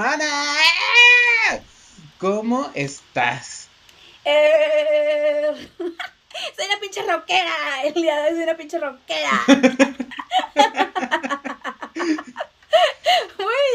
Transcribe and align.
hermana. 0.00 0.56
¿Cómo 2.18 2.70
estás? 2.74 3.68
Eh, 4.24 5.68
soy 5.78 6.66
una 6.66 6.80
pinche 6.80 7.02
rockera. 7.02 7.82
El 7.84 7.94
día 7.94 8.16
de 8.16 8.22
hoy 8.22 8.34
soy 8.34 8.42
una 8.44 8.56
pinche 8.56 8.78
rockera. 8.78 9.30
Muy 9.46 9.58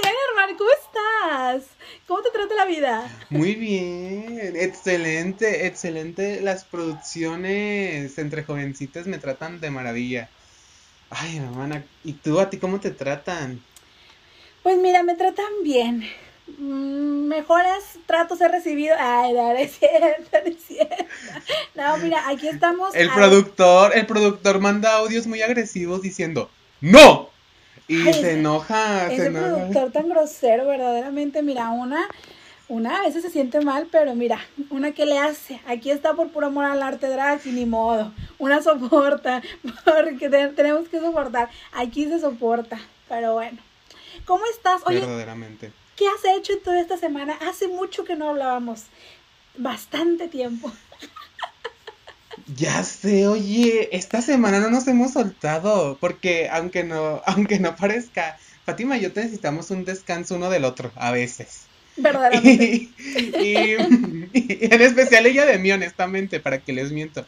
bien, 0.01 0.15
hermano. 0.29 0.57
¿Cómo 0.57 0.69
estás? 0.71 1.63
¿Cómo 2.07 2.21
te 2.21 2.31
trata 2.31 2.55
la 2.55 2.65
vida? 2.65 3.09
Muy 3.29 3.55
bien, 3.55 4.55
excelente, 4.55 5.65
excelente. 5.67 6.41
Las 6.41 6.63
producciones 6.65 8.17
entre 8.17 8.43
jovencitas 8.43 9.07
me 9.07 9.17
tratan 9.17 9.59
de 9.59 9.71
maravilla. 9.71 10.29
Ay, 11.17 11.37
hermana, 11.37 11.83
¿y 12.03 12.13
tú 12.13 12.39
a 12.39 12.49
ti 12.49 12.57
cómo 12.57 12.79
te 12.79 12.91
tratan? 12.91 13.61
Pues 14.63 14.77
mira, 14.77 15.03
me 15.03 15.15
tratan 15.15 15.45
bien. 15.63 16.03
Mm, 16.59 17.25
Mejores 17.27 17.83
tratos 18.05 18.41
he 18.41 18.47
recibido. 18.47 18.95
Ay, 18.99 19.33
no, 19.33 19.53
no 19.53 19.57
es 19.57 19.77
cierto, 19.77 20.29
no 20.43 20.49
es 20.51 20.63
cierto. 20.63 21.05
No, 21.75 21.97
mira, 21.97 22.27
aquí 22.27 22.47
estamos. 22.47 22.93
El 22.95 23.09
productor, 23.11 23.95
el 23.97 24.05
productor 24.05 24.59
manda 24.59 24.97
audios 24.97 25.25
muy 25.27 25.41
agresivos 25.41 26.01
diciendo 26.01 26.49
¡No! 26.81 27.29
Y 27.87 28.07
Ay, 28.07 28.13
se 28.13 28.19
ese- 28.19 28.33
enoja, 28.39 29.07
se 29.09 29.15
Ese 29.15 29.25
enoja. 29.27 29.47
productor 29.49 29.91
tan 29.91 30.09
grosero, 30.09 30.65
verdaderamente, 30.65 31.41
mira, 31.43 31.69
una, 31.69 32.07
una 32.67 32.97
a 32.97 33.01
veces 33.03 33.21
se 33.21 33.29
siente 33.29 33.61
mal, 33.61 33.87
pero 33.91 34.15
mira, 34.15 34.39
una 34.69 34.91
que 34.91 35.05
le 35.05 35.19
hace, 35.19 35.59
aquí 35.67 35.91
está 35.91 36.13
por 36.13 36.29
puro 36.31 36.47
amor 36.47 36.65
al 36.65 36.81
arte 36.81 37.07
drag 37.07 37.39
y 37.45 37.51
ni 37.51 37.65
modo, 37.65 38.11
una 38.39 38.61
soporta, 38.61 39.41
porque 39.85 40.29
te- 40.29 40.49
tenemos 40.49 40.87
que 40.89 40.99
soportar, 40.99 41.49
aquí 41.73 42.05
se 42.05 42.19
soporta, 42.19 42.79
pero 43.07 43.33
bueno. 43.33 43.57
¿Cómo 44.25 44.43
estás? 44.55 44.81
Oye, 44.85 44.99
Verdaderamente. 45.01 45.71
¿qué 45.95 46.05
has 46.07 46.25
hecho 46.37 46.53
en 46.53 46.63
toda 46.63 46.79
esta 46.81 46.97
semana? 46.97 47.37
Hace 47.47 47.67
mucho 47.67 48.03
que 48.03 48.15
no 48.15 48.29
hablábamos, 48.29 48.83
bastante 49.57 50.27
tiempo. 50.27 50.71
Ya 52.57 52.83
sé, 52.83 53.27
oye, 53.27 53.89
esta 53.95 54.21
semana 54.21 54.59
no 54.59 54.69
nos 54.69 54.87
hemos 54.87 55.13
soltado, 55.13 55.97
porque 55.99 56.47
aunque 56.51 56.83
no, 56.83 57.21
aunque 57.25 57.59
no 57.59 57.75
parezca, 57.75 58.37
Fátima 58.65 58.97
y 58.97 59.01
yo 59.01 59.09
necesitamos 59.09 59.71
un 59.71 59.85
descanso 59.85 60.35
uno 60.35 60.49
del 60.49 60.65
otro, 60.65 60.91
a 60.95 61.11
veces. 61.11 61.64
Verdaderamente. 61.95 62.75
Y, 63.37 63.73
y- 63.73 63.73
y 64.33 64.73
en 64.73 64.81
especial 64.81 65.25
ella 65.25 65.45
de 65.45 65.59
mí, 65.59 65.71
honestamente, 65.71 66.39
para 66.39 66.63
que 66.63 66.73
les 66.73 66.91
miento. 66.91 67.25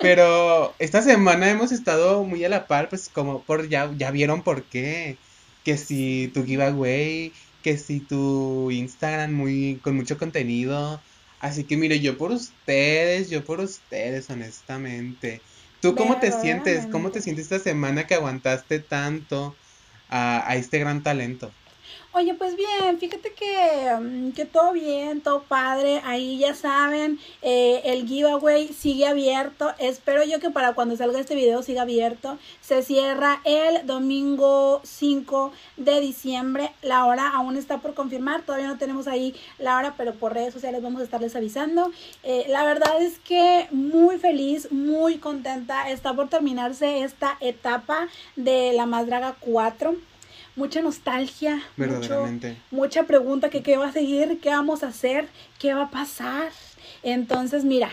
Pero 0.00 0.76
esta 0.78 1.02
semana 1.02 1.50
hemos 1.50 1.72
estado 1.72 2.24
muy 2.24 2.44
a 2.44 2.48
la 2.48 2.66
par, 2.68 2.88
pues 2.88 3.08
como 3.10 3.44
por 3.46 3.68
ya, 3.68 3.92
ya 3.96 4.10
vieron 4.10 4.42
por 4.44 4.68
qué. 4.68 5.20
Que 5.64 5.78
si 5.78 6.30
tu 6.34 6.44
giveaway, 6.44 7.34
que 7.62 7.78
si 7.78 8.00
tu 8.06 8.70
Instagram 8.70 9.32
muy, 9.34 9.80
con 9.82 9.96
mucho 9.96 10.18
contenido. 10.18 11.04
Así 11.38 11.66
que 11.66 11.76
mire, 11.76 12.00
yo 12.00 12.16
por 12.18 12.30
ustedes, 12.32 13.30
yo 13.30 13.44
por 13.44 13.60
ustedes, 13.60 14.30
honestamente. 14.30 15.44
¿Tú 15.80 15.96
cómo 15.96 16.18
te 16.18 16.32
sientes? 16.32 16.86
¿Cómo 16.88 17.10
te 17.12 17.20
sientes 17.22 17.44
esta 17.46 17.58
semana 17.60 18.06
que 18.06 18.14
aguantaste 18.14 18.80
tanto 18.80 19.58
a, 20.08 20.48
a 20.50 20.56
este 20.56 20.78
gran 20.78 21.02
talento? 21.02 21.56
Oye, 22.12 22.32
pues 22.32 22.56
bien, 22.56 22.98
fíjate 22.98 23.34
que, 23.34 23.94
mm, 24.00 24.32
que 24.32 24.46
todo 24.46 24.72
bien, 24.72 25.20
todo 25.20 25.42
padre. 25.42 26.00
Ahí 26.04 26.38
ya 26.38 26.54
saben, 26.54 27.18
eh, 27.42 27.82
el 27.84 28.06
giveaway 28.06 28.68
sigue 28.68 29.06
abierto. 29.06 29.74
Espero 29.78 30.24
yo 30.24 30.40
que 30.40 30.48
para 30.50 30.72
cuando 30.72 30.96
salga 30.96 31.20
este 31.20 31.34
video 31.34 31.62
siga 31.62 31.82
abierto. 31.82 32.38
Se 32.62 32.82
cierra 32.82 33.40
el 33.44 33.86
domingo 33.86 34.80
5 34.82 35.52
de 35.76 36.00
diciembre. 36.00 36.72
La 36.80 37.04
hora 37.04 37.28
aún 37.28 37.56
está 37.56 37.78
por 37.78 37.92
confirmar. 37.92 38.42
Todavía 38.42 38.68
no 38.68 38.78
tenemos 38.78 39.08
ahí 39.08 39.34
la 39.58 39.76
hora, 39.76 39.94
pero 39.98 40.14
por 40.14 40.32
redes 40.32 40.54
sociales 40.54 40.82
vamos 40.82 41.02
a 41.02 41.04
estarles 41.04 41.36
avisando. 41.36 41.90
Eh, 42.22 42.46
la 42.48 42.64
verdad 42.64 43.02
es 43.02 43.18
que 43.18 43.68
muy 43.72 44.16
feliz, 44.18 44.72
muy 44.72 45.18
contenta. 45.18 45.90
Está 45.90 46.14
por 46.14 46.28
terminarse 46.30 47.02
esta 47.02 47.36
etapa 47.40 48.08
de 48.36 48.72
la 48.72 48.86
Más 48.86 49.06
Draga 49.06 49.36
4 49.40 49.96
mucha 50.56 50.82
nostalgia, 50.82 51.56
mucho, 51.76 51.90
Verdaderamente. 52.00 52.56
mucha 52.70 53.04
pregunta 53.04 53.50
que 53.50 53.62
qué 53.62 53.76
va 53.76 53.88
a 53.88 53.92
seguir, 53.92 54.40
qué 54.40 54.48
vamos 54.50 54.82
a 54.82 54.88
hacer, 54.88 55.28
qué 55.58 55.74
va 55.74 55.84
a 55.84 55.90
pasar. 55.90 56.50
Entonces, 57.02 57.64
mira, 57.64 57.90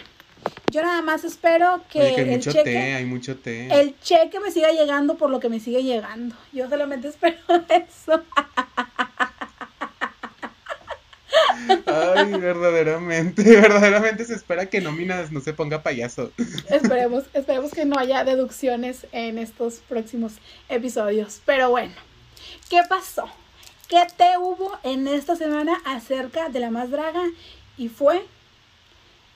yo 0.71 0.81
nada 0.81 1.01
más 1.01 1.23
espero 1.23 1.81
que, 1.89 1.99
Oye, 2.01 2.15
que 2.15 2.21
hay 2.21 2.29
el 2.29 2.35
mucho 2.37 2.51
cheque, 2.51 2.63
té, 2.63 2.93
hay 2.95 3.05
mucho 3.05 3.37
té. 3.37 3.79
el 3.79 3.99
cheque 3.99 4.39
me 4.39 4.51
siga 4.51 4.71
llegando 4.71 5.15
por 5.15 5.29
lo 5.29 5.39
que 5.39 5.49
me 5.49 5.59
sigue 5.59 5.83
llegando. 5.83 6.35
Yo 6.51 6.69
solamente 6.69 7.07
espero 7.09 7.37
eso. 7.69 8.23
Ay, 11.85 12.31
verdaderamente, 12.39 13.43
verdaderamente 13.61 14.25
se 14.25 14.35
espera 14.35 14.65
que 14.67 14.81
Nóminas 14.81 15.31
no 15.31 15.39
se 15.39 15.53
ponga 15.53 15.81
payaso. 15.81 16.31
esperemos, 16.69 17.23
esperemos 17.33 17.71
que 17.71 17.85
no 17.85 17.97
haya 17.97 18.23
deducciones 18.23 19.07
en 19.11 19.37
estos 19.37 19.75
próximos 19.87 20.33
episodios. 20.69 21.41
Pero 21.45 21.69
bueno, 21.69 21.93
¿qué 22.73 22.81
pasó? 22.89 23.29
¿Qué 23.87 24.01
te 24.17 24.35
hubo 24.39 24.71
en 24.81 25.07
esta 25.07 25.35
semana 25.35 25.79
acerca 25.85 26.49
de 26.49 26.59
la 26.59 26.71
más 26.71 26.89
draga? 26.89 27.21
Y 27.77 27.87
fue 27.87 28.25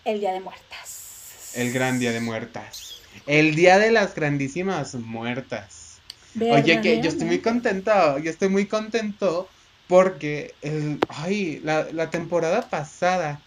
el 0.05 0.19
Día 0.19 0.31
de 0.31 0.39
Muertas. 0.39 1.51
El 1.53 1.71
gran 1.71 1.99
día 1.99 2.11
de 2.11 2.19
muertas. 2.19 3.01
El 3.27 3.53
día 3.53 3.77
de 3.77 3.91
las 3.91 4.15
grandísimas 4.15 4.95
muertas. 4.95 5.99
Oye, 6.39 6.81
que 6.81 6.99
yo 6.99 7.09
estoy 7.09 7.27
muy 7.27 7.39
contento, 7.39 8.17
yo 8.17 8.31
estoy 8.31 8.49
muy 8.49 8.65
contento 8.65 9.47
porque 9.87 10.55
el, 10.63 10.99
ay, 11.07 11.61
la, 11.63 11.87
la 11.91 12.09
temporada 12.09 12.67
pasada 12.69 13.39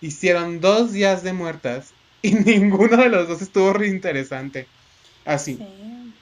hicieron 0.00 0.60
dos 0.60 0.92
días 0.92 1.22
de 1.22 1.32
muertas 1.32 1.92
y 2.20 2.32
ninguno 2.34 2.96
de 2.96 3.10
los 3.10 3.28
dos 3.28 3.42
estuvo 3.42 3.72
re 3.72 3.86
interesante. 3.86 4.66
Así. 5.24 5.54
Sí. 5.56 6.14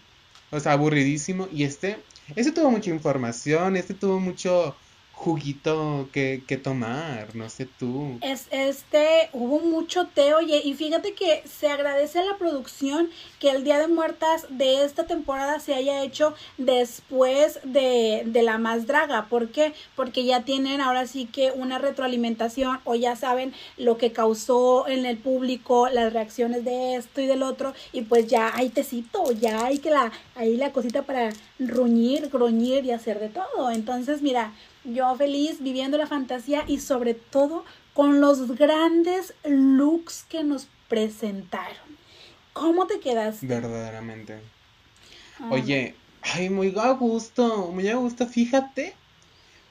O 0.50 0.60
sea, 0.60 0.72
aburridísimo. 0.72 1.48
Y 1.52 1.64
este, 1.64 1.98
este 2.28 2.52
tuvo 2.52 2.70
mucha 2.70 2.90
información, 2.90 3.76
este 3.76 3.94
tuvo 3.94 4.20
mucho 4.20 4.76
juguito 5.14 6.08
que, 6.12 6.42
que 6.46 6.56
tomar, 6.56 7.34
no 7.34 7.48
sé 7.48 7.66
tú. 7.66 8.18
Es, 8.20 8.46
este, 8.50 9.30
hubo 9.32 9.60
mucho 9.60 10.06
té, 10.06 10.34
oye, 10.34 10.60
y 10.62 10.74
fíjate 10.74 11.14
que 11.14 11.42
se 11.46 11.68
agradece 11.68 12.18
a 12.18 12.24
la 12.24 12.36
producción 12.36 13.08
que 13.38 13.50
el 13.50 13.64
Día 13.64 13.78
de 13.78 13.88
Muertas 13.88 14.46
de 14.50 14.84
esta 14.84 15.06
temporada 15.06 15.60
se 15.60 15.74
haya 15.74 16.02
hecho 16.02 16.34
después 16.58 17.60
de, 17.64 18.24
de 18.26 18.42
la 18.42 18.58
más 18.58 18.86
draga. 18.86 19.26
¿Por 19.28 19.50
qué? 19.50 19.72
Porque 19.96 20.24
ya 20.24 20.44
tienen 20.44 20.80
ahora 20.80 21.06
sí 21.06 21.26
que 21.26 21.52
una 21.52 21.78
retroalimentación 21.78 22.80
o 22.84 22.94
ya 22.94 23.16
saben 23.16 23.54
lo 23.78 23.96
que 23.96 24.12
causó 24.12 24.86
en 24.88 25.06
el 25.06 25.16
público, 25.16 25.88
las 25.88 26.12
reacciones 26.12 26.64
de 26.64 26.96
esto 26.96 27.20
y 27.20 27.26
del 27.26 27.42
otro, 27.42 27.72
y 27.92 28.02
pues 28.02 28.26
ya 28.26 28.54
hay 28.54 28.68
tecito, 28.68 29.32
ya 29.32 29.64
hay 29.64 29.78
que 29.78 29.90
la, 29.90 30.12
la 30.36 30.72
cosita 30.72 31.02
para 31.02 31.30
ruñir, 31.58 32.28
gruñir 32.28 32.84
y 32.84 32.90
hacer 32.90 33.20
de 33.20 33.28
todo. 33.28 33.70
Entonces, 33.70 34.20
mira, 34.20 34.52
yo 34.84 35.14
feliz 35.16 35.62
viviendo 35.62 35.98
la 35.98 36.06
fantasía 36.06 36.64
y 36.66 36.80
sobre 36.80 37.14
todo 37.14 37.64
con 37.92 38.20
los 38.20 38.56
grandes 38.56 39.34
looks 39.44 40.24
que 40.28 40.44
nos 40.44 40.68
presentaron. 40.88 41.76
¿Cómo 42.52 42.86
te 42.86 43.00
quedas? 43.00 43.38
Verdaderamente. 43.40 44.38
Ah, 45.40 45.48
Oye, 45.50 45.94
ay, 46.22 46.50
muy 46.50 46.74
a 46.78 46.90
gusto, 46.90 47.70
muy 47.72 47.88
a 47.88 47.96
gusto, 47.96 48.26
fíjate. 48.26 48.94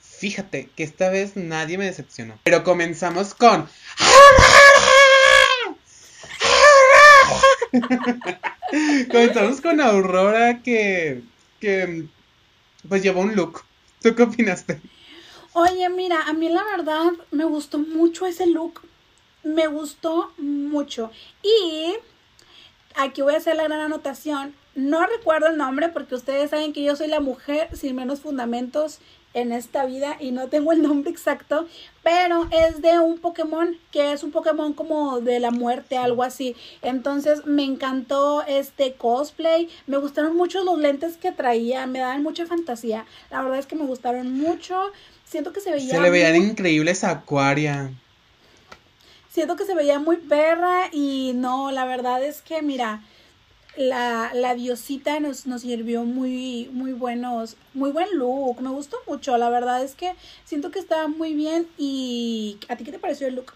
Fíjate 0.02 0.70
que 0.76 0.84
esta 0.84 1.10
vez 1.10 1.36
nadie 1.36 1.78
me 1.78 1.86
decepcionó. 1.86 2.40
Pero 2.44 2.64
comenzamos 2.64 3.34
con. 3.34 3.68
comenzamos 9.12 9.62
con 9.62 9.82
Aurora 9.82 10.62
que. 10.62 11.24
que. 11.60 12.06
pues 12.88 13.04
llevó 13.04 13.22
un 13.22 13.36
look. 13.36 13.64
¿Tú 14.02 14.16
qué 14.16 14.24
opinaste? 14.24 14.82
Oye, 15.56 15.88
mira, 15.90 16.24
a 16.24 16.34
mí 16.34 16.50
la 16.50 16.64
verdad 16.64 17.12
me 17.30 17.46
gustó 17.46 17.78
mucho 17.78 18.26
ese 18.26 18.48
look. 18.48 18.82
Me 19.44 19.68
gustó 19.68 20.32
mucho. 20.38 21.12
Y 21.44 21.94
aquí 22.96 23.22
voy 23.22 23.36
a 23.36 23.38
hacer 23.38 23.56
la 23.58 23.66
gran 23.66 23.82
anotación. 23.82 24.56
No 24.74 25.06
recuerdo 25.06 25.48
el 25.48 25.58
nombre 25.58 25.90
porque 25.90 26.16
ustedes 26.16 26.50
saben 26.50 26.74
que 26.74 26.82
yo 26.82 26.96
soy 26.96 27.08
la 27.08 27.20
mujer 27.20 27.70
sin 27.78 27.96
menos 27.96 28.22
fundamentos 28.22 29.00
en 29.36 29.52
esta 29.52 29.86
vida 29.86 30.18
y 30.20 30.32
no 30.32 30.48
tengo 30.48 30.72
el 30.72 30.82
nombre 30.82 31.12
exacto, 31.12 31.68
pero 32.04 32.48
es 32.52 32.82
de 32.82 33.00
un 33.00 33.18
Pokémon 33.20 33.78
que 33.92 34.14
es 34.14 34.24
un 34.24 34.32
Pokémon 34.32 34.74
como 34.74 35.22
de 35.22 35.40
la 35.40 35.52
muerte, 35.52 35.98
algo 35.98 36.24
así. 36.24 36.56
Entonces 36.82 37.46
me 37.46 37.64
encantó 37.64 38.44
este 38.48 38.94
cosplay, 38.94 39.70
me 39.88 39.98
gustaron 39.98 40.36
mucho 40.36 40.64
los 40.64 40.80
lentes 40.80 41.18
que 41.18 41.32
traía, 41.32 41.86
me 41.88 42.00
daban 42.00 42.24
mucha 42.24 42.46
fantasía. 42.46 43.06
La 43.32 43.42
verdad 43.42 43.60
es 43.60 43.68
que 43.68 43.76
me 43.76 43.86
gustaron 43.86 44.34
mucho. 44.34 44.92
Siento 45.34 45.52
que 45.52 45.62
se 45.62 45.72
veía 45.72 45.90
Se 45.96 46.00
le 46.00 46.12
veían 46.12 46.38
muy- 46.38 46.46
increíbles 46.52 47.04
a 47.04 47.10
Aquaria. 47.10 47.90
siento 49.32 49.56
que 49.56 49.66
se 49.66 49.74
veía 49.74 49.98
muy 49.98 50.18
perra 50.18 50.90
y 50.92 51.32
no, 51.34 51.72
la 51.72 51.86
verdad 51.86 52.24
es 52.24 52.44
que 52.44 52.62
mira, 52.62 53.02
la, 53.76 54.30
la 54.36 54.54
diosita 54.54 55.20
nos, 55.20 55.48
nos 55.48 55.62
sirvió 55.62 56.04
muy, 56.04 56.70
muy 56.72 56.94
buenos, 56.94 57.58
muy 57.74 57.90
buen 57.90 58.10
look, 58.16 58.62
me 58.62 58.70
gustó 58.70 58.98
mucho, 59.08 59.36
la 59.40 59.50
verdad 59.50 59.84
es 59.84 59.96
que 59.96 60.14
siento 60.46 60.70
que 60.70 60.78
estaba 60.78 61.08
muy 61.08 61.34
bien 61.34 61.68
y 61.80 62.60
¿a 62.70 62.76
ti 62.76 62.84
qué 62.84 62.92
te 62.92 63.00
pareció 63.00 63.26
el 63.26 63.34
look? 63.34 63.54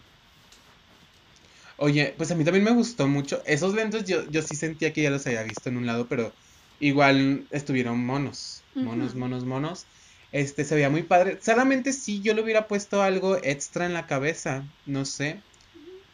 Oye, 1.78 2.16
pues 2.18 2.32
a 2.32 2.36
mí 2.36 2.44
también 2.44 2.64
me 2.66 2.72
gustó 2.72 3.08
mucho. 3.08 3.44
Esos 3.46 3.76
lentes 3.76 4.06
yo, 4.06 4.28
yo 4.32 4.42
sí 4.42 4.56
sentía 4.56 4.94
que 4.94 5.04
ya 5.04 5.12
los 5.12 5.28
había 5.28 5.44
visto 5.44 5.70
en 5.70 5.78
un 5.78 5.86
lado, 5.86 6.08
pero 6.08 6.34
igual 6.80 7.46
estuvieron 7.52 8.04
monos. 8.04 8.64
Monos, 8.74 9.14
monos, 9.14 9.46
monos. 9.46 9.86
Este 10.32 10.66
se 10.66 10.76
veía 10.76 10.90
muy 10.90 11.04
padre. 11.04 11.40
Solamente 11.42 11.94
sí 11.94 12.22
yo 12.22 12.34
le 12.34 12.42
hubiera 12.42 12.68
puesto 12.68 13.02
algo 13.02 13.38
extra 13.44 13.86
en 13.86 13.94
la 13.94 14.08
cabeza. 14.08 14.64
No 14.86 15.06
sé. 15.06 15.42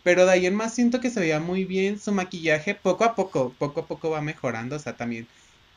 Pero 0.04 0.26
de 0.26 0.32
ahí 0.34 0.46
en 0.46 0.56
más 0.56 0.74
siento 0.76 1.00
que 1.00 1.10
se 1.10 1.20
veía 1.20 1.40
muy 1.40 1.66
bien. 1.66 2.00
Su 2.00 2.12
maquillaje 2.12 2.76
poco 2.76 3.04
a 3.06 3.16
poco, 3.16 3.54
poco 3.58 3.82
a 3.82 3.88
poco 3.88 4.10
va 4.10 4.22
mejorando. 4.22 4.76
O 4.76 4.80
sea, 4.80 4.98
también 4.98 5.28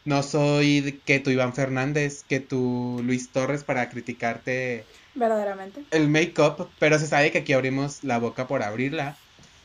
no 0.05 0.23
soy 0.23 1.01
que 1.05 1.21
tu 1.21 1.31
Iván 1.31 1.55
Fernández, 1.55 2.25
que 2.29 2.41
tu 2.41 3.01
Luis 3.05 3.31
Torres 3.31 3.65
para 3.65 3.89
criticarte 3.89 4.85
Verdaderamente. 5.15 5.85
el 5.91 6.09
make-up, 6.09 6.71
pero 6.79 6.99
se 6.99 7.07
sabe 7.09 7.33
que 7.33 7.39
aquí 7.39 7.53
abrimos 7.53 8.05
la 8.05 8.19
boca 8.19 8.47
por 8.47 8.63
abrirla. 8.63 9.17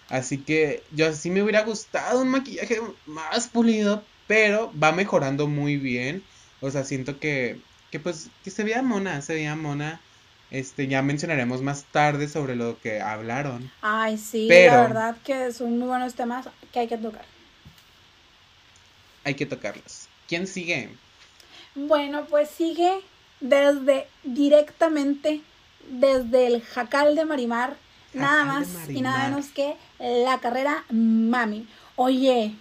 Así 0.10 0.40
que 0.40 0.84
yo 0.92 1.14
sí 1.14 1.30
me 1.30 1.44
hubiera 1.44 1.62
gustado 1.64 2.22
un 2.22 2.30
maquillaje 2.30 2.82
más 3.06 3.48
pulido, 3.50 4.04
pero 4.28 4.72
va 4.78 4.92
mejorando 4.92 5.48
muy 5.48 5.78
bien. 5.78 6.24
O 6.60 6.72
sea, 6.72 6.84
siento 6.84 7.20
que, 7.20 7.62
que 7.92 8.00
pues, 8.00 8.30
que 8.44 8.50
se 8.52 8.64
veía 8.64 8.82
mona, 8.82 9.22
se 9.22 9.34
veía 9.36 9.56
mona. 9.56 10.00
Este, 10.50 10.88
ya 10.88 11.02
mencionaremos 11.02 11.62
más 11.62 11.86
tarde 11.86 12.28
sobre 12.28 12.56
lo 12.58 12.78
que 12.82 13.00
hablaron. 13.00 13.72
Ay, 13.82 14.18
sí, 14.18 14.48
Pero- 14.50 14.74
la 14.74 14.82
verdad 14.82 15.18
que 15.24 15.54
son 15.54 15.80
muy 15.80 15.88
buenos 15.88 16.14
temas 16.16 16.48
que 16.74 16.80
hay 16.80 16.88
que 16.88 16.98
tocar. 16.98 17.24
Hay 19.24 19.36
que 19.36 19.46
tocarlos. 19.46 20.08
¿Quién 20.28 20.48
sigue? 20.48 20.90
Bueno, 21.76 22.26
pues 22.26 22.50
sigue 22.50 22.92
desde 23.40 24.08
directamente 24.24 25.42
desde 25.90 26.48
el 26.48 26.62
Jacal 26.62 27.16
de 27.16 27.26
Marimar, 27.26 27.76
nada 28.14 28.46
más 28.46 28.68
y 28.90 29.02
nada 29.02 29.30
menos 29.30 29.48
que 29.48 29.76
la 30.00 30.40
carrera 30.40 30.84
Mami. 30.90 31.68
Oye, 31.96 32.56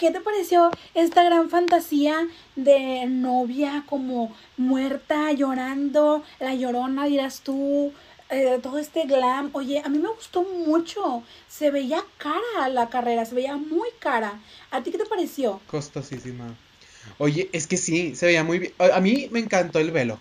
¿qué 0.00 0.10
te 0.10 0.20
pareció 0.20 0.70
esta 0.94 1.22
gran 1.24 1.50
fantasía 1.50 2.26
de 2.56 3.06
novia 3.06 3.84
como 3.86 4.34
muerta, 4.56 5.32
llorando, 5.32 6.24
la 6.40 6.54
llorona, 6.54 7.06
dirás 7.06 7.40
tú? 7.42 7.92
eh, 8.32 8.60
todo 8.62 8.78
este 8.78 9.06
glam, 9.06 9.50
oye, 9.54 9.82
a 9.84 9.88
mí 9.88 9.98
me 9.98 10.08
gustó 10.08 10.42
mucho, 10.44 11.24
se 11.48 11.70
veía 11.72 12.00
cara 12.18 12.68
la 12.68 12.88
carrera, 12.88 13.24
se 13.24 13.34
veía 13.34 13.56
muy 13.56 13.88
cara. 13.98 14.40
¿A 14.70 14.82
ti 14.82 14.92
qué 14.92 14.98
te 14.98 15.04
pareció? 15.06 15.60
Costosísima. 15.66 16.54
Oye, 17.18 17.50
es 17.52 17.66
que 17.66 17.76
sí, 17.76 18.14
se 18.16 18.26
veía 18.26 18.44
muy 18.44 18.58
bien. 18.58 18.74
A 18.78 19.00
mí 19.00 19.28
me 19.32 19.40
encantó 19.40 19.78
el 19.78 19.90
velo. 19.90 20.20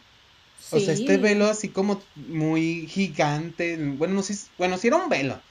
O 0.71 0.79
sea, 0.79 0.93
este 0.93 1.13
Sí. 1.13 1.17
velo 1.17 1.45
así 1.47 1.69
como 1.69 2.01
muy 2.15 2.87
gigante. 2.87 3.77
Bueno, 3.97 4.13
no 4.15 4.23
sé, 4.23 4.35
bueno, 4.57 4.77
sí 4.77 4.87
era 4.87 4.97
un 4.97 5.09
velo. 5.09 5.41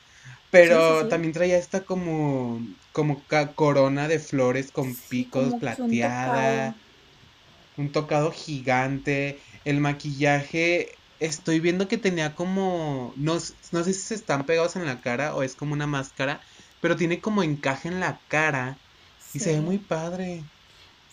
Pero 0.50 0.78
Sí, 0.78 0.82
sí, 0.94 1.00
sí. 1.02 1.08
también 1.08 1.32
traía 1.32 1.58
esta 1.58 1.84
como, 1.84 2.60
como 2.98 3.22
corona 3.54 4.08
de 4.08 4.18
flores 4.18 4.72
con 4.72 4.92
picos 4.92 5.44
como 5.44 5.48
que 5.50 5.54
un 5.54 5.60
plateada. 5.60 6.34
tocado. 6.34 6.74
Un 7.76 7.92
tocado 7.92 8.32
gigante. 8.32 9.38
El 9.64 9.78
maquillaje, 9.78 10.96
estoy 11.20 11.60
viendo 11.60 11.86
que 11.86 11.96
tenía 11.96 12.34
como, 12.34 13.12
no, 13.14 13.34
no 13.70 13.84
sé 13.84 13.94
si 13.94 14.00
se 14.00 14.16
están 14.16 14.46
pegados 14.46 14.74
en 14.74 14.84
la 14.84 15.00
cara 15.00 15.36
o 15.36 15.44
es 15.44 15.54
como 15.54 15.74
una 15.74 15.86
máscara, 15.86 16.40
pero 16.80 16.96
tiene 16.96 17.20
como 17.20 17.44
encaje 17.44 17.86
en 17.86 18.00
la 18.00 18.18
cara. 18.26 18.76
Y 19.32 19.38
se 19.38 19.52
ve 19.52 19.60
muy 19.60 19.78
padre. 19.78 20.42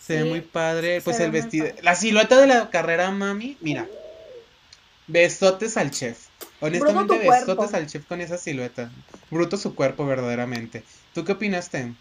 Se 0.04 0.24
ve 0.24 0.28
muy 0.28 0.40
padre. 0.40 1.00
Pues 1.02 1.20
el 1.20 1.30
vestido. 1.30 1.68
La 1.82 1.94
silueta 1.94 2.40
de 2.40 2.48
la 2.48 2.68
carrera, 2.70 3.12
mami. 3.12 3.58
Mira. 3.60 3.86
Besotes 5.06 5.76
al 5.76 5.92
chef. 5.92 6.18
Honestamente, 6.58 7.20
cuerpo. 7.24 7.54
besotes 7.54 7.74
al 7.74 7.86
chef 7.86 8.06
con 8.06 8.20
esa 8.20 8.38
silueta. 8.38 8.90
Bruto 9.30 9.56
su 9.56 9.76
cuerpo, 9.76 10.04
verdaderamente. 10.04 10.82
¿Tú 11.16 11.24
qué 11.24 11.32
opinaste? 11.32 11.94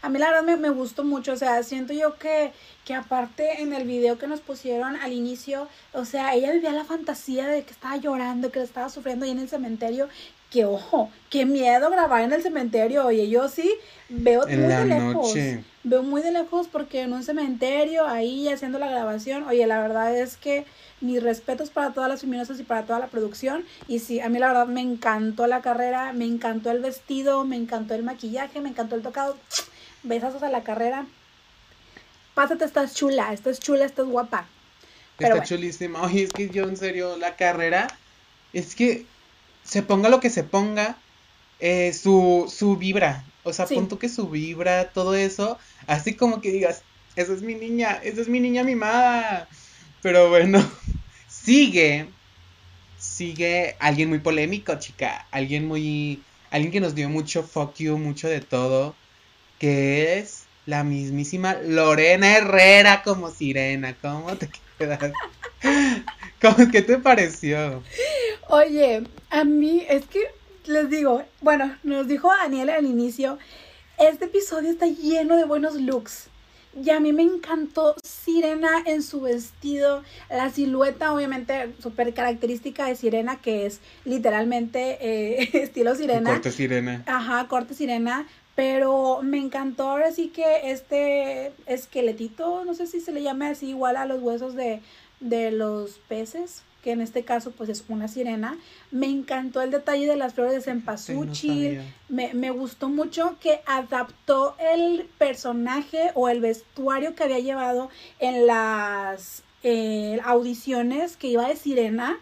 A 0.00 0.08
mí 0.08 0.20
la 0.20 0.28
verdad 0.28 0.44
me, 0.44 0.56
me 0.56 0.70
gustó 0.70 1.02
mucho, 1.02 1.32
o 1.32 1.36
sea, 1.36 1.60
siento 1.64 1.92
yo 1.92 2.16
que, 2.18 2.52
que 2.84 2.94
aparte 2.94 3.62
en 3.62 3.72
el 3.72 3.84
video 3.84 4.16
que 4.16 4.28
nos 4.28 4.38
pusieron 4.38 4.94
al 4.94 5.12
inicio, 5.12 5.66
o 5.92 6.04
sea, 6.04 6.34
ella 6.36 6.52
vivía 6.52 6.70
la 6.70 6.84
fantasía 6.84 7.48
de 7.48 7.64
que 7.64 7.72
estaba 7.72 7.96
llorando, 7.96 8.52
que 8.52 8.62
estaba 8.62 8.88
sufriendo 8.88 9.24
ahí 9.24 9.32
en 9.32 9.40
el 9.40 9.48
cementerio, 9.48 10.08
que 10.50 10.64
ojo, 10.64 11.10
qué 11.30 11.46
miedo 11.46 11.90
grabar 11.90 12.22
en 12.22 12.32
el 12.32 12.42
cementerio, 12.42 13.06
oye, 13.06 13.28
yo 13.28 13.48
sí 13.48 13.72
veo 14.08 14.46
En 14.48 14.60
muy 14.62 14.68
la 14.68 14.80
de 14.80 14.86
lejos, 14.86 15.14
noche. 15.14 15.64
veo 15.84 16.02
muy 16.02 16.22
de 16.22 16.32
lejos 16.32 16.66
porque 16.68 17.02
en 17.02 17.12
un 17.12 17.22
cementerio, 17.22 18.04
ahí 18.06 18.48
haciendo 18.48 18.78
la 18.80 18.88
grabación, 18.88 19.44
oye, 19.44 19.66
la 19.66 19.80
verdad 19.80 20.16
es 20.16 20.36
que 20.36 20.66
mis 21.00 21.22
respetos 21.22 21.70
para 21.70 21.92
todas 21.92 22.10
las 22.10 22.20
feminosas 22.20 22.58
y 22.60 22.64
para 22.64 22.82
toda 22.82 22.98
la 22.98 23.06
producción. 23.06 23.64
Y 23.88 24.00
sí, 24.00 24.20
a 24.20 24.28
mí 24.28 24.38
la 24.38 24.48
verdad 24.48 24.66
me 24.66 24.80
encantó 24.82 25.46
la 25.46 25.62
carrera, 25.62 26.12
me 26.12 26.26
encantó 26.26 26.70
el 26.72 26.80
vestido, 26.80 27.44
me 27.44 27.56
encantó 27.56 27.94
el 27.94 28.02
maquillaje, 28.02 28.60
me 28.60 28.68
encantó 28.70 28.96
el 28.96 29.02
tocado. 29.02 29.36
Besazos 30.02 30.42
a 30.42 30.48
la 30.50 30.62
carrera. 30.62 31.06
Pásate, 32.34 32.64
estás 32.64 32.94
chula, 32.94 33.32
estás 33.32 33.60
chula, 33.60 33.84
estás 33.84 34.06
guapa. 34.06 34.46
Pero 35.16 35.36
Está 35.36 35.40
bueno. 35.40 35.46
chulísima. 35.46 36.02
Oye, 36.02 36.24
es 36.24 36.32
que 36.32 36.48
yo 36.50 36.64
en 36.64 36.76
serio, 36.76 37.16
la 37.16 37.36
carrera, 37.36 37.86
es 38.52 38.74
que 38.74 39.06
se 39.62 39.82
ponga 39.82 40.08
lo 40.08 40.20
que 40.20 40.30
se 40.30 40.44
ponga, 40.44 41.04
eh, 41.58 41.92
su, 41.92 42.52
su 42.54 42.76
vibra. 42.76 43.24
O 43.42 43.52
sea, 43.52 43.66
Sí. 43.66 43.74
pon 43.74 43.88
tú 43.88 43.98
que 43.98 44.08
su 44.08 44.28
vibra, 44.30 44.92
todo 44.92 45.14
eso, 45.14 45.58
así 45.86 46.16
como 46.16 46.40
que 46.40 46.50
digas, 46.52 46.86
esa 47.16 47.32
es 47.34 47.42
mi 47.42 47.54
niña, 47.54 48.00
esa 48.02 48.20
es 48.22 48.28
mi 48.28 48.40
niña 48.40 48.64
mimada. 48.64 49.48
Pero 50.02 50.28
bueno, 50.30 50.58
sigue, 51.28 52.16
sigue 52.96 53.76
alguien 53.80 54.08
muy 54.08 54.20
polémico, 54.20 54.78
chica. 54.78 55.28
Alguien 55.32 55.66
muy, 55.66 56.28
alguien 56.50 56.72
que 56.72 56.80
nos 56.80 56.94
dio 56.94 57.08
mucho 57.08 57.42
fuck 57.42 57.76
you, 57.78 57.98
mucho 57.98 58.28
de 58.28 58.40
todo, 58.40 59.00
que 59.58 60.18
es 60.18 60.50
la 60.66 60.84
mismísima 60.84 61.54
Lorena 61.54 62.36
Herrera 62.38 63.02
como 63.02 63.30
sirena. 63.30 63.98
¿Cómo 64.00 64.36
te 64.38 64.50
quedas? 64.78 65.12
¿Cómo, 66.40 66.70
¿Qué 66.70 66.82
te 66.82 66.98
pareció? 66.98 67.82
Oye, 68.52 69.04
a 69.30 69.44
mí 69.44 69.86
es 69.88 70.06
que 70.06 70.18
les 70.66 70.90
digo, 70.90 71.22
bueno, 71.40 71.76
nos 71.84 72.08
dijo 72.08 72.28
Daniel 72.28 72.70
al 72.70 72.84
inicio, 72.84 73.38
este 73.96 74.24
episodio 74.24 74.70
está 74.70 74.86
lleno 74.86 75.36
de 75.36 75.44
buenos 75.44 75.76
looks. 75.76 76.26
Y 76.74 76.90
a 76.90 76.98
mí 76.98 77.12
me 77.12 77.22
encantó 77.22 77.94
Sirena 78.02 78.82
en 78.86 79.04
su 79.04 79.20
vestido, 79.20 80.02
la 80.28 80.50
silueta 80.50 81.12
obviamente 81.12 81.72
súper 81.80 82.12
característica 82.12 82.86
de 82.86 82.96
Sirena, 82.96 83.40
que 83.40 83.66
es 83.66 83.78
literalmente 84.04 84.98
eh, 85.00 85.50
estilo 85.62 85.94
Sirena. 85.94 86.30
Corte 86.30 86.50
sirena. 86.50 87.04
Ajá, 87.06 87.46
corte 87.46 87.74
sirena. 87.74 88.26
Pero 88.56 89.20
me 89.22 89.38
encantó 89.38 89.90
ahora 89.90 90.10
sí 90.10 90.28
que 90.28 90.72
este 90.72 91.52
esqueletito, 91.66 92.64
no 92.64 92.74
sé 92.74 92.88
si 92.88 93.00
se 93.00 93.12
le 93.12 93.22
llame 93.22 93.46
así, 93.46 93.68
igual 93.68 93.96
a 93.96 94.06
los 94.06 94.20
huesos 94.20 94.56
de, 94.56 94.80
de 95.20 95.52
los 95.52 96.00
peces, 96.08 96.64
que 96.82 96.92
en 96.92 97.00
este 97.00 97.24
caso 97.24 97.50
pues 97.50 97.68
es 97.68 97.84
una 97.88 98.08
sirena. 98.08 98.56
Me 98.90 99.06
encantó 99.06 99.62
el 99.62 99.70
detalle 99.70 100.06
de 100.06 100.16
las 100.16 100.34
flores 100.34 100.52
de 100.52 100.60
Sí, 100.60 100.68
no 100.68 100.74
cempasúchil. 100.74 101.80
me, 102.08 102.34
me 102.34 102.50
gustó 102.50 102.88
mucho 102.88 103.36
que 103.40 103.60
adaptó 103.66 104.56
el 104.58 105.06
personaje 105.18 106.10
o 106.14 106.28
el 106.28 106.40
vestuario 106.40 107.14
que 107.14 107.24
había 107.24 107.38
llevado 107.38 107.90
en 108.18 108.46
las 108.46 109.42
eh, 109.62 110.20
audiciones 110.24 111.16
que 111.16 111.28
iba 111.28 111.46
de 111.46 111.56
sirena 111.56 112.18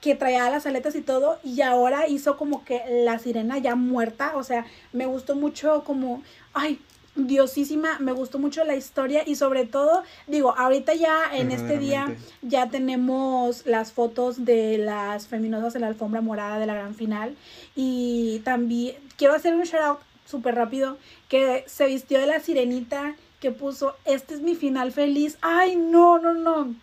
que 0.00 0.14
traía 0.14 0.50
las 0.50 0.66
aletas 0.66 0.94
y 0.96 1.00
todo 1.00 1.38
y 1.44 1.60
ahora 1.60 2.08
hizo 2.08 2.36
como 2.36 2.64
que 2.64 2.82
la 3.04 3.18
sirena 3.18 3.58
ya 3.58 3.76
muerta, 3.76 4.32
o 4.36 4.42
sea, 4.42 4.66
me 4.92 5.06
gustó 5.06 5.36
mucho 5.36 5.84
como, 5.84 6.22
ay, 6.54 6.80
diosísima, 7.16 7.98
me 7.98 8.12
gustó 8.12 8.38
mucho 8.38 8.64
la 8.64 8.76
historia 8.76 9.22
y 9.26 9.36
sobre 9.36 9.64
todo, 9.64 10.02
digo, 10.26 10.54
ahorita 10.56 10.94
ya 10.94 11.22
en 11.32 11.50
este 11.50 11.78
día 11.78 12.14
ya 12.42 12.68
tenemos 12.68 13.66
las 13.66 13.92
fotos 13.92 14.44
de 14.44 14.78
las 14.78 15.26
feminosas 15.26 15.74
en 15.74 15.80
la 15.80 15.88
alfombra 15.88 16.20
morada 16.20 16.58
de 16.58 16.66
la 16.66 16.74
gran 16.74 16.94
final 16.94 17.36
y 17.74 18.40
también 18.44 18.96
quiero 19.16 19.34
hacer 19.34 19.54
un 19.54 19.62
shout 19.62 19.82
out 19.82 19.98
súper 20.26 20.54
rápido 20.54 20.98
que 21.28 21.64
se 21.66 21.86
vistió 21.86 22.20
de 22.20 22.26
la 22.26 22.40
sirenita 22.40 23.14
que 23.40 23.50
puso, 23.50 23.94
este 24.04 24.34
es 24.34 24.40
mi 24.40 24.54
final 24.54 24.92
feliz, 24.92 25.38
ay, 25.40 25.76
no, 25.76 26.18
no, 26.18 26.34
no. 26.34 26.74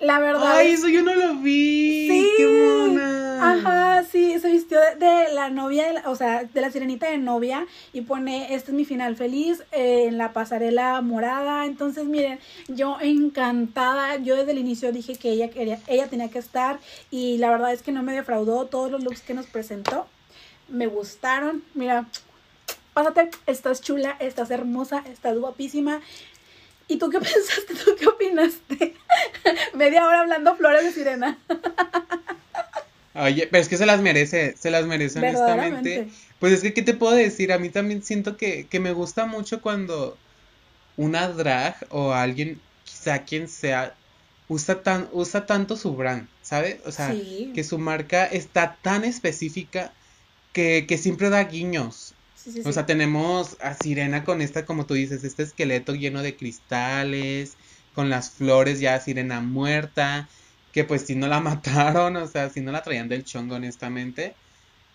La 0.00 0.18
verdad 0.18 0.56
Ay, 0.56 0.68
es 0.72 0.78
eso 0.80 0.88
yo 0.88 1.02
no 1.02 1.14
lo 1.14 1.34
vi. 1.36 2.08
Sí. 2.08 2.28
Qué 2.36 2.46
mona. 2.46 3.18
Ajá, 3.52 4.04
sí, 4.04 4.38
se 4.38 4.50
vistió 4.50 4.78
de, 4.80 4.96
de 4.96 5.32
la 5.34 5.48
novia, 5.50 5.86
de 5.86 5.92
la- 5.94 6.10
o 6.10 6.16
sea, 6.16 6.44
de 6.44 6.60
la 6.60 6.70
sirenita 6.70 7.10
de 7.10 7.18
novia 7.18 7.66
y 7.92 8.02
pone, 8.02 8.54
este 8.54 8.70
es 8.70 8.76
mi 8.76 8.84
final 8.84 9.16
feliz, 9.16 9.62
eh, 9.72 10.06
en 10.08 10.18
la 10.18 10.32
pasarela 10.32 11.00
morada. 11.00 11.64
Entonces, 11.66 12.04
miren, 12.06 12.38
yo 12.68 12.96
encantada, 13.00 14.16
yo 14.16 14.36
desde 14.36 14.52
el 14.52 14.58
inicio 14.58 14.92
dije 14.92 15.16
que 15.16 15.30
ella 15.30 15.48
quería, 15.50 15.78
ella 15.86 16.06
tenía 16.08 16.28
que 16.28 16.38
estar 16.38 16.78
y 17.10 17.38
la 17.38 17.50
verdad 17.50 17.72
es 17.72 17.82
que 17.82 17.92
no 17.92 18.02
me 18.02 18.12
defraudó 18.12 18.66
todos 18.66 18.90
los 18.90 19.02
looks 19.02 19.22
que 19.22 19.34
nos 19.34 19.46
presentó. 19.46 20.06
Me 20.68 20.86
gustaron, 20.86 21.62
mira, 21.74 22.06
pásate, 22.94 23.30
estás 23.46 23.80
chula, 23.80 24.16
estás 24.20 24.50
hermosa, 24.50 25.02
estás 25.10 25.38
guapísima. 25.38 26.00
¿Y 26.90 26.98
tú 26.98 27.08
qué 27.08 27.20
pensaste? 27.20 27.74
¿Tú 27.84 27.96
qué 27.98 28.06
opinaste? 28.08 28.94
Media 29.74 30.06
hora 30.06 30.20
hablando 30.20 30.56
flores 30.56 30.82
de 30.82 30.92
sirena. 30.92 31.38
Oye, 33.14 33.48
pero 33.50 33.62
es 33.62 33.68
que 33.68 33.76
se 33.76 33.86
las 33.86 34.00
merece, 34.00 34.56
se 34.58 34.70
las 34.70 34.86
merece 34.86 35.20
honestamente. 35.20 36.08
Pues 36.40 36.52
es 36.52 36.62
que, 36.62 36.74
¿qué 36.74 36.82
te 36.82 36.94
puedo 36.94 37.14
decir? 37.14 37.52
A 37.52 37.58
mí 37.58 37.70
también 37.70 38.02
siento 38.02 38.36
que, 38.36 38.66
que 38.66 38.80
me 38.80 38.92
gusta 38.92 39.26
mucho 39.26 39.60
cuando 39.62 40.18
una 40.96 41.28
drag 41.28 41.76
o 41.90 42.12
alguien, 42.12 42.60
quizá 42.84 43.24
quien 43.24 43.48
sea, 43.48 43.94
usa, 44.48 44.82
tan, 44.82 45.08
usa 45.12 45.46
tanto 45.46 45.76
su 45.76 45.94
brand, 45.94 46.28
¿sabes? 46.42 46.78
O 46.86 46.92
sea, 46.92 47.14
que 47.54 47.62
su 47.62 47.78
marca 47.78 48.26
está 48.26 48.76
tan 48.82 49.04
específica 49.04 49.92
que, 50.52 50.86
que 50.88 50.98
siempre 50.98 51.30
da 51.30 51.44
guiños. 51.44 52.09
O 52.64 52.72
sea, 52.72 52.86
tenemos 52.86 53.56
a 53.60 53.74
Sirena 53.74 54.24
con 54.24 54.40
esta, 54.40 54.64
como 54.64 54.86
tú 54.86 54.94
dices, 54.94 55.24
este 55.24 55.42
esqueleto 55.42 55.94
lleno 55.94 56.22
de 56.22 56.36
cristales, 56.36 57.56
con 57.94 58.10
las 58.10 58.30
flores 58.30 58.80
ya 58.80 59.00
Sirena 59.00 59.40
muerta 59.40 60.28
que 60.72 60.84
pues 60.84 61.02
si 61.02 61.14
no 61.14 61.28
la 61.28 61.40
mataron, 61.40 62.16
o 62.16 62.26
sea, 62.26 62.50
si 62.50 62.60
no 62.60 62.72
la 62.72 62.82
traían 62.82 63.08
del 63.08 63.24
chongo, 63.24 63.56
honestamente. 63.56 64.34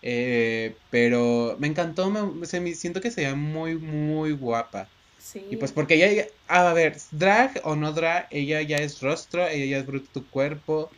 Eh, 0.02 0.76
pero 0.92 1.56
me 1.60 1.68
encantó, 1.68 2.10
me, 2.10 2.46
se, 2.46 2.60
me, 2.60 2.74
siento 2.76 3.02
que 3.02 3.12
se 3.12 3.26
ve 3.26 3.36
muy, 3.36 3.76
muy 3.76 4.32
guapa. 4.32 4.88
Sí. 5.20 5.44
Y 5.50 5.56
pues 5.58 5.72
porque 5.72 5.96
ella, 5.96 6.28
a 6.48 6.74
ver, 6.74 6.98
drag 7.12 7.60
o 7.64 7.76
no 7.76 7.92
drag, 7.92 8.28
ella 8.30 8.62
ya 8.62 8.78
es 8.78 9.02
rostro, 9.02 9.48
ella 9.48 9.66
ya 9.66 9.78
es 9.78 9.86
bruto 9.86 10.08
tu 10.14 10.28
cuerpo. 10.30 10.92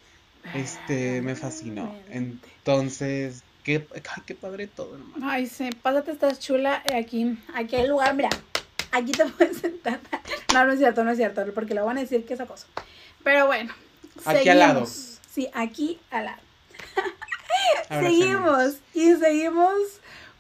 Este, 0.53 1.21
me 1.21 1.35
fascinó. 1.35 1.93
Entonces, 2.09 3.43
qué, 3.67 3.85
qué 4.25 4.33
padre 4.33 4.65
todo. 4.67 4.97
Ay, 5.21 5.45
sí, 5.45 5.69
pásate, 5.81 6.11
estás 6.11 6.39
chula. 6.39 6.81
Aquí, 6.95 7.37
aquí 7.53 7.75
hay 7.75 7.87
lugar, 7.87 8.15
mira, 8.15 8.29
aquí 8.91 9.11
te 9.11 9.25
puedes 9.37 9.57
sentar. 9.57 9.99
No, 10.53 10.65
no 10.65 10.71
es 10.71 10.79
cierto, 10.79 11.03
no 11.03 11.11
es 11.11 11.17
cierto, 11.17 11.43
porque 11.53 11.73
le 11.75 11.81
van 11.81 11.97
a 11.97 12.01
decir 12.01 12.25
que 12.25 12.33
es 12.33 12.39
acoso. 12.39 12.65
Pero 13.23 13.45
bueno, 13.45 13.73
Aquí 14.25 14.49
al 14.49 14.59
lado. 14.59 14.87
Sí, 14.87 15.49
aquí 15.53 15.99
al 16.09 16.25
lado. 16.25 16.41
seguimos 17.89 18.77
y 18.93 19.13
seguimos 19.15 19.73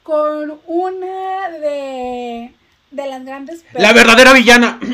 con 0.01 0.59
una 0.65 1.49
de, 1.49 2.55
de 2.91 3.07
las 3.07 3.23
grandes... 3.25 3.63
La 3.73 3.91
verdadera 3.93 4.33
villana. 4.33 4.79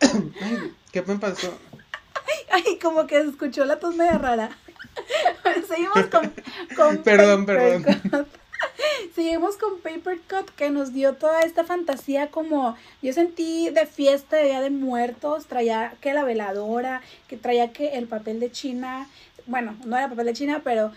¿Qué 0.92 1.02
me 1.02 1.16
pasó? 1.16 1.56
Ay, 2.50 2.78
como 2.82 3.06
que 3.06 3.18
escuchó 3.20 3.64
la 3.64 3.78
tos 3.78 3.94
media 3.94 4.18
rara. 4.18 4.50
Seguimos 5.66 6.06
con... 6.06 6.32
con 6.76 6.98
perdón, 7.04 7.46
perdón. 7.46 7.84
Seguimos 9.14 9.56
con 9.56 9.80
Paper 9.80 10.18
Cut 10.28 10.50
que 10.50 10.70
nos 10.70 10.92
dio 10.92 11.14
toda 11.14 11.42
esta 11.42 11.64
fantasía 11.64 12.30
como 12.30 12.76
yo 13.02 13.12
sentí 13.12 13.70
de 13.70 13.86
fiesta 13.86 14.36
de 14.36 14.44
Día 14.44 14.60
de 14.60 14.70
Muertos, 14.70 15.46
traía 15.46 15.94
que 16.00 16.14
la 16.14 16.24
veladora, 16.24 17.02
que 17.28 17.36
traía 17.36 17.72
que 17.72 17.96
el 17.96 18.06
papel 18.06 18.40
de 18.40 18.50
China, 18.50 19.08
bueno, 19.46 19.76
no 19.84 19.96
era 19.96 20.08
papel 20.08 20.26
de 20.26 20.32
China, 20.32 20.62
pero 20.64 20.92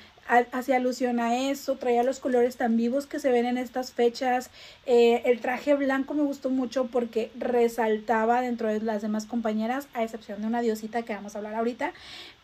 hacía 0.51 0.75
alusión 0.75 1.19
a 1.19 1.49
eso, 1.49 1.77
traía 1.77 2.03
los 2.03 2.19
colores 2.19 2.55
tan 2.55 2.77
vivos 2.77 3.07
que 3.07 3.19
se 3.19 3.31
ven 3.31 3.45
en 3.45 3.57
estas 3.57 3.91
fechas. 3.91 4.51
Eh, 4.85 5.23
el 5.25 5.39
traje 5.39 5.73
blanco 5.73 6.13
me 6.13 6.21
gustó 6.21 6.51
mucho 6.51 6.85
porque 6.85 7.31
resaltaba 7.35 8.41
dentro 8.41 8.67
de 8.67 8.79
las 8.81 9.01
demás 9.01 9.25
compañeras, 9.25 9.87
a 9.93 10.03
excepción 10.03 10.41
de 10.41 10.47
una 10.47 10.61
diosita 10.61 11.01
que 11.01 11.15
vamos 11.15 11.33
a 11.33 11.39
hablar 11.39 11.55
ahorita, 11.55 11.93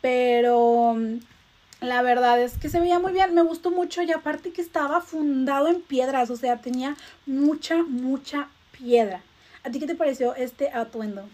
pero 0.02 0.98
la 1.86 2.02
verdad 2.02 2.42
es 2.42 2.58
que 2.58 2.70
se 2.70 2.80
veía 2.80 3.00
muy 3.00 3.14
bien, 3.14 3.34
me 3.34 3.44
gustó 3.44 3.72
mucho 3.72 4.02
y 4.02 4.12
aparte 4.12 4.52
que 4.52 4.62
estaba 4.62 5.02
fundado 5.02 5.68
en 5.68 5.82
piedras, 5.82 6.30
o 6.30 6.36
sea, 6.36 6.58
tenía 6.58 6.96
mucha, 7.26 7.84
mucha 7.84 8.50
piedra. 8.72 9.22
¿A 9.64 9.70
ti 9.70 9.80
qué 9.80 9.88
te 9.88 9.96
pareció 9.96 10.36
este 10.36 10.70
atuendo? 10.70 11.28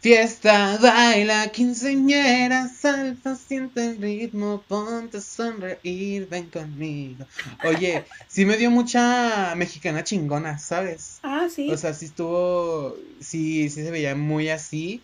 Fiesta, 0.00 0.78
baila, 0.80 1.48
quinceñera, 1.48 2.68
salsa, 2.68 3.36
siente 3.36 3.84
el 3.84 4.00
ritmo, 4.00 4.64
ponte 4.66 5.18
a 5.18 5.20
sonreír, 5.20 6.26
ven 6.26 6.48
conmigo. 6.48 7.26
Oye, 7.64 8.06
sí 8.28 8.46
me 8.46 8.56
dio 8.56 8.70
mucha 8.70 9.54
mexicana 9.56 10.02
chingona, 10.02 10.58
¿sabes? 10.58 11.18
Ah, 11.22 11.48
sí. 11.54 11.70
O 11.70 11.76
sea, 11.76 11.92
sí 11.92 12.06
estuvo, 12.06 12.96
sí, 13.20 13.68
sí 13.68 13.84
se 13.84 13.90
veía 13.90 14.14
muy 14.14 14.48
así 14.48 15.02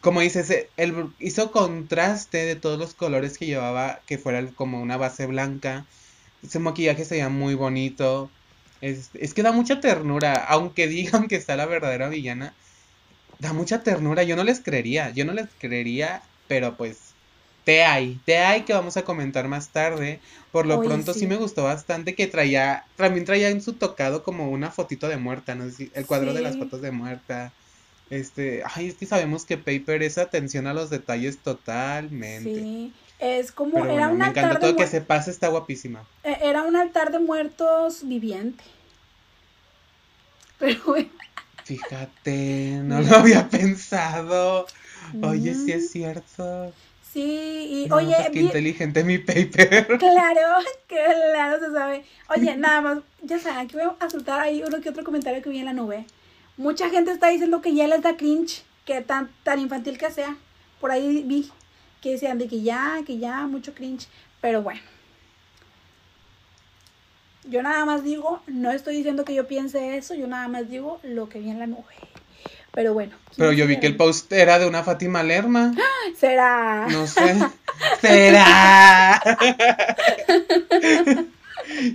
como 0.00 0.20
dices, 0.20 0.50
eh, 0.50 0.68
él 0.76 1.10
hizo 1.18 1.50
contraste 1.50 2.38
de 2.44 2.56
todos 2.56 2.78
los 2.78 2.94
colores 2.94 3.38
que 3.38 3.46
llevaba, 3.46 4.00
que 4.06 4.18
fuera 4.18 4.46
como 4.54 4.80
una 4.80 4.96
base 4.96 5.26
blanca. 5.26 5.84
Ese 6.42 6.58
maquillaje 6.58 7.04
se 7.04 7.16
veía 7.16 7.28
muy 7.28 7.54
bonito. 7.54 8.30
Es, 8.80 9.10
es 9.14 9.34
que 9.34 9.42
da 9.42 9.52
mucha 9.52 9.80
ternura, 9.80 10.34
aunque 10.34 10.86
digan 10.88 11.28
que 11.28 11.36
está 11.36 11.56
la 11.56 11.66
verdadera 11.66 12.08
villana, 12.08 12.54
da 13.40 13.52
mucha 13.52 13.82
ternura. 13.82 14.22
Yo 14.22 14.36
no 14.36 14.44
les 14.44 14.60
creería, 14.60 15.10
yo 15.10 15.24
no 15.24 15.32
les 15.32 15.48
creería, 15.58 16.22
pero 16.48 16.76
pues 16.76 17.14
te 17.64 17.82
hay, 17.82 18.20
te 18.26 18.38
hay 18.38 18.62
que 18.62 18.74
vamos 18.74 18.96
a 18.96 19.02
comentar 19.02 19.48
más 19.48 19.70
tarde. 19.70 20.20
Por 20.52 20.66
lo 20.66 20.80
pronto 20.82 21.14
sí. 21.14 21.26
me 21.26 21.36
gustó 21.36 21.64
bastante 21.64 22.14
que 22.14 22.28
traía, 22.28 22.84
también 22.96 23.24
traía 23.24 23.48
en 23.48 23.60
su 23.60 23.72
tocado 23.72 24.22
como 24.22 24.50
una 24.50 24.70
fotito 24.70 25.08
de 25.08 25.16
muerta, 25.16 25.54
no 25.56 25.68
sé 25.68 25.90
el 25.94 26.06
cuadro 26.06 26.32
de 26.32 26.42
las 26.42 26.56
fotos 26.56 26.80
de 26.80 26.92
muerta. 26.92 27.52
Este, 28.10 28.62
ay, 28.74 28.88
es 28.88 28.94
que 28.94 29.06
sabemos 29.06 29.44
que 29.44 29.56
Paper 29.56 30.02
es 30.02 30.18
atención 30.18 30.66
a 30.66 30.74
los 30.74 30.90
detalles 30.90 31.38
totalmente. 31.38 32.54
Sí, 32.54 32.92
es 33.18 33.50
como, 33.52 33.84
era 33.86 34.08
un 34.08 34.18
me 34.18 34.26
encanta 34.26 34.58
todo 34.58 34.76
que 34.76 34.86
se 34.86 35.00
pase, 35.00 35.30
está 35.30 35.48
guapísima. 35.48 36.04
E, 36.22 36.36
era 36.42 36.62
un 36.62 36.76
altar 36.76 37.10
de 37.10 37.18
muertos 37.18 38.06
viviente. 38.06 38.62
Pero 40.58 40.96
Fíjate, 41.64 42.80
no 42.82 43.00
lo 43.00 43.16
había 43.16 43.48
pensado. 43.48 44.66
Oye, 45.22 45.54
sí 45.54 45.72
es 45.72 45.90
cierto. 45.90 46.72
Sí, 47.10 47.86
y 47.86 47.92
oye. 47.92 48.14
Pues 48.16 48.30
qué 48.30 48.40
inteligente 48.40 49.04
mi 49.04 49.18
paper. 49.18 49.86
Claro, 49.98 50.40
claro 50.86 51.60
se 51.60 51.72
sabe. 51.72 52.04
Oye, 52.28 52.56
nada 52.56 52.80
más, 52.80 52.98
ya 53.22 53.38
saben, 53.38 53.58
aquí 53.58 53.76
voy 53.76 53.84
a 53.98 54.10
soltar 54.10 54.40
ahí 54.40 54.62
uno 54.66 54.80
que 54.80 54.90
otro 54.90 55.04
comentario 55.04 55.40
que 55.40 55.48
vi 55.48 55.58
en 55.58 55.66
la 55.66 55.72
nube. 55.72 56.04
Mucha 56.56 56.90
gente 56.90 57.10
está 57.10 57.28
diciendo 57.28 57.60
que 57.60 57.74
ya 57.74 57.88
les 57.88 58.02
da 58.02 58.16
cringe, 58.16 58.62
que 58.84 59.00
tan, 59.00 59.30
tan 59.42 59.58
infantil 59.58 59.98
que 59.98 60.10
sea. 60.10 60.36
Por 60.80 60.90
ahí 60.90 61.22
vi 61.22 61.50
que 62.00 62.12
decían 62.12 62.38
de 62.38 62.48
que 62.48 62.62
ya, 62.62 63.00
que 63.06 63.18
ya, 63.18 63.46
mucho 63.46 63.74
cringe. 63.74 64.08
Pero 64.40 64.62
bueno. 64.62 64.80
Yo 67.44 67.62
nada 67.62 67.84
más 67.84 68.04
digo, 68.04 68.40
no 68.46 68.70
estoy 68.70 68.96
diciendo 68.96 69.24
que 69.24 69.34
yo 69.34 69.46
piense 69.46 69.96
eso, 69.96 70.14
yo 70.14 70.26
nada 70.26 70.48
más 70.48 70.70
digo 70.70 70.98
lo 71.02 71.28
que 71.28 71.40
vi 71.40 71.50
en 71.50 71.58
la 71.58 71.66
nube. 71.66 71.94
Pero 72.72 72.94
bueno. 72.94 73.14
Pero 73.36 73.52
yo 73.52 73.66
vi 73.66 73.78
que 73.78 73.86
el 73.86 73.96
post 73.96 74.32
era 74.32 74.58
de 74.58 74.66
una 74.66 74.82
Fátima 74.82 75.22
Lerma. 75.22 75.74
¿Será? 76.16 76.86
No 76.90 77.06
sé. 77.06 77.36
¿Será? 78.00 79.20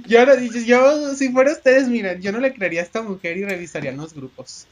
yo 0.08 0.20
ahora 0.20 0.36
dices, 0.36 0.66
yo, 0.66 1.14
si 1.16 1.30
fuera 1.30 1.52
ustedes, 1.52 1.88
miren, 1.88 2.22
yo 2.22 2.32
no 2.32 2.40
le 2.40 2.54
creería 2.54 2.82
a 2.82 2.84
esta 2.84 3.02
mujer 3.02 3.38
y 3.38 3.44
revisarían 3.44 3.98
los 3.98 4.14
grupos. 4.14 4.68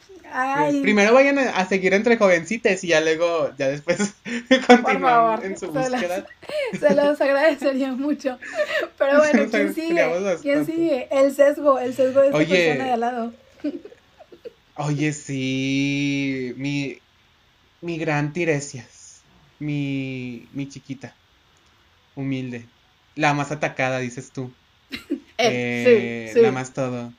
Primero 0.82 1.14
vayan 1.14 1.40
a, 1.40 1.66
seguir 1.68 1.94
entre 1.94 2.18
jovencitas 2.18 2.84
y 2.84 2.88
ya 2.88 3.02
luego, 3.02 3.52
ya 3.58 3.70
después 3.70 4.16
continúan 4.68 5.44
en 5.44 5.58
su 5.58 5.68
búsqueda. 5.72 6.26
Se 6.80 6.94
los, 6.94 7.20
agradecería 7.22 7.92
mucho. 7.94 8.38
Pero 8.98 9.18
bueno, 9.34 9.50
¿quién 9.50 9.74
sigue? 9.74 10.38
¿Quién 10.42 10.66
sigue? 10.66 11.08
El 11.12 11.34
sesgo, 11.34 11.80
el 11.80 11.94
sesgo 11.94 12.22
de 12.22 12.28
esta 12.28 12.38
persona 12.38 12.84
de 12.86 12.92
al 12.92 13.00
lado. 13.00 13.34
Oye, 14.76 15.14
sí, 15.14 16.54
mi, 16.58 17.00
mi 17.82 17.98
gran 17.98 18.32
Tiresias, 18.32 19.22
mi, 19.60 20.48
mi 20.54 20.70
chiquita, 20.70 21.16
humilde, 22.16 22.66
la 23.16 23.34
más 23.34 23.52
atacada, 23.52 24.00
dices 24.00 24.32
tú. 24.32 24.52
Eh, 25.40 26.32
sí, 26.34 26.40
Nada 26.42 26.52
más 26.52 26.74
todo. 26.74 27.14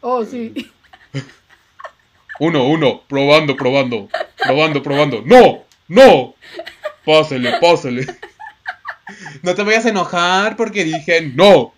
Oh, 0.00 0.24
sí. 0.24 0.54
Uno, 2.40 2.66
uno, 2.66 3.02
probando, 3.06 3.56
probando, 3.56 4.08
probando, 4.36 4.82
probando. 4.82 5.22
¡No! 5.24 5.64
¡No! 5.88 6.34
Pásale, 7.04 7.52
pásale. 7.60 8.06
No 9.42 9.54
te 9.54 9.62
vayas 9.62 9.86
a 9.86 9.90
enojar 9.90 10.56
porque 10.56 10.84
dije 10.84 11.32
no. 11.34 11.72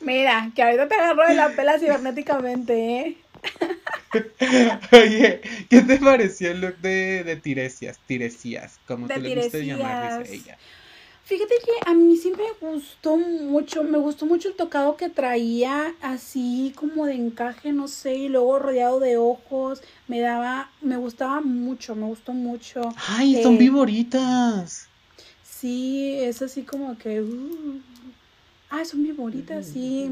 Mira, 0.00 0.50
que 0.54 0.62
ahorita 0.62 0.88
te 0.88 0.94
agarro 0.94 1.26
de 1.26 1.34
la 1.34 1.50
pela 1.50 1.78
cibernéticamente, 1.78 2.98
¿eh? 3.00 3.16
Oye, 4.92 5.40
¿qué 5.68 5.80
te 5.82 5.96
pareció 5.98 6.52
el 6.52 6.60
look 6.60 6.78
de, 6.78 7.24
de 7.24 7.36
Tiresias? 7.36 7.98
Tiresias, 8.06 8.78
como 8.86 9.06
te 9.08 9.18
le 9.18 9.34
gusta 9.34 9.58
llamar, 9.58 10.22
dice 10.22 10.34
ella. 10.36 10.58
Fíjate 11.28 11.54
que 11.62 11.72
a 11.90 11.92
mí 11.92 12.16
sí 12.16 12.32
me 12.34 12.66
gustó 12.66 13.18
mucho, 13.18 13.84
me 13.84 13.98
gustó 13.98 14.24
mucho 14.24 14.48
el 14.48 14.54
tocado 14.54 14.96
que 14.96 15.10
traía, 15.10 15.94
así 16.00 16.72
como 16.74 17.04
de 17.04 17.16
encaje, 17.16 17.70
no 17.70 17.86
sé, 17.86 18.14
y 18.14 18.28
luego 18.30 18.58
rodeado 18.58 18.98
de 18.98 19.18
ojos, 19.18 19.82
me 20.06 20.20
daba, 20.20 20.70
me 20.80 20.96
gustaba 20.96 21.42
mucho, 21.42 21.94
me 21.94 22.06
gustó 22.06 22.32
mucho. 22.32 22.80
Ay, 23.08 23.42
son 23.42 23.58
viboritas. 23.58 24.86
Sí, 25.44 26.14
es 26.18 26.40
así 26.40 26.62
como 26.62 26.96
que... 26.96 27.20
Uh, 27.20 27.80
Ah, 28.70 28.84
son 28.84 29.02
bien 29.02 29.16
bonitas, 29.16 29.66
sí. 29.66 30.10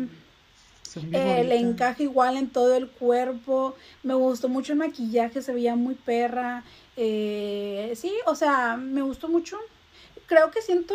Son 0.83 1.05
Eh, 1.15 1.45
le 1.45 1.57
bonitas. 1.57 1.63
encaja 1.63 2.03
igual 2.03 2.37
en 2.37 2.49
todo 2.49 2.75
el 2.75 2.89
cuerpo. 2.89 3.75
Me 4.03 4.15
gustó 4.15 4.49
mucho 4.49 4.73
el 4.73 4.79
maquillaje, 4.79 5.41
se 5.41 5.53
veía 5.53 5.77
muy 5.77 5.95
perra. 5.95 6.63
Eh, 6.97 7.93
sí, 7.97 8.13
o 8.27 8.35
sea, 8.35 8.77
me 8.77 9.03
gustó 9.03 9.29
mucho. 9.29 9.59
Creo 10.27 10.51
que 10.51 10.63
siento, 10.63 10.95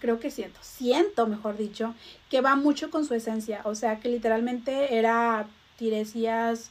creo 0.00 0.18
que 0.20 0.30
siento, 0.30 0.58
siento, 0.62 1.26
mejor 1.26 1.56
dicho, 1.56 1.94
que 2.30 2.40
va 2.40 2.56
mucho 2.56 2.90
con 2.90 3.04
su 3.04 3.14
esencia. 3.14 3.60
O 3.64 3.74
sea, 3.74 4.00
que 4.00 4.08
literalmente 4.08 4.96
era 4.96 5.46
Tiresias 5.78 6.70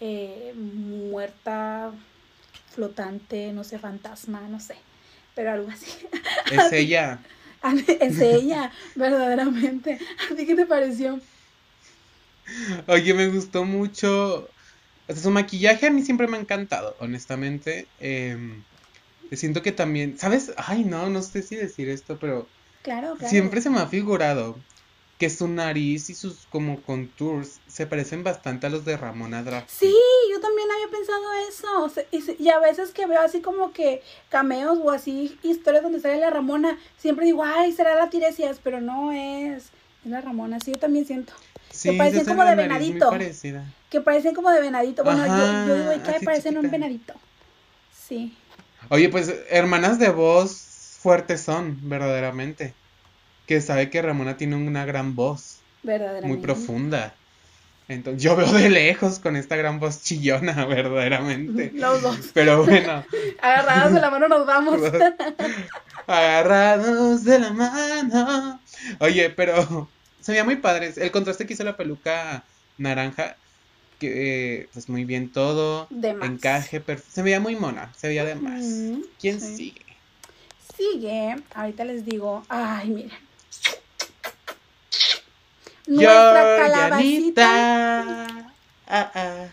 eh, 0.00 0.52
muerta, 0.56 1.92
flotante, 2.74 3.52
no 3.52 3.64
sé, 3.64 3.78
fantasma, 3.78 4.40
no 4.48 4.58
sé, 4.60 4.76
pero 5.34 5.52
algo 5.52 5.70
así. 5.70 5.90
Es 6.50 6.72
ella. 6.72 7.20
es 8.00 8.18
ella, 8.18 8.72
verdaderamente. 8.96 9.98
¿A 10.30 10.34
ti 10.34 10.46
qué 10.46 10.54
te 10.54 10.66
pareció? 10.66 11.20
Oye, 12.88 13.14
me 13.14 13.28
gustó 13.28 13.64
mucho. 13.64 14.48
O 15.08 15.12
sea, 15.12 15.22
su 15.22 15.30
maquillaje 15.30 15.86
a 15.86 15.90
mí 15.90 16.02
siempre 16.02 16.26
me 16.26 16.36
ha 16.36 16.40
encantado, 16.40 16.96
honestamente. 16.98 17.86
Em, 18.00 18.62
siento 19.36 19.62
que 19.62 19.72
también, 19.72 20.18
¿sabes? 20.18 20.52
Ay, 20.56 20.84
no, 20.84 21.08
no 21.08 21.22
sé 21.22 21.42
si 21.42 21.56
decir 21.56 21.88
esto, 21.88 22.18
pero 22.20 22.46
Claro, 22.82 23.14
claro. 23.14 23.28
siempre 23.28 23.60
se 23.60 23.70
me 23.70 23.78
ha 23.78 23.86
figurado 23.86 24.56
que 25.22 25.30
su 25.30 25.46
nariz 25.46 26.10
y 26.10 26.14
sus 26.14 26.46
como 26.50 26.82
contours 26.82 27.60
se 27.68 27.86
parecen 27.86 28.24
bastante 28.24 28.66
a 28.66 28.70
los 28.70 28.84
de 28.84 28.96
Ramona 28.96 29.44
Drafty. 29.44 29.86
Sí, 29.86 29.94
yo 30.32 30.40
también 30.40 30.68
había 30.68 30.88
pensado 30.88 31.22
eso. 31.48 31.84
o 31.84 31.88
sea, 31.88 32.04
y, 32.10 32.48
a 32.48 32.58
veces 32.58 32.90
que 32.90 33.06
veo 33.06 33.20
así 33.20 33.40
como 33.40 33.72
que 33.72 34.02
cameos 34.30 34.80
o 34.82 34.90
así 34.90 35.38
historias 35.44 35.84
donde 35.84 36.00
sale 36.00 36.18
la 36.18 36.30
Ramona, 36.30 36.76
siempre 36.98 37.24
digo, 37.24 37.44
ay, 37.44 37.70
será 37.70 37.94
la 37.94 38.10
Tiresias, 38.10 38.58
pero 38.64 38.80
no 38.80 39.12
es. 39.12 39.70
Es 40.04 40.10
la 40.10 40.20
Ramona, 40.20 40.58
sí, 40.58 40.72
yo 40.72 40.80
también 40.80 41.06
siento. 41.06 41.32
Sí, 41.70 41.92
parecen 41.92 42.24
se 42.24 42.30
hace 42.32 42.36
como 42.36 42.44
de 42.44 42.56
venadito. 42.56 43.10
Que 43.90 44.00
parecen 44.00 44.34
como 44.34 44.50
de 44.50 44.60
venadito. 44.60 45.04
Bueno, 45.04 45.24
yo, 45.24 45.68
yo 45.68 45.92
digo, 45.92 46.02
que 46.02 46.10
así 46.10 46.24
parecen 46.24 46.58
un 46.58 46.68
venadito. 46.68 47.14
Sí. 47.96 48.36
Oye, 48.88 49.08
pues 49.08 49.32
hermanas 49.50 49.98
de 49.98 50.10
voz 50.10 50.96
fuertes 51.00 51.40
son, 51.40 51.78
verdaderamente. 51.82 52.74
Que 53.46 53.60
sabe 53.60 53.90
que 53.90 54.02
Ramona 54.02 54.36
tiene 54.36 54.56
una 54.56 54.84
gran 54.84 55.14
voz, 55.14 55.58
Verdaderamente. 55.82 56.28
muy 56.28 56.38
profunda. 56.38 57.14
Entonces, 57.88 58.22
yo 58.22 58.36
veo 58.36 58.50
de 58.52 58.70
lejos 58.70 59.18
con 59.18 59.36
esta 59.36 59.56
gran 59.56 59.80
voz 59.80 60.02
chillona, 60.02 60.64
verdaderamente. 60.66 61.72
Los 61.74 62.02
dos. 62.02 62.18
Pero 62.32 62.64
bueno, 62.64 63.04
Agarrados 63.42 63.92
de 63.94 64.00
la 64.00 64.10
mano 64.10 64.28
nos 64.28 64.46
vamos. 64.46 64.80
agarrados 66.06 67.24
de 67.24 67.38
la 67.38 67.50
mano. 67.52 68.60
Oye, 69.00 69.30
pero 69.30 69.88
se 70.20 70.32
veía 70.32 70.44
muy 70.44 70.56
padre. 70.56 70.92
El 70.96 71.10
contraste 71.10 71.46
que 71.46 71.54
hizo 71.54 71.64
la 71.64 71.76
peluca 71.76 72.44
naranja, 72.78 73.36
que 74.02 74.62
eh, 74.62 74.68
pues 74.72 74.88
muy 74.88 75.04
bien 75.04 75.30
todo. 75.30 75.86
De 75.90 76.12
más. 76.14 76.28
Encaje, 76.28 76.84
perf- 76.84 77.04
se 77.08 77.22
veía 77.22 77.40
muy 77.40 77.56
mona, 77.56 77.92
se 77.96 78.08
veía 78.08 78.24
de 78.24 78.34
más. 78.34 78.62
¿Quién 79.20 79.40
sí. 79.40 79.56
sigue? 79.56 79.82
Sigue, 80.76 81.36
ahorita 81.54 81.84
les 81.84 82.04
digo, 82.04 82.44
ay, 82.48 82.88
miren. 82.90 83.18
Nuestra 85.86 86.56
calabacita. 86.56 87.46
Georgianita. 87.46 88.54
Ah, 88.88 89.12
ah. 89.14 89.46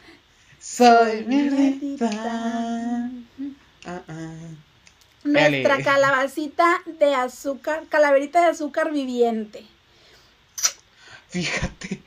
Soy 0.60 1.26
mierdita. 1.26 2.10
Ah, 3.86 4.02
ah. 4.08 4.34
Nuestra 5.24 5.74
Dale. 5.76 5.84
calabacita 5.84 6.82
de 6.86 7.14
azúcar, 7.14 7.84
calaverita 7.90 8.42
de 8.42 8.48
azúcar 8.48 8.92
viviente. 8.92 9.66
Fíjate. 11.30 11.99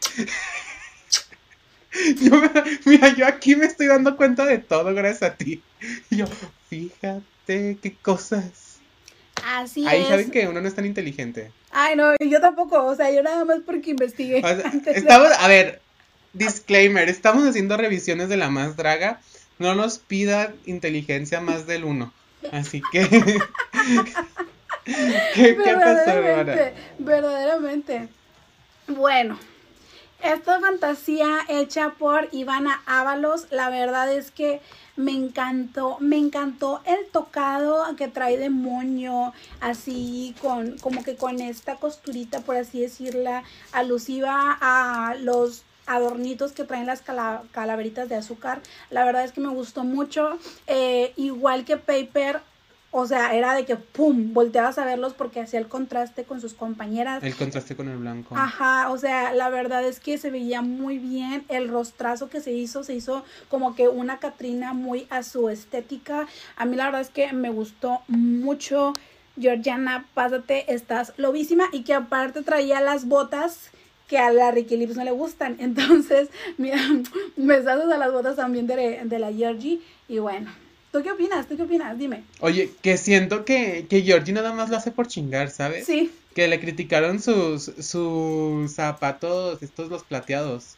Yo, 2.22 2.36
me- 2.40 2.50
mira, 2.86 3.14
yo 3.14 3.26
aquí 3.26 3.56
me 3.56 3.66
estoy 3.66 3.86
dando 3.86 4.16
cuenta 4.16 4.44
de 4.46 4.58
todo 4.58 4.94
gracias 4.94 5.22
a 5.30 5.36
ti. 5.36 5.62
Y 6.10 6.16
Yo, 6.16 6.26
fíjate 6.68 7.78
qué 7.82 7.96
cosas. 8.02 8.80
Así 9.44 9.86
Ahí 9.86 10.02
es. 10.02 10.08
saben 10.08 10.30
que 10.30 10.46
uno 10.46 10.60
no 10.60 10.68
es 10.68 10.74
tan 10.74 10.86
inteligente. 10.86 11.52
Ay, 11.70 11.96
no, 11.96 12.12
yo 12.20 12.40
tampoco, 12.40 12.84
o 12.84 12.94
sea, 12.94 13.10
yo 13.10 13.22
nada 13.22 13.44
más 13.44 13.60
porque 13.64 13.90
investigué. 13.90 14.38
O 14.38 14.48
sea, 14.48 14.72
estamos, 14.86 15.28
a 15.38 15.48
ver, 15.48 15.82
disclaimer, 16.32 17.08
estamos 17.08 17.46
haciendo 17.46 17.76
revisiones 17.76 18.28
de 18.28 18.36
la 18.36 18.50
más 18.50 18.76
draga. 18.76 19.20
No 19.58 19.74
nos 19.74 19.98
pidan 19.98 20.56
inteligencia 20.64 21.40
más 21.40 21.66
del 21.66 21.84
uno. 21.84 22.12
Así 22.52 22.82
que. 22.90 23.02
¿Qué, 24.84 25.56
qué 25.56 25.56
pasó, 25.56 26.10
hermana? 26.10 26.54
verdaderamente, 26.54 26.74
verdaderamente. 26.98 28.08
Bueno, 28.88 29.38
esta 30.22 30.60
fantasía 30.60 31.40
hecha 31.48 31.90
por 31.98 32.28
Ivana 32.32 32.82
Ábalos, 32.86 33.46
la 33.50 33.70
verdad 33.70 34.12
es 34.12 34.30
que 34.30 34.60
me 34.96 35.12
encantó, 35.12 35.96
me 36.00 36.16
encantó 36.18 36.80
el 36.84 37.06
tocado 37.10 37.96
que 37.96 38.08
trae 38.08 38.36
de 38.36 38.50
moño, 38.50 39.32
así 39.60 40.34
con, 40.40 40.78
como 40.78 41.02
que 41.02 41.16
con 41.16 41.40
esta 41.40 41.76
costurita, 41.76 42.40
por 42.40 42.56
así 42.56 42.80
decirla, 42.80 43.42
alusiva 43.72 44.56
a 44.60 45.14
los 45.20 45.64
adornitos 45.86 46.52
que 46.52 46.64
traen 46.64 46.86
las 46.86 47.02
cala- 47.02 47.42
calaveritas 47.52 48.08
de 48.08 48.14
azúcar. 48.16 48.60
La 48.90 49.04
verdad 49.04 49.24
es 49.24 49.32
que 49.32 49.40
me 49.40 49.48
gustó 49.48 49.82
mucho. 49.82 50.38
Eh, 50.66 51.12
igual 51.16 51.64
que 51.64 51.76
Paper, 51.76 52.40
o 52.94 53.06
sea, 53.06 53.34
era 53.34 53.54
de 53.54 53.64
que 53.64 53.76
pum, 53.76 54.34
volteabas 54.34 54.76
a 54.76 54.84
verlos 54.84 55.14
porque 55.14 55.40
hacía 55.40 55.58
el 55.58 55.66
contraste 55.66 56.24
con 56.24 56.42
sus 56.42 56.52
compañeras. 56.52 57.22
El 57.24 57.34
contraste 57.34 57.74
con 57.74 57.88
el 57.88 57.96
blanco. 57.96 58.36
Ajá, 58.36 58.90
o 58.90 58.98
sea, 58.98 59.32
la 59.32 59.48
verdad 59.48 59.82
es 59.82 59.98
que 59.98 60.18
se 60.18 60.30
veía 60.30 60.60
muy 60.60 60.98
bien 60.98 61.44
el 61.48 61.68
rostrazo 61.68 62.28
que 62.28 62.42
se 62.42 62.52
hizo, 62.52 62.84
se 62.84 62.94
hizo 62.94 63.24
como 63.48 63.74
que 63.74 63.88
una 63.88 64.18
Catrina 64.18 64.74
muy 64.74 65.06
a 65.08 65.22
su 65.22 65.48
estética. 65.48 66.28
A 66.56 66.66
mí 66.66 66.76
la 66.76 66.84
verdad 66.84 67.00
es 67.00 67.08
que 67.08 67.32
me 67.32 67.48
gustó 67.48 68.02
mucho. 68.08 68.92
Georgiana, 69.40 70.06
pásate, 70.12 70.70
estás 70.74 71.14
lobísima 71.16 71.64
y 71.72 71.84
que 71.84 71.94
aparte 71.94 72.42
traía 72.42 72.82
las 72.82 73.06
botas 73.08 73.70
que 74.06 74.18
a 74.18 74.30
la 74.30 74.50
Ricky 74.50 74.76
Lips 74.76 74.96
no 74.96 75.04
le 75.04 75.12
gustan. 75.12 75.56
Entonces, 75.60 76.28
mira, 76.58 76.76
besazos 77.36 77.90
a 77.90 77.96
las 77.96 78.12
botas 78.12 78.36
también 78.36 78.66
de, 78.66 79.00
de 79.02 79.18
la 79.18 79.32
Georgie. 79.32 79.80
Y 80.08 80.18
bueno, 80.18 80.50
¿tú 80.92 81.02
qué 81.02 81.10
opinas? 81.10 81.48
¿Tú 81.48 81.56
qué 81.56 81.62
opinas? 81.62 81.98
Dime. 81.98 82.24
Oye, 82.40 82.70
que 82.82 82.96
siento 82.96 83.44
que, 83.44 83.86
que 83.88 84.02
Georgie 84.02 84.32
nada 84.32 84.52
más 84.52 84.70
lo 84.70 84.76
hace 84.76 84.92
por 84.92 85.06
chingar, 85.06 85.50
¿sabes? 85.50 85.86
Sí, 85.86 86.12
Que 86.34 86.48
le 86.48 86.60
criticaron 86.60 87.20
sus, 87.20 87.64
sus 87.64 88.74
zapatos, 88.74 89.62
estos 89.62 89.88
los 89.90 90.04
plateados, 90.04 90.76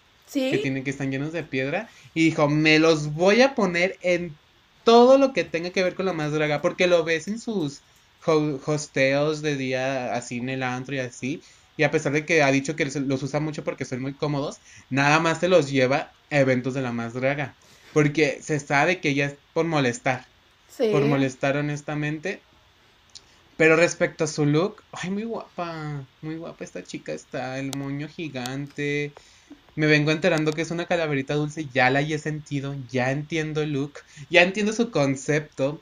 que 0.50 0.58
tienen 0.58 0.84
que 0.84 0.90
están 0.90 1.10
llenos 1.10 1.32
de 1.32 1.44
piedra. 1.44 1.88
Y 2.14 2.24
dijo, 2.24 2.48
me 2.48 2.78
los 2.78 3.12
voy 3.12 3.42
a 3.42 3.54
poner 3.54 3.96
en 4.02 4.38
todo 4.84 5.18
lo 5.18 5.32
que 5.32 5.44
tenga 5.44 5.70
que 5.70 5.82
ver 5.82 5.94
con 5.94 6.06
la 6.06 6.12
más 6.12 6.32
draga. 6.32 6.60
Porque 6.60 6.86
lo 6.86 7.04
ves 7.04 7.28
en 7.28 7.38
sus 7.38 7.82
ho- 8.26 8.60
hosteos 8.66 9.42
de 9.42 9.56
día 9.56 10.14
así 10.14 10.38
en 10.38 10.48
el 10.48 10.62
antro 10.62 10.94
y 10.94 10.98
así. 10.98 11.42
Y 11.76 11.82
a 11.84 11.90
pesar 11.90 12.12
de 12.12 12.24
que 12.24 12.42
ha 12.42 12.52
dicho 12.52 12.76
que 12.76 12.84
los 12.84 13.22
usa 13.22 13.40
mucho 13.40 13.64
porque 13.64 13.84
son 13.84 14.00
muy 14.02 14.16
cómodos, 14.16 14.58
nada 14.90 15.18
más 15.20 15.40
se 15.40 15.48
los 15.48 15.70
lleva 15.70 16.12
a 16.30 16.38
eventos 16.38 16.74
de 16.74 16.82
la 16.82 16.92
más 16.92 17.14
draga. 17.14 17.56
Porque 17.94 18.40
se 18.42 18.60
sabe 18.60 19.00
que 19.00 19.10
ella 19.10 19.26
es 19.26 19.36
por 19.54 19.64
molestar. 19.64 20.26
sí. 20.68 20.90
por 20.92 21.02
molestar 21.06 21.56
honestamente. 21.56 22.40
Pero 23.56 23.76
respecto 23.76 24.24
a 24.24 24.26
su 24.26 24.46
look, 24.46 24.82
ay, 24.92 25.10
muy 25.10 25.22
guapa, 25.22 26.04
muy 26.22 26.36
guapa 26.36 26.64
esta 26.64 26.82
chica 26.82 27.12
está, 27.12 27.58
el 27.58 27.76
moño 27.76 28.08
gigante. 28.08 29.12
Me 29.76 29.86
vengo 29.86 30.10
enterando 30.10 30.52
que 30.52 30.62
es 30.62 30.70
una 30.70 30.86
calaverita 30.86 31.34
dulce, 31.34 31.66
ya 31.72 31.90
la 31.90 32.00
he 32.00 32.18
sentido, 32.18 32.74
ya 32.90 33.10
entiendo 33.12 33.62
el 33.62 33.72
look, 33.72 34.00
ya 34.28 34.42
entiendo 34.42 34.72
su 34.72 34.90
concepto, 34.90 35.80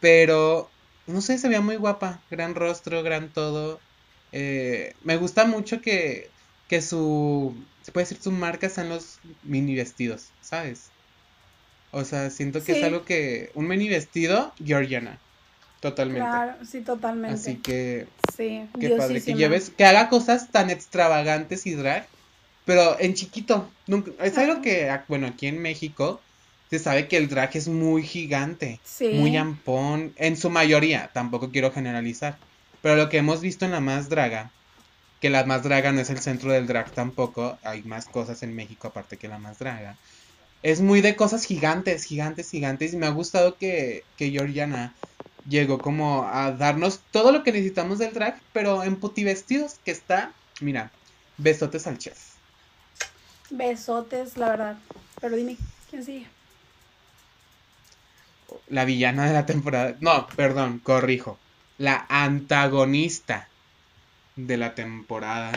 pero 0.00 0.70
no 1.06 1.20
sé, 1.20 1.38
se 1.38 1.48
veía 1.48 1.60
muy 1.60 1.76
guapa, 1.76 2.20
gran 2.30 2.54
rostro, 2.54 3.02
gran 3.02 3.28
todo. 3.28 3.80
Eh, 4.32 4.94
me 5.04 5.16
gusta 5.16 5.44
mucho 5.46 5.80
que, 5.80 6.30
que 6.68 6.82
su, 6.82 7.54
se 7.82 7.92
puede 7.92 8.04
decir, 8.04 8.22
su 8.22 8.32
marca 8.32 8.68
sean 8.68 8.88
los 8.88 9.18
mini 9.42 9.74
vestidos, 9.74 10.28
¿sabes? 10.40 10.90
O 11.96 12.04
sea, 12.04 12.28
siento 12.28 12.62
que 12.62 12.78
es 12.78 12.84
algo 12.84 13.06
que, 13.06 13.50
un 13.54 13.66
mini 13.66 13.88
vestido, 13.88 14.52
Georgiana, 14.62 15.18
totalmente. 15.80 16.28
Claro, 16.28 16.52
sí, 16.62 16.82
totalmente. 16.82 17.34
Así 17.40 17.56
que, 17.56 18.06
Sí, 18.36 18.68
qué 18.78 18.90
padre, 18.90 19.22
que 19.22 19.32
lleves, 19.32 19.70
que 19.70 19.86
haga 19.86 20.10
cosas 20.10 20.50
tan 20.50 20.68
extravagantes 20.68 21.64
y 21.64 21.72
drag, 21.72 22.06
pero 22.66 23.00
en 23.00 23.14
chiquito. 23.14 23.70
Nunca, 23.86 24.10
es 24.22 24.36
algo 24.36 24.60
que, 24.60 24.90
ah, 24.90 25.06
bueno, 25.08 25.26
aquí 25.26 25.46
en 25.46 25.58
México 25.62 26.20
se 26.68 26.78
sabe 26.78 27.08
que 27.08 27.16
el 27.16 27.28
drag 27.28 27.56
es 27.56 27.66
muy 27.66 28.02
gigante, 28.02 28.78
Sí. 28.84 29.12
muy 29.14 29.34
ampón, 29.38 30.12
en 30.16 30.36
su 30.36 30.50
mayoría, 30.50 31.08
tampoco 31.14 31.50
quiero 31.50 31.72
generalizar, 31.72 32.36
pero 32.82 32.96
lo 32.96 33.08
que 33.08 33.16
hemos 33.16 33.40
visto 33.40 33.64
en 33.64 33.70
la 33.70 33.80
más 33.80 34.10
draga, 34.10 34.50
que 35.22 35.30
la 35.30 35.44
más 35.44 35.62
draga 35.62 35.92
no 35.92 36.02
es 36.02 36.10
el 36.10 36.18
centro 36.18 36.52
del 36.52 36.66
drag 36.66 36.90
tampoco, 36.90 37.58
hay 37.62 37.82
más 37.84 38.04
cosas 38.04 38.42
en 38.42 38.54
México 38.54 38.88
aparte 38.88 39.16
que 39.16 39.28
la 39.28 39.38
más 39.38 39.58
draga. 39.58 39.96
Es 40.62 40.80
muy 40.80 41.00
de 41.00 41.16
cosas 41.16 41.44
gigantes, 41.44 42.04
gigantes, 42.04 42.50
gigantes. 42.50 42.92
Y 42.92 42.96
me 42.96 43.06
ha 43.06 43.10
gustado 43.10 43.56
que, 43.56 44.04
que 44.16 44.30
Georgiana 44.30 44.94
llegó 45.48 45.78
como 45.78 46.24
a 46.24 46.52
darnos 46.52 47.00
todo 47.10 47.30
lo 47.32 47.42
que 47.42 47.52
necesitamos 47.52 47.98
del 47.98 48.12
drag, 48.12 48.40
pero 48.52 48.82
en 48.82 48.96
puti 48.96 49.22
vestidos, 49.22 49.76
que 49.84 49.92
está 49.92 50.32
Mira, 50.60 50.90
besotes 51.36 51.86
al 51.86 51.98
chef. 51.98 52.18
Besotes, 53.50 54.36
la 54.36 54.48
verdad. 54.48 54.78
Pero 55.20 55.36
dime, 55.36 55.56
¿quién 55.90 56.04
sigue? 56.04 56.26
La 58.68 58.84
villana 58.84 59.26
de 59.26 59.34
la 59.34 59.44
temporada. 59.44 59.96
No, 60.00 60.26
perdón, 60.28 60.78
corrijo. 60.78 61.38
La 61.78 62.06
antagonista 62.08 63.48
de 64.36 64.56
la 64.56 64.74
temporada. 64.74 65.52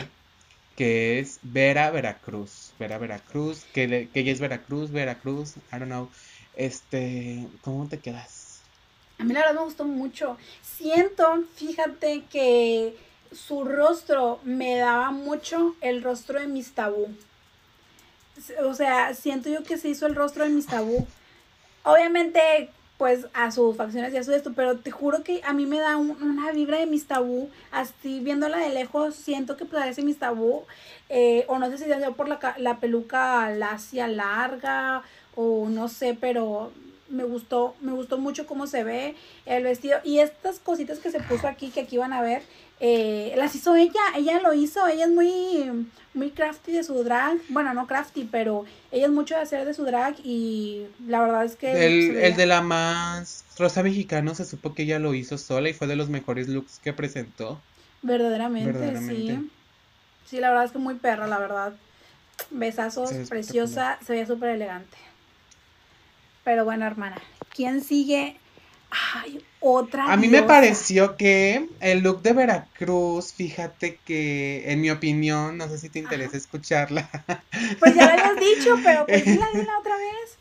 Que 0.76 1.18
es 1.18 1.38
Vera 1.42 1.90
Veracruz. 1.90 2.69
Vera 2.80 2.98
Veracruz. 2.98 3.64
Que, 3.72 3.86
le- 3.86 4.08
que 4.08 4.20
ella 4.20 4.32
es 4.32 4.40
Veracruz, 4.40 4.90
Veracruz. 4.90 5.56
I 5.72 5.78
don't 5.78 5.84
know. 5.84 6.10
Este. 6.56 7.46
¿Cómo 7.62 7.86
te 7.88 7.98
quedas? 8.00 8.62
A 9.18 9.22
mí 9.24 9.32
la 9.32 9.40
verdad 9.40 9.54
me 9.54 9.64
gustó 9.66 9.84
mucho. 9.84 10.36
Siento, 10.62 11.44
fíjate 11.54 12.24
que 12.30 12.96
su 13.30 13.64
rostro 13.64 14.40
me 14.44 14.76
daba 14.78 15.10
mucho 15.12 15.76
el 15.82 16.02
rostro 16.02 16.40
de 16.40 16.46
mis 16.48 16.72
tabú. 16.72 17.14
O 18.64 18.74
sea, 18.74 19.14
siento 19.14 19.50
yo 19.50 19.62
que 19.62 19.76
se 19.76 19.88
hizo 19.90 20.06
el 20.06 20.14
rostro 20.16 20.44
de 20.44 20.50
mis 20.50 20.66
tabú. 20.66 21.06
Obviamente, 21.84 22.70
pues 23.00 23.26
a 23.32 23.50
sus 23.50 23.78
facciones 23.78 24.12
y 24.12 24.18
a 24.18 24.22
su 24.24 24.30
esto, 24.34 24.52
pero 24.54 24.76
te 24.76 24.90
juro 24.90 25.22
que 25.24 25.40
a 25.46 25.54
mí 25.54 25.64
me 25.64 25.78
da 25.80 25.96
un- 25.96 26.22
una 26.22 26.52
vibra 26.52 26.76
de 26.78 26.84
mis 26.84 27.06
tabú. 27.06 27.48
Así 27.72 28.20
viéndola 28.20 28.58
de 28.58 28.68
lejos, 28.68 29.14
siento 29.14 29.56
que 29.56 29.64
parece 29.64 30.02
mis 30.02 30.18
tabú. 30.18 30.64
Eh, 31.08 31.46
o 31.48 31.58
no 31.58 31.70
sé 31.70 31.78
si 31.78 31.84
sea 31.84 32.10
por 32.10 32.28
la, 32.28 32.38
la 32.58 32.78
peluca 32.78 33.48
lacia 33.52 34.06
larga 34.06 35.02
o 35.34 35.66
no 35.70 35.88
sé, 35.88 36.14
pero 36.20 36.72
me 37.08 37.24
gustó, 37.24 37.74
me 37.80 37.92
gustó 37.92 38.18
mucho 38.18 38.46
cómo 38.46 38.66
se 38.66 38.84
ve 38.84 39.14
el 39.46 39.64
vestido 39.64 39.98
y 40.04 40.18
estas 40.18 40.58
cositas 40.58 40.98
que 40.98 41.10
se 41.10 41.20
puso 41.20 41.48
aquí, 41.48 41.70
que 41.70 41.80
aquí 41.80 41.96
van 41.96 42.12
a 42.12 42.20
ver, 42.20 42.42
eh, 42.80 43.34
las 43.36 43.54
hizo 43.54 43.76
ella, 43.76 44.00
ella 44.16 44.40
lo 44.40 44.54
hizo, 44.54 44.86
ella 44.86 45.04
es 45.04 45.10
muy, 45.10 45.86
muy 46.14 46.30
crafty 46.30 46.72
de 46.72 46.82
su 46.82 47.04
drag, 47.04 47.38
bueno, 47.50 47.74
no 47.74 47.86
crafty, 47.86 48.28
pero 48.30 48.64
ella 48.90 49.06
es 49.06 49.12
mucho 49.12 49.34
de 49.34 49.42
hacer 49.42 49.66
de 49.66 49.74
su 49.74 49.84
drag 49.84 50.16
y 50.24 50.86
la 51.06 51.20
verdad 51.20 51.44
es 51.44 51.56
que... 51.56 51.86
El, 51.86 52.16
el 52.16 52.36
de 52.36 52.46
la 52.46 52.62
más 52.62 53.44
rosa 53.58 53.82
mexicano 53.82 54.34
se 54.34 54.46
supo 54.46 54.74
que 54.74 54.84
ella 54.84 54.98
lo 54.98 55.14
hizo 55.14 55.36
sola 55.36 55.68
y 55.68 55.74
fue 55.74 55.86
de 55.86 55.96
los 55.96 56.08
mejores 56.08 56.48
looks 56.48 56.78
que 56.78 56.92
presentó. 56.94 57.60
Verdaderamente, 58.02 58.72
Verdaderamente. 58.72 59.36
sí. 59.36 59.50
Sí, 60.30 60.38
la 60.38 60.48
verdad 60.48 60.64
es 60.64 60.72
que 60.72 60.78
muy 60.78 60.94
perra, 60.94 61.26
la 61.26 61.38
verdad. 61.38 61.72
Besazos, 62.50 63.12
preciosa, 63.28 63.98
se 64.06 64.12
veía 64.12 64.26
súper 64.26 64.50
elegante. 64.50 64.96
Pero 66.44 66.64
bueno, 66.64 66.86
hermana, 66.86 67.20
¿quién 67.54 67.82
sigue? 67.82 68.36
Ay, 68.90 69.44
otra. 69.60 70.12
A 70.12 70.16
mí 70.16 70.28
me 70.28 70.42
pareció 70.42 71.16
que 71.16 71.68
el 71.80 72.00
look 72.00 72.22
de 72.22 72.32
Veracruz, 72.32 73.32
fíjate 73.34 74.00
que 74.04 74.70
en 74.70 74.80
mi 74.80 74.90
opinión, 74.90 75.56
no 75.58 75.68
sé 75.68 75.78
si 75.78 75.90
te 75.90 75.98
interesa 75.98 76.36
escucharla, 76.36 77.08
Pues 77.78 77.94
ya 77.94 78.06
lo 78.06 78.12
habías 78.12 78.40
dicho, 78.40 78.74
pero 78.82 79.06
pues 79.06 79.24
dila, 79.24 79.46
dila 79.54 79.78
otra 79.78 79.96
vez. 79.96 80.38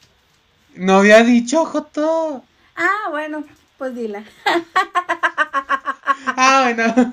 no 0.76 0.98
había 0.98 1.24
dicho 1.24 1.66
Joto. 1.66 2.44
Ah, 2.76 3.10
bueno, 3.12 3.44
pues 3.78 3.96
dila. 3.96 4.24
Ah, 6.42 6.62
bueno. 6.64 7.12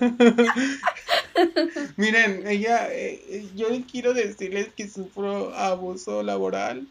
Miren, 1.97 2.47
ella, 2.47 2.89
eh, 2.93 3.49
yo 3.55 3.69
quiero 3.91 4.15
decirles 4.15 4.69
que 4.77 4.89
sufro 4.89 5.55
abuso 5.55 6.23
laboral. 6.23 6.87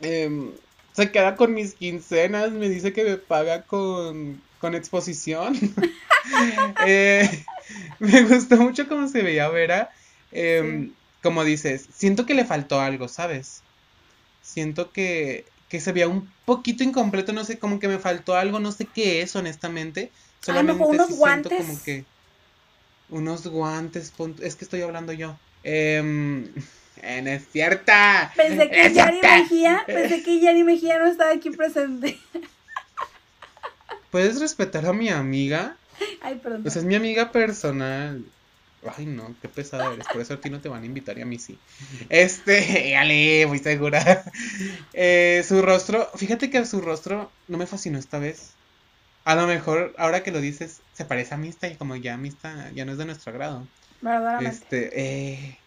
Em, 0.00 0.52
se 0.98 1.12
queda 1.12 1.36
con 1.36 1.54
mis 1.54 1.74
quincenas, 1.74 2.50
me 2.50 2.68
dice 2.68 2.92
que 2.92 3.04
me 3.04 3.16
paga 3.18 3.62
con, 3.62 4.40
con 4.60 4.74
exposición. 4.74 5.54
Eh, 6.86 7.44
me 8.00 8.22
gustó 8.24 8.56
mucho 8.56 8.86
cómo 8.86 9.08
se 9.08 9.22
veía 9.22 9.48
Vera. 9.48 9.90
Em, 10.30 10.92
Como 11.22 11.42
dices, 11.42 11.86
siento 11.94 12.26
que 12.26 12.34
le 12.34 12.44
faltó 12.44 12.80
algo, 12.80 13.08
¿sabes? 13.08 13.62
Siento 14.42 14.92
que, 14.92 15.46
que 15.70 15.80
se 15.80 15.92
veía 15.92 16.06
un 16.06 16.30
poquito 16.44 16.84
incompleto, 16.84 17.32
no 17.32 17.44
sé, 17.44 17.58
como 17.58 17.78
que 17.78 17.88
me 17.88 17.98
faltó 17.98 18.36
algo, 18.36 18.60
no 18.60 18.72
sé 18.72 18.84
qué 18.84 19.22
es, 19.22 19.34
honestamente. 19.36 20.10
A 20.48 20.52
lo 20.52 20.64
mejor 20.64 20.94
unos 20.94 21.06
sí 21.06 21.14
siento 21.14 21.48
como 21.48 21.82
que 21.82 22.04
unos 23.08 23.46
guantes, 23.46 24.12
es 24.42 24.56
que 24.56 24.64
estoy 24.64 24.82
hablando 24.82 25.14
yo. 25.14 25.38
Em, 25.62 26.52
eh, 27.02 27.22
no 27.22 27.30
es 27.30 27.48
cierta. 27.50 28.32
Pensé 28.36 28.70
que 28.70 28.92
Yari. 28.92 29.20
Mejía, 29.20 29.82
pensé 29.86 30.22
que 30.22 30.40
Yari 30.40 30.64
Mejía 30.64 30.98
no 30.98 31.06
estaba 31.06 31.32
aquí 31.32 31.50
presente. 31.50 32.18
¿Puedes 34.10 34.40
respetar 34.40 34.86
a 34.86 34.92
mi 34.92 35.08
amiga? 35.08 35.76
Ay, 36.22 36.36
perdón. 36.36 36.62
Pues 36.62 36.76
es 36.76 36.84
mi 36.84 36.94
amiga 36.94 37.32
personal. 37.32 38.24
Ay, 38.96 39.06
no, 39.06 39.34
qué 39.42 39.48
pesada 39.48 39.92
eres. 39.92 40.06
Por 40.06 40.20
eso 40.20 40.34
a 40.34 40.40
ti 40.40 40.50
no 40.50 40.60
te 40.60 40.68
van 40.68 40.82
a 40.82 40.86
invitar 40.86 41.18
y 41.18 41.22
a 41.22 41.26
mí 41.26 41.38
sí. 41.38 41.58
Este, 42.08 42.96
ale, 42.96 43.46
muy 43.46 43.58
segura. 43.58 44.24
Eh, 44.92 45.44
su 45.46 45.62
rostro, 45.62 46.08
fíjate 46.14 46.50
que 46.50 46.64
su 46.64 46.80
rostro 46.80 47.30
no 47.48 47.58
me 47.58 47.66
fascinó 47.66 47.98
esta 47.98 48.18
vez. 48.18 48.52
A 49.24 49.34
lo 49.34 49.46
mejor, 49.46 49.94
ahora 49.98 50.22
que 50.22 50.30
lo 50.30 50.40
dices, 50.40 50.80
se 50.94 51.04
parece 51.04 51.34
a 51.34 51.36
Mista 51.36 51.68
y 51.68 51.74
como 51.74 51.96
ya 51.96 52.16
Mista 52.16 52.70
ya 52.74 52.84
no 52.84 52.92
es 52.92 52.98
de 52.98 53.04
nuestro 53.04 53.32
agrado. 53.32 53.66
Verdaderamente. 54.00 54.56
Este, 54.56 55.00
eh, 55.00 55.58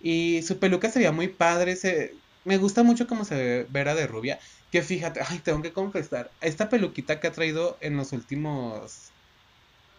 y 0.00 0.42
su 0.42 0.58
peluca 0.58 0.90
se 0.90 0.98
veía 0.98 1.12
muy 1.12 1.28
padre. 1.28 1.76
Se, 1.76 2.14
me 2.44 2.56
gusta 2.58 2.82
mucho 2.82 3.06
cómo 3.06 3.24
se 3.24 3.34
ve 3.34 3.66
Vera 3.70 3.94
de 3.94 4.06
rubia. 4.06 4.38
Que 4.72 4.82
fíjate, 4.82 5.20
ay, 5.26 5.38
tengo 5.40 5.62
que 5.62 5.72
confesar. 5.72 6.30
Esta 6.40 6.68
peluquita 6.68 7.20
que 7.20 7.26
ha 7.26 7.32
traído 7.32 7.76
en 7.80 7.96
los 7.96 8.12
últimos. 8.12 9.10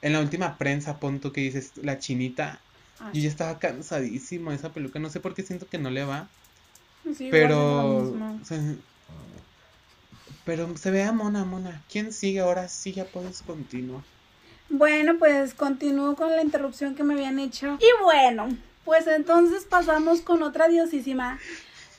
En 0.02 0.14
la 0.14 0.20
última 0.20 0.58
prensa, 0.58 1.00
punto 1.00 1.32
que 1.32 1.42
dices, 1.42 1.74
la 1.82 2.00
chinita. 2.00 2.60
Yo 3.14 3.22
ya 3.22 3.30
estaba 3.30 3.58
cansadísimo 3.60 4.52
de 4.52 4.58
esa 4.58 4.72
peluca. 4.72 5.00
No 5.00 5.10
sé 5.10 5.20
por 5.20 5.34
qué 5.34 5.44
siento 5.44 5.68
que 5.68 5.78
no 5.78 5.90
le 5.90 6.04
va. 6.04 6.28
sí, 7.16 7.30
Pero. 7.32 8.14
pero 10.46 10.78
se 10.78 10.92
vea 10.92 11.12
mona, 11.12 11.44
mona. 11.46 11.84
¿Quién 11.92 12.14
sigue 12.14 12.40
ahora? 12.40 12.68
Sí, 12.68 12.94
ya 12.94 13.06
puedes 13.06 13.42
continuar. 13.42 14.04
Bueno, 14.70 15.18
pues 15.20 15.54
continúo 15.54 16.16
con 16.16 16.30
la 16.30 16.42
interrupción 16.42 16.96
que 16.96 17.04
me 17.04 17.14
habían 17.16 17.40
hecho. 17.40 17.78
Y 17.80 18.04
bueno, 18.04 18.50
pues 18.86 19.08
entonces 19.08 19.66
pasamos 19.66 20.22
con 20.22 20.44
otra 20.44 20.68
diosísima, 20.68 21.40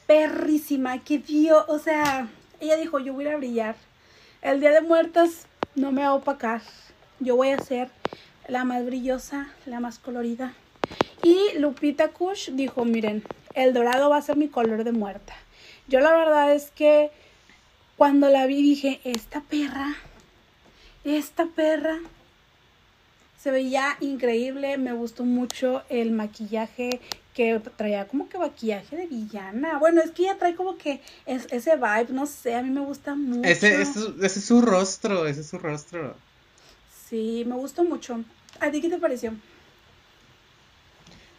perrísima, 0.07 1.03
que 1.03 1.19
dio, 1.19 1.65
o 1.69 1.79
sea, 1.79 2.29
ella 2.61 2.77
dijo, 2.77 2.99
yo 2.99 3.13
voy 3.15 3.27
a 3.29 3.37
brillar. 3.37 3.77
El 4.41 4.61
Día 4.61 4.71
de 4.71 4.81
Muertos 4.81 5.47
no 5.75 5.93
me 5.93 6.03
va 6.03 6.09
a 6.09 6.15
opacar. 6.15 6.63
Yo 7.21 7.37
voy 7.37 7.51
a 7.51 7.59
ser 7.59 7.91
la 8.49 8.65
más 8.65 8.85
brillosa, 8.85 9.53
la 9.67 9.81
más 9.81 9.99
colorida. 9.99 10.55
Y 11.23 11.59
Lupita 11.59 12.09
Kush 12.09 12.51
dijo, 12.51 12.85
miren, 12.85 13.23
el 13.55 13.73
dorado 13.73 14.11
va 14.11 14.17
a 14.17 14.23
ser 14.23 14.37
mi 14.37 14.49
color 14.49 14.85
de 14.85 14.93
muerta. 14.93 15.35
Yo 15.87 16.01
la 16.01 16.13
verdad 16.13 16.53
es 16.53 16.71
que 16.71 17.11
cuando 17.97 18.29
la 18.29 18.47
vi 18.47 18.63
dije, 18.63 19.01
esta 19.05 19.41
perra, 19.43 19.95
esta 21.05 21.47
perra 21.47 22.01
se 23.43 23.51
veía 23.51 23.97
increíble, 24.01 24.79
me 24.79 24.93
gustó 24.93 25.25
mucho 25.25 25.83
el 25.89 26.13
maquillaje 26.13 27.01
que 27.35 27.61
traía 27.77 28.07
como 28.07 28.29
que 28.29 28.39
maquillaje 28.39 28.97
de 28.97 29.07
villana. 29.07 29.79
Bueno, 29.79 30.01
es 30.01 30.13
que 30.13 30.23
ella 30.23 30.39
trae 30.39 30.55
como 30.55 30.79
que 30.79 31.01
es, 31.27 31.49
ese 31.51 31.75
vibe, 31.75 32.13
no 32.13 32.27
sé, 32.27 32.55
a 32.55 32.63
mí 32.63 32.71
me 32.71 32.83
gusta 32.83 33.17
mucho. 33.17 33.49
Ese, 33.49 33.83
ese, 33.83 34.01
ese 34.23 34.39
es 34.39 34.45
su 34.45 34.63
rostro, 34.63 35.27
ese 35.27 35.41
es 35.41 35.49
su 35.49 35.59
rostro. 35.59 36.15
Sí, 37.09 37.45
me 37.47 37.57
gustó 37.57 37.83
mucho. 37.83 38.23
¿A 38.61 38.71
ti 38.71 38.81
qué 38.81 38.89
te 38.89 38.99
pareció? 38.99 39.33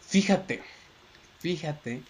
Fíjate, 0.02 0.62
fíjate 1.40 2.02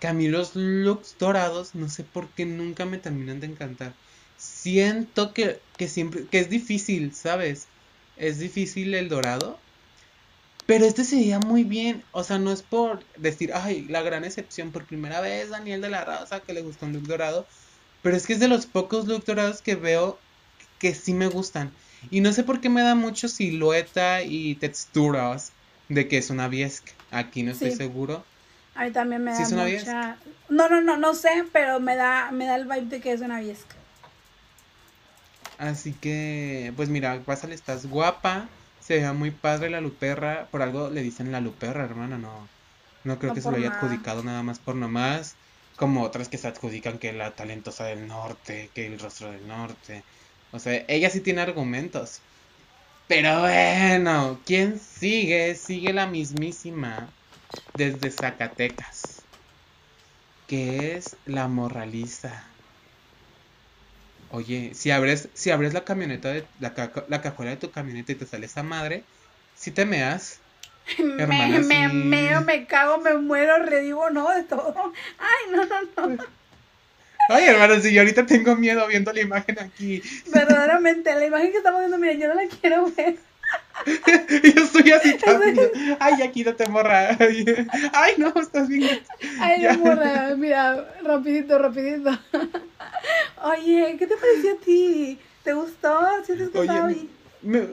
que 0.00 0.06
a 0.06 0.12
mí 0.12 0.28
los 0.28 0.54
looks 0.54 1.16
dorados 1.18 1.74
no 1.74 1.88
sé 1.88 2.04
por 2.04 2.28
qué 2.34 2.46
nunca 2.46 2.84
me 2.84 2.98
terminan 2.98 3.40
de 3.40 3.48
encantar. 3.48 3.94
Siento 4.36 5.34
que, 5.34 5.60
que 5.76 5.88
siempre, 5.88 6.28
que 6.28 6.38
es 6.38 6.50
difícil, 6.50 7.14
¿sabes? 7.14 7.73
Es 8.16 8.38
difícil 8.38 8.94
el 8.94 9.08
dorado. 9.08 9.58
Pero 10.66 10.86
este 10.86 11.04
se 11.04 11.16
veía 11.16 11.38
muy 11.40 11.64
bien. 11.64 12.02
O 12.12 12.24
sea, 12.24 12.38
no 12.38 12.50
es 12.52 12.62
por 12.62 13.02
decir, 13.16 13.52
ay, 13.54 13.86
la 13.88 14.02
gran 14.02 14.24
excepción. 14.24 14.70
Por 14.72 14.84
primera 14.84 15.20
vez, 15.20 15.50
Daniel 15.50 15.80
de 15.82 15.90
la 15.90 16.04
Raza, 16.04 16.40
que 16.40 16.54
le 16.54 16.62
gustó 16.62 16.86
un 16.86 16.94
look 16.94 17.06
dorado. 17.06 17.46
Pero 18.02 18.16
es 18.16 18.26
que 18.26 18.32
es 18.34 18.40
de 18.40 18.48
los 18.48 18.66
pocos 18.66 19.06
looks 19.06 19.26
dorados 19.26 19.60
que 19.62 19.74
veo 19.76 20.18
que 20.78 20.94
sí 20.94 21.12
me 21.14 21.26
gustan. 21.26 21.70
Y 22.10 22.20
no 22.20 22.32
sé 22.32 22.44
por 22.44 22.60
qué 22.60 22.68
me 22.68 22.82
da 22.82 22.94
mucho 22.94 23.28
silueta 23.28 24.22
y 24.22 24.54
texturas 24.56 25.52
de 25.88 26.08
que 26.08 26.18
es 26.18 26.30
una 26.30 26.48
Biesc. 26.48 26.84
Aquí 27.10 27.42
no 27.42 27.52
estoy 27.52 27.70
Sí. 27.70 27.76
seguro. 27.76 28.24
A 28.74 28.84
mí 28.84 28.90
también 28.90 29.22
me 29.22 29.32
¿Sí 29.32 29.42
da 29.42 29.46
es 29.46 29.52
una 29.52 29.64
mucha... 29.66 30.16
No, 30.48 30.68
no, 30.68 30.80
no, 30.80 30.96
no 30.96 31.14
sé, 31.14 31.44
pero 31.52 31.78
me 31.80 31.94
da, 31.96 32.30
me 32.32 32.44
da 32.46 32.56
el 32.56 32.64
vibe 32.64 32.86
de 32.86 33.00
que 33.00 33.12
es 33.12 33.20
una 33.20 33.40
viesca. 33.40 33.76
Así 35.56 35.98
que, 36.00 36.72
pues 36.76 36.88
mira, 36.90 37.24
pásale, 37.24 37.54
estás 37.54 37.86
guapa. 37.86 38.52
Se 38.78 38.98
ve 39.00 39.12
muy 39.12 39.30
padre 39.30 39.70
la 39.70 39.80
Luperra. 39.80 40.50
Por 40.50 40.62
algo 40.62 40.90
le 40.90 41.02
dicen 41.02 41.32
la 41.32 41.40
Luperra, 41.40 41.84
hermana. 41.84 42.18
No, 42.18 42.52
no 43.04 43.18
creo 43.18 43.32
No 43.32 43.34
que 43.34 43.40
se 43.40 43.50
lo 43.50 43.56
haya 43.56 43.68
adjudicado 43.68 44.22
nada 44.24 44.42
más 44.42 44.60
por 44.60 44.76
nomás. 44.76 45.38
Como 45.76 46.02
otras 46.02 46.28
que 46.28 46.38
se 46.38 46.48
adjudican 46.48 46.98
que 46.98 47.12
la 47.12 47.34
talentosa 47.34 47.86
del 47.86 48.06
norte, 48.06 48.70
que 48.74 48.86
el 48.86 48.98
rostro 48.98 49.30
del 49.32 49.46
norte. 49.46 50.04
O 50.50 50.58
sea, 50.58 50.84
ella 50.88 51.10
sí 51.10 51.20
tiene 51.22 51.40
argumentos. 51.42 52.22
Pero 53.06 53.40
bueno, 53.42 54.42
¿quién 54.46 54.78
sigue? 54.80 55.54
Sigue 55.56 55.92
la 55.94 56.06
mismísima 56.08 57.16
desde 57.74 58.10
Zacatecas, 58.12 59.28
que 60.46 60.94
es 60.96 61.20
la 61.26 61.48
morraliza. 61.48 62.53
Oye, 64.34 64.74
si 64.74 64.90
abres, 64.90 65.28
si 65.32 65.50
abres 65.52 65.74
la 65.74 65.84
camioneta 65.84 66.30
de 66.30 66.44
la, 66.58 66.74
la 67.08 67.22
cajuela 67.22 67.52
de 67.52 67.56
tu 67.56 67.70
camioneta 67.70 68.12
y 68.12 68.16
te 68.16 68.26
sale 68.26 68.46
esa 68.46 68.64
madre, 68.64 69.04
si 69.54 69.70
te 69.70 69.86
meas. 69.86 70.40
Hermana, 70.98 71.60
me, 71.60 71.88
me 71.88 71.88
meo, 71.88 72.40
me 72.40 72.66
cago, 72.66 72.98
me 72.98 73.14
muero, 73.14 73.58
redigo, 73.58 74.10
no, 74.10 74.28
de 74.34 74.42
todo. 74.42 74.92
Ay, 75.18 75.52
no, 75.52 75.64
no, 75.64 76.16
no. 76.16 76.24
Ay, 77.28 77.44
hermano, 77.44 77.80
si 77.80 77.94
yo 77.94 78.00
ahorita 78.02 78.26
tengo 78.26 78.54
miedo 78.56 78.86
viendo 78.86 79.12
la 79.12 79.20
imagen 79.20 79.58
aquí. 79.58 80.02
Verdaderamente, 80.30 81.14
la 81.14 81.24
imagen 81.24 81.52
que 81.52 81.58
estamos 81.58 81.80
viendo, 81.80 81.96
miren, 81.96 82.20
yo 82.20 82.28
no 82.28 82.34
la 82.34 82.48
quiero 82.48 82.90
ver. 82.90 83.16
yo 84.54 84.64
estoy 84.64 84.90
así 84.92 85.16
también. 85.24 85.70
Ay, 86.00 86.22
aquí 86.22 86.44
no 86.44 86.54
te 86.54 86.68
morra. 86.68 87.16
Ay, 87.92 88.14
no, 88.18 88.32
estás 88.36 88.68
bien. 88.68 89.00
Ay, 89.40 89.62
no 89.62 89.78
morra. 89.78 90.34
Mira, 90.36 90.94
rapidito, 91.02 91.58
rapidito. 91.58 92.10
Oye, 93.42 93.96
¿qué 93.98 94.06
te 94.06 94.16
pareció 94.16 94.54
a 94.54 94.64
ti? 94.64 95.18
¿Te 95.42 95.52
gustó? 95.52 96.00
¿Sientes 96.24 96.50
que 96.50 96.58
Oye, 96.58 97.08
me, 97.42 97.68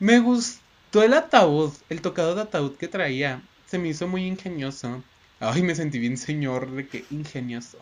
me 0.00 0.18
gustó 0.18 1.02
el 1.02 1.14
ataúd, 1.14 1.72
el 1.88 2.00
tocado 2.00 2.34
de 2.34 2.42
ataúd 2.42 2.76
que 2.76 2.88
traía. 2.88 3.40
Se 3.66 3.78
me 3.78 3.88
hizo 3.88 4.08
muy 4.08 4.26
ingenioso. 4.26 5.02
Ay, 5.40 5.62
me 5.62 5.74
sentí 5.74 5.98
bien 5.98 6.16
señor 6.16 6.70
de 6.72 6.88
que 6.88 7.04
ingenioso. 7.10 7.78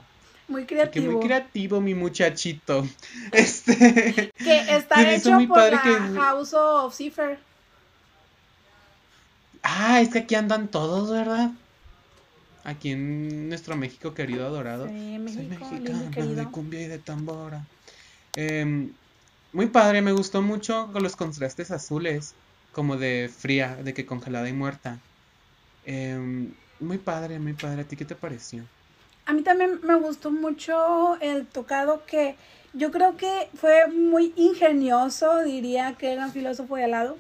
Muy 0.47 0.67
creativo. 0.67 1.13
muy 1.13 1.27
creativo 1.27 1.81
mi 1.81 1.95
muchachito. 1.95 2.87
Este. 3.33 4.31
Que 4.37 4.77
está 4.77 5.15
hecho 5.15 5.39
por 5.49 5.73
la 5.73 5.79
House 5.79 6.55
of 6.55 6.95
Cipher. 6.95 7.39
Ah, 9.63 10.01
es 10.03 10.11
que 10.11 10.19
aquí 10.21 10.35
andan 10.35 10.69
todos, 10.69 11.11
¿verdad? 11.11 11.51
Aquí 12.65 12.93
en 12.93 13.49
nuestro 13.49 13.77
México 13.77 14.13
querido 14.13 14.47
adorado. 14.47 14.89
Sí, 14.89 15.19
México, 15.19 15.67
Soy 15.69 15.81
mexicana 15.81 16.11
de 16.11 16.45
cumbia 16.51 16.83
y 16.83 16.87
de 16.87 16.99
tambora. 16.99 17.65
Em, 18.37 18.93
muy 19.53 19.67
padre, 19.67 20.03
me 20.03 20.13
gustó 20.13 20.43
mucho 20.43 20.91
con 20.93 21.03
los 21.03 21.17
contrastes 21.17 21.71
azules, 21.71 22.35
como 22.73 22.97
de 22.97 23.31
fría, 23.35 23.77
de 23.77 23.95
que 23.95 24.05
congelada 24.05 24.49
y 24.49 24.53
muerta. 24.53 24.99
Em, 25.87 26.53
muy 26.81 26.99
padre, 26.99 27.39
muy 27.39 27.55
padre. 27.55 27.83
¿A 27.83 27.85
ti 27.85 27.97
qué 27.97 28.05
te 28.05 28.15
pareció? 28.15 28.65
A 29.27 29.33
mí 29.33 29.43
también 29.43 29.81
me 29.83 29.95
gustó 29.95 30.31
mucho 30.31 31.17
el 31.21 31.47
tocado 31.47 32.05
que 32.07 32.37
yo 32.75 32.91
creo 32.91 33.17
que 33.17 33.49
fue 33.55 33.87
muy 33.89 34.33
ingenioso, 34.37 35.43
diría 35.43 35.95
que 35.97 36.13
era 36.13 36.27
un 36.27 36.33
filósofo 36.33 36.77
de 36.77 36.85
al 36.85 36.91
lado. 36.91 37.17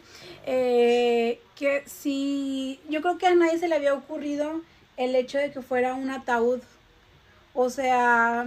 Eh, 0.47 1.40
que 1.55 1.85
si 1.87 2.81
yo 2.88 3.01
creo 3.01 3.19
que 3.19 3.27
a 3.27 3.35
nadie 3.35 3.59
se 3.59 3.69
le 3.69 3.77
había 3.77 3.95
ocurrido 3.95 4.61
el 4.97 5.14
hecho 5.14 5.38
de 5.38 5.53
que 5.53 5.62
fuera 5.62 5.95
un 5.95 6.11
ataúd. 6.11 6.61
O 7.55 7.71
sea, 7.71 8.47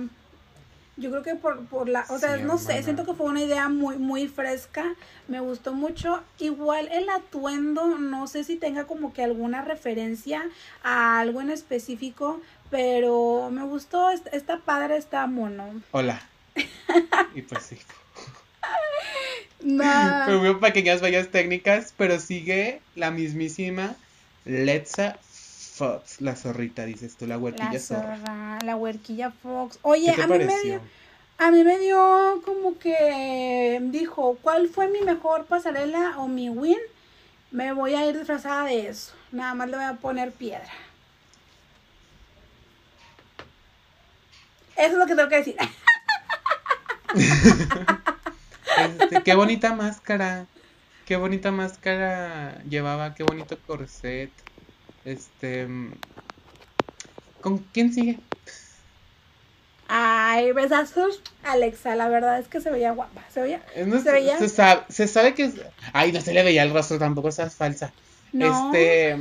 yo 0.98 1.12
creo 1.12 1.24
que 1.24 1.36
por, 1.36 1.66
por 1.68 1.88
la, 1.88 2.06
o 2.10 2.18
sea, 2.18 2.38
no 2.38 2.58
sé, 2.58 2.82
siento 2.84 3.06
que 3.06 3.14
fue 3.14 3.28
una 3.28 3.42
idea 3.42 3.70
muy, 3.70 3.98
muy 3.98 4.28
fresca, 4.28 4.96
me 5.28 5.40
gustó 5.40 5.74
mucho. 5.74 6.22
Igual 6.40 6.90
el 6.92 7.08
atuendo, 7.10 8.00
no 8.00 8.28
sé 8.28 8.44
si 8.44 8.58
tenga 8.58 8.86
como 8.86 9.14
que 9.14 9.24
alguna 9.24 9.62
referencia 9.62 10.44
a 10.84 11.20
algo 11.20 11.40
en 11.40 11.52
específico, 11.52 12.42
pero 12.70 13.50
me 13.52 13.64
gustó, 13.64 14.10
está 14.10 14.60
padre, 14.60 14.98
está 14.98 15.26
mono. 15.28 15.82
Hola. 15.92 16.22
y 17.36 17.42
pues 17.42 17.64
sí. 17.64 17.78
No. 19.62 19.84
Hubo 20.28 20.60
pequeñas 20.60 21.02
fallas 21.02 21.30
técnicas, 21.30 21.94
pero 21.98 22.20
sigue 22.20 22.82
la 22.96 23.12
mismísima 23.12 23.96
Letza 24.46 25.18
Fox, 25.78 26.22
la 26.22 26.36
zorrita, 26.36 26.86
dices 26.86 27.16
tú, 27.18 27.28
la 27.28 27.38
huerquilla 27.38 27.74
la 27.74 27.80
zorra. 27.80 28.60
La 28.64 28.76
huerquilla 28.76 29.32
Fox. 29.32 29.78
Oye, 29.84 30.12
a 30.12 30.28
mí 30.28 30.40
me 30.40 30.60
dio, 30.64 30.82
a 31.38 31.52
mí 31.52 31.64
me 31.64 31.78
dio 31.78 32.42
como 32.46 32.80
que 32.80 33.80
dijo, 33.92 34.38
¿cuál 34.42 34.70
fue 34.70 34.88
mi 34.88 35.02
mejor 35.02 35.46
pasarela 35.46 36.16
o 36.18 36.28
mi 36.28 36.50
win? 36.50 36.78
Me 37.52 37.74
voy 37.74 37.94
a 37.94 38.08
ir 38.08 38.18
disfrazada 38.18 38.66
de 38.66 38.88
eso. 38.88 39.14
Nada 39.32 39.54
más 39.54 39.70
le 39.70 39.78
voy 39.78 39.86
a 39.86 39.94
poner 39.94 40.32
piedra. 40.32 40.72
Eso 44.78 44.94
es 44.94 44.94
lo 44.94 45.06
que 45.06 45.16
tengo 45.16 45.30
que 45.30 45.38
decir. 45.38 45.56
Este, 48.78 49.24
qué 49.24 49.34
bonita 49.34 49.74
máscara. 49.74 50.46
Qué 51.06 51.16
bonita 51.16 51.52
máscara 51.52 52.62
llevaba, 52.70 53.16
qué 53.16 53.24
bonito 53.24 53.58
corset. 53.66 54.30
Este. 55.06 55.68
¿Con 57.42 57.60
quién 57.74 57.94
sigue? 57.94 58.20
Ay, 59.88 60.52
besazos, 60.52 61.22
Alexa, 61.44 61.96
la 61.96 62.10
verdad 62.10 62.40
es 62.40 62.48
que 62.50 62.60
se 62.60 62.70
veía 62.70 62.92
guapa. 62.92 63.24
¿Se 63.34 63.42
veía? 63.42 63.62
se, 63.74 64.12
veía. 64.12 64.38
Se 64.38 64.50
sabe, 64.50 64.82
se 64.90 65.08
sabe 65.08 65.34
que. 65.34 65.52
Ay, 65.94 66.12
no 66.12 66.20
se 66.20 66.34
le 66.34 66.44
veía 66.44 66.64
el 66.64 66.74
rostro 66.74 67.00
tampoco, 67.00 67.30
esa 67.30 67.46
es 67.46 67.56
falsa. 67.56 67.94
Este. 68.34 69.18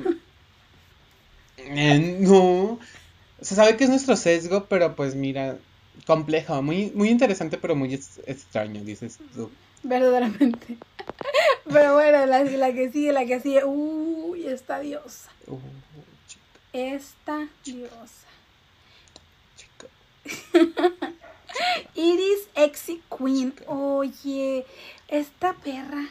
Eh, 1.58 2.18
no. 2.20 2.78
Se 3.40 3.54
sabe 3.54 3.76
que 3.76 3.84
es 3.84 3.90
nuestro 3.90 4.16
sesgo, 4.16 4.64
pero 4.64 4.96
pues 4.96 5.14
mira, 5.14 5.58
complejo, 6.06 6.62
muy, 6.62 6.90
muy 6.94 7.10
interesante, 7.10 7.58
pero 7.58 7.76
muy 7.76 7.94
extraño, 7.94 8.82
dices 8.82 9.18
tú. 9.34 9.50
Verdaderamente. 9.82 10.76
Pero 11.68 11.94
bueno, 11.94 12.26
la, 12.26 12.42
la 12.44 12.72
que 12.72 12.90
sigue, 12.90 13.12
la 13.12 13.24
que 13.26 13.40
sigue, 13.40 13.64
uy, 13.64 14.46
esta 14.46 14.80
diosa. 14.80 15.30
Uh, 15.46 15.58
esta 16.72 17.48
diosa. 17.64 18.26
Iris 21.94 22.48
Exy 22.54 23.02
Queen. 23.16 23.54
Oye, 23.66 24.66
esta 25.08 25.54
perra 25.54 26.08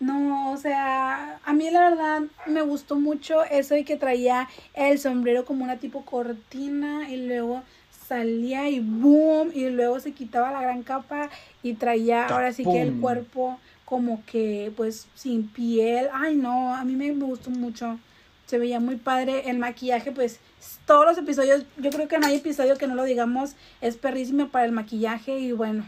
no, 0.00 0.50
o 0.50 0.56
sea, 0.56 1.38
a 1.44 1.52
mí 1.52 1.70
la 1.70 1.90
verdad 1.90 2.22
me 2.46 2.62
gustó 2.62 2.98
mucho 2.98 3.44
eso 3.44 3.74
de 3.74 3.84
que 3.84 3.96
traía 3.96 4.48
el 4.74 4.98
sombrero 4.98 5.44
como 5.44 5.62
una 5.62 5.76
tipo 5.76 6.06
cortina 6.06 7.10
y 7.10 7.28
luego 7.28 7.62
salía 8.08 8.70
y 8.70 8.80
boom 8.80 9.50
y 9.54 9.68
luego 9.68 10.00
se 10.00 10.12
quitaba 10.12 10.50
la 10.50 10.62
gran 10.62 10.82
capa 10.82 11.28
y 11.62 11.74
traía 11.74 12.26
ahora 12.26 12.52
sí 12.52 12.64
que 12.64 12.80
el 12.80 12.98
cuerpo 12.98 13.60
como 13.84 14.24
que 14.24 14.72
pues 14.74 15.06
sin 15.14 15.46
piel. 15.48 16.08
Ay 16.14 16.34
no, 16.34 16.74
a 16.74 16.82
mí 16.84 16.96
me, 16.96 17.12
me 17.12 17.26
gustó 17.26 17.50
mucho. 17.50 17.98
Se 18.46 18.58
veía 18.58 18.80
muy 18.80 18.96
padre 18.96 19.50
el 19.50 19.58
maquillaje, 19.58 20.12
pues 20.12 20.40
todos 20.86 21.04
los 21.06 21.18
episodios, 21.18 21.64
yo 21.76 21.90
creo 21.90 22.08
que 22.08 22.18
no 22.18 22.26
hay 22.26 22.36
episodio 22.36 22.76
que 22.76 22.86
no 22.86 22.94
lo 22.94 23.04
digamos, 23.04 23.54
es 23.80 23.96
perrísimo 23.96 24.48
para 24.48 24.64
el 24.64 24.72
maquillaje 24.72 25.38
y 25.38 25.52
bueno, 25.52 25.84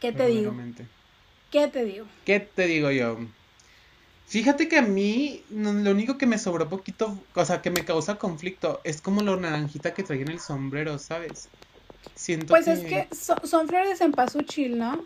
¿qué 0.00 0.12
te 0.12 0.26
digo? 0.26 0.54
¿Qué 1.50 1.68
te 1.68 1.84
digo? 1.84 2.06
¿Qué 2.24 2.40
te 2.40 2.66
digo 2.66 2.90
yo? 2.90 3.18
Fíjate 4.26 4.68
que 4.68 4.78
a 4.78 4.82
mí 4.82 5.42
lo 5.50 5.90
único 5.90 6.18
que 6.18 6.26
me 6.26 6.38
sobró 6.38 6.68
poquito, 6.68 7.16
o 7.34 7.44
sea, 7.44 7.62
que 7.62 7.70
me 7.70 7.84
causa 7.84 8.16
conflicto, 8.16 8.80
es 8.82 9.00
como 9.00 9.22
la 9.22 9.36
naranjita 9.36 9.94
que 9.94 10.02
traía 10.02 10.22
en 10.22 10.32
el 10.32 10.40
sombrero, 10.40 10.98
¿sabes? 10.98 11.48
Siento 12.16 12.48
pues 12.48 12.66
es 12.66 12.84
que 12.84 13.08
son, 13.44 13.68
flores 13.68 14.00
en 14.00 14.12
pasuchil, 14.12 14.78
¿no? 14.78 15.00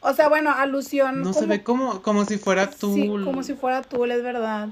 O 0.00 0.12
sea, 0.12 0.28
bueno, 0.28 0.50
alusión. 0.50 1.22
No 1.22 1.32
se 1.32 1.46
ve 1.46 1.62
como, 1.62 2.02
como 2.02 2.24
si 2.24 2.36
fuera 2.38 2.68
tul. 2.68 2.94
Sí, 2.94 3.24
como 3.24 3.42
si 3.42 3.54
fuera 3.54 3.82
tul, 3.82 4.10
es 4.10 4.22
verdad. 4.22 4.68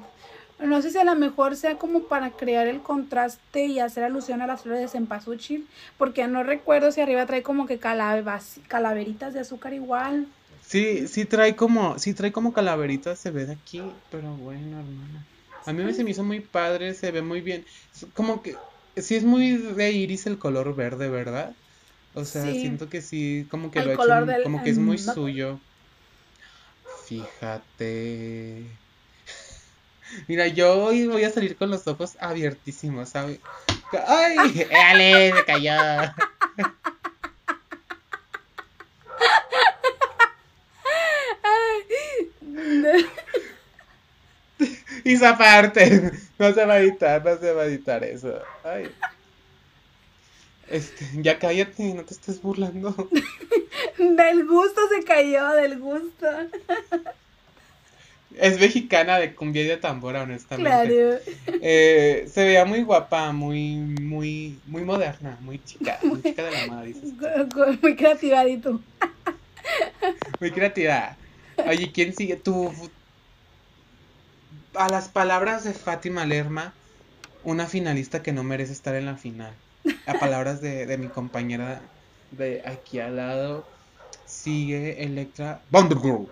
No 0.58 0.80
sé 0.80 0.90
si 0.90 0.98
a 0.98 1.04
lo 1.04 1.14
mejor 1.14 1.54
sea 1.54 1.76
como 1.76 2.04
para 2.04 2.30
crear 2.30 2.66
el 2.66 2.80
contraste 2.80 3.66
y 3.66 3.78
hacer 3.78 4.04
alusión 4.04 4.40
a 4.40 4.46
las 4.46 4.62
flores 4.62 4.80
de 4.80 4.88
cempasúchil, 4.88 5.66
porque 5.98 6.26
no 6.26 6.42
recuerdo 6.42 6.90
si 6.92 7.02
arriba 7.02 7.26
trae 7.26 7.42
como 7.42 7.66
que 7.66 7.78
calaveritas 7.78 9.34
de 9.34 9.40
azúcar 9.40 9.74
igual. 9.74 10.26
Sí, 10.68 11.06
sí 11.06 11.24
trae 11.26 11.54
como, 11.54 11.96
sí 11.98 12.12
trae 12.12 12.32
como 12.32 12.52
calaveritas, 12.52 13.20
se 13.20 13.30
ve 13.30 13.46
de 13.46 13.52
aquí, 13.52 14.02
pero 14.10 14.36
bueno, 14.36 14.80
hermana. 14.80 15.28
A 15.64 15.72
mí 15.72 15.94
se 15.94 16.02
me 16.02 16.10
hizo 16.10 16.24
muy 16.24 16.40
padre, 16.40 16.94
se 16.94 17.12
ve 17.12 17.22
muy 17.22 17.40
bien. 17.40 17.64
Como 18.14 18.42
que, 18.42 18.58
sí 18.96 19.14
es 19.14 19.22
muy 19.22 19.56
de 19.56 19.92
iris 19.92 20.26
el 20.26 20.38
color 20.38 20.74
verde, 20.74 21.08
¿verdad? 21.08 21.56
O 22.14 22.24
sea, 22.24 22.52
siento 22.54 22.88
que 22.88 23.00
sí, 23.00 23.46
como 23.48 23.70
que 23.70 23.80
lo 23.82 23.92
hecho, 23.92 24.02
como 24.42 24.62
que 24.62 24.70
es 24.70 24.78
muy 24.78 24.98
suyo. 24.98 25.60
Fíjate. 27.06 28.80
Mira, 30.28 30.48
yo 30.48 30.84
hoy 30.84 31.06
voy 31.06 31.24
a 31.24 31.30
salir 31.30 31.56
con 31.56 31.70
los 31.70 31.86
ojos 31.86 32.16
abiertísimos, 32.20 33.10
¿sabes? 33.10 33.40
¡Ay! 34.06 34.66
¡Ale! 34.72 35.32
Me 35.32 35.44
cayó. 35.44 35.72
Y 45.06 45.12
esa 45.12 45.38
parte, 45.38 46.10
no 46.38 46.52
se 46.52 46.64
va 46.64 46.74
a 46.74 46.80
editar, 46.80 47.24
no 47.24 47.38
se 47.38 47.52
va 47.52 47.62
a 47.62 47.66
editar 47.66 48.02
eso. 48.02 48.40
Ay. 48.64 48.90
Este, 50.68 51.06
ya 51.22 51.38
cállate, 51.38 51.94
no 51.94 52.02
te 52.02 52.14
estés 52.14 52.42
burlando. 52.42 52.92
Del 53.98 54.44
gusto 54.44 54.80
se 54.88 55.04
cayó, 55.04 55.52
del 55.52 55.78
gusto. 55.78 56.26
Es 58.36 58.58
mexicana 58.58 59.20
de 59.20 59.32
cumbia 59.32 59.62
y 59.62 59.66
de 59.66 59.76
tambora, 59.76 60.24
honestamente. 60.24 60.70
Claro. 60.70 61.58
Eh, 61.62 62.28
se 62.28 62.44
veía 62.44 62.64
muy 62.64 62.82
guapa, 62.82 63.30
muy, 63.30 63.76
muy, 63.76 64.58
muy 64.66 64.82
moderna, 64.82 65.38
muy 65.40 65.62
chica, 65.62 66.00
muy 66.02 66.20
chica 66.20 66.42
de 66.42 66.50
la 66.50 66.66
madre. 66.66 66.94
Muy 67.80 67.94
creativa, 67.94 68.42
tú. 68.60 68.82
Muy 70.40 70.50
creativa. 70.50 71.16
Oye, 71.64 71.92
¿quién 71.92 72.12
sigue? 72.12 72.36
Tú. 72.36 72.72
A 74.74 74.88
las 74.88 75.08
palabras 75.08 75.64
de 75.64 75.72
Fátima 75.72 76.26
Lerma, 76.26 76.74
una 77.44 77.66
finalista 77.66 78.22
que 78.22 78.32
no 78.32 78.42
merece 78.42 78.72
estar 78.72 78.94
en 78.94 79.06
la 79.06 79.16
final. 79.16 79.52
A 80.06 80.14
palabras 80.14 80.60
de, 80.60 80.86
de 80.86 80.98
mi 80.98 81.08
compañera 81.08 81.80
de 82.32 82.62
aquí 82.66 82.98
al 82.98 83.16
lado, 83.16 83.64
sigue 84.26 85.02
Electra 85.02 85.62
Girl. 85.70 86.28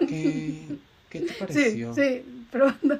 ¿Qué, 0.00 0.78
¿Qué 1.10 1.20
te 1.20 1.34
pareció? 1.34 1.94
Sí, 1.94 2.02
sí, 2.02 2.46
pronto. 2.50 2.98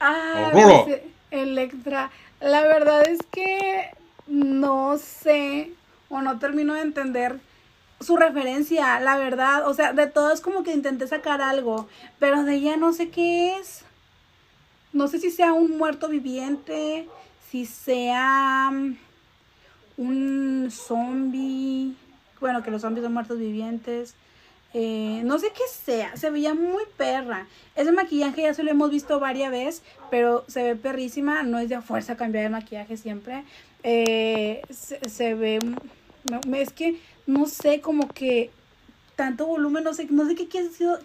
ah, 0.00 0.52
oh, 0.54 0.86
Electra. 1.30 2.10
La 2.40 2.62
verdad 2.62 3.08
es 3.08 3.18
que 3.32 3.90
no 4.26 4.98
sé 4.98 5.70
o 6.08 6.20
no 6.20 6.38
termino 6.38 6.74
de 6.74 6.82
entender 6.82 7.38
su 8.00 8.16
referencia, 8.16 9.00
la 9.00 9.16
verdad. 9.16 9.68
O 9.68 9.74
sea, 9.74 9.92
de 9.92 10.06
todo 10.06 10.32
es 10.32 10.40
como 10.40 10.62
que 10.62 10.72
intenté 10.72 11.06
sacar 11.06 11.40
algo, 11.40 11.88
pero 12.18 12.44
de 12.44 12.54
ella 12.54 12.76
no 12.76 12.92
sé 12.92 13.10
qué 13.10 13.56
es. 13.56 13.84
No 14.92 15.08
sé 15.08 15.18
si 15.18 15.30
sea 15.30 15.52
un 15.52 15.76
muerto 15.76 16.08
viviente, 16.08 17.08
si 17.50 17.66
sea 17.66 18.70
mm, 18.72 18.96
un 19.96 20.68
zombie. 20.70 21.94
Bueno, 22.40 22.62
que 22.62 22.70
los 22.70 22.82
zombies 22.82 23.04
son 23.04 23.12
muertos 23.12 23.38
vivientes. 23.38 24.14
Eh, 24.76 25.22
no 25.24 25.38
sé 25.38 25.52
qué 25.54 25.62
sea, 25.70 26.16
se 26.16 26.30
veía 26.30 26.52
muy 26.52 26.82
perra. 26.96 27.46
Ese 27.76 27.92
maquillaje 27.92 28.42
ya 28.42 28.54
se 28.54 28.64
lo 28.64 28.72
hemos 28.72 28.90
visto 28.90 29.20
varias 29.20 29.52
veces, 29.52 29.82
pero 30.10 30.44
se 30.48 30.64
ve 30.64 30.76
perrísima. 30.76 31.44
No 31.44 31.60
es 31.60 31.68
de 31.68 31.80
fuerza 31.80 32.16
cambiar 32.16 32.46
el 32.46 32.50
maquillaje 32.50 32.96
siempre. 32.96 33.44
Eh, 33.84 34.62
se, 34.70 35.34
ve. 35.34 35.60
Es 36.54 36.72
que 36.72 37.00
no 37.26 37.46
sé, 37.46 37.80
como 37.80 38.08
que 38.08 38.50
tanto 39.16 39.46
volumen, 39.46 39.84
no 39.84 39.94
sé, 39.94 40.06
no 40.10 40.26
sé 40.26 40.34
qué 40.34 40.48
quiso, 40.48 40.98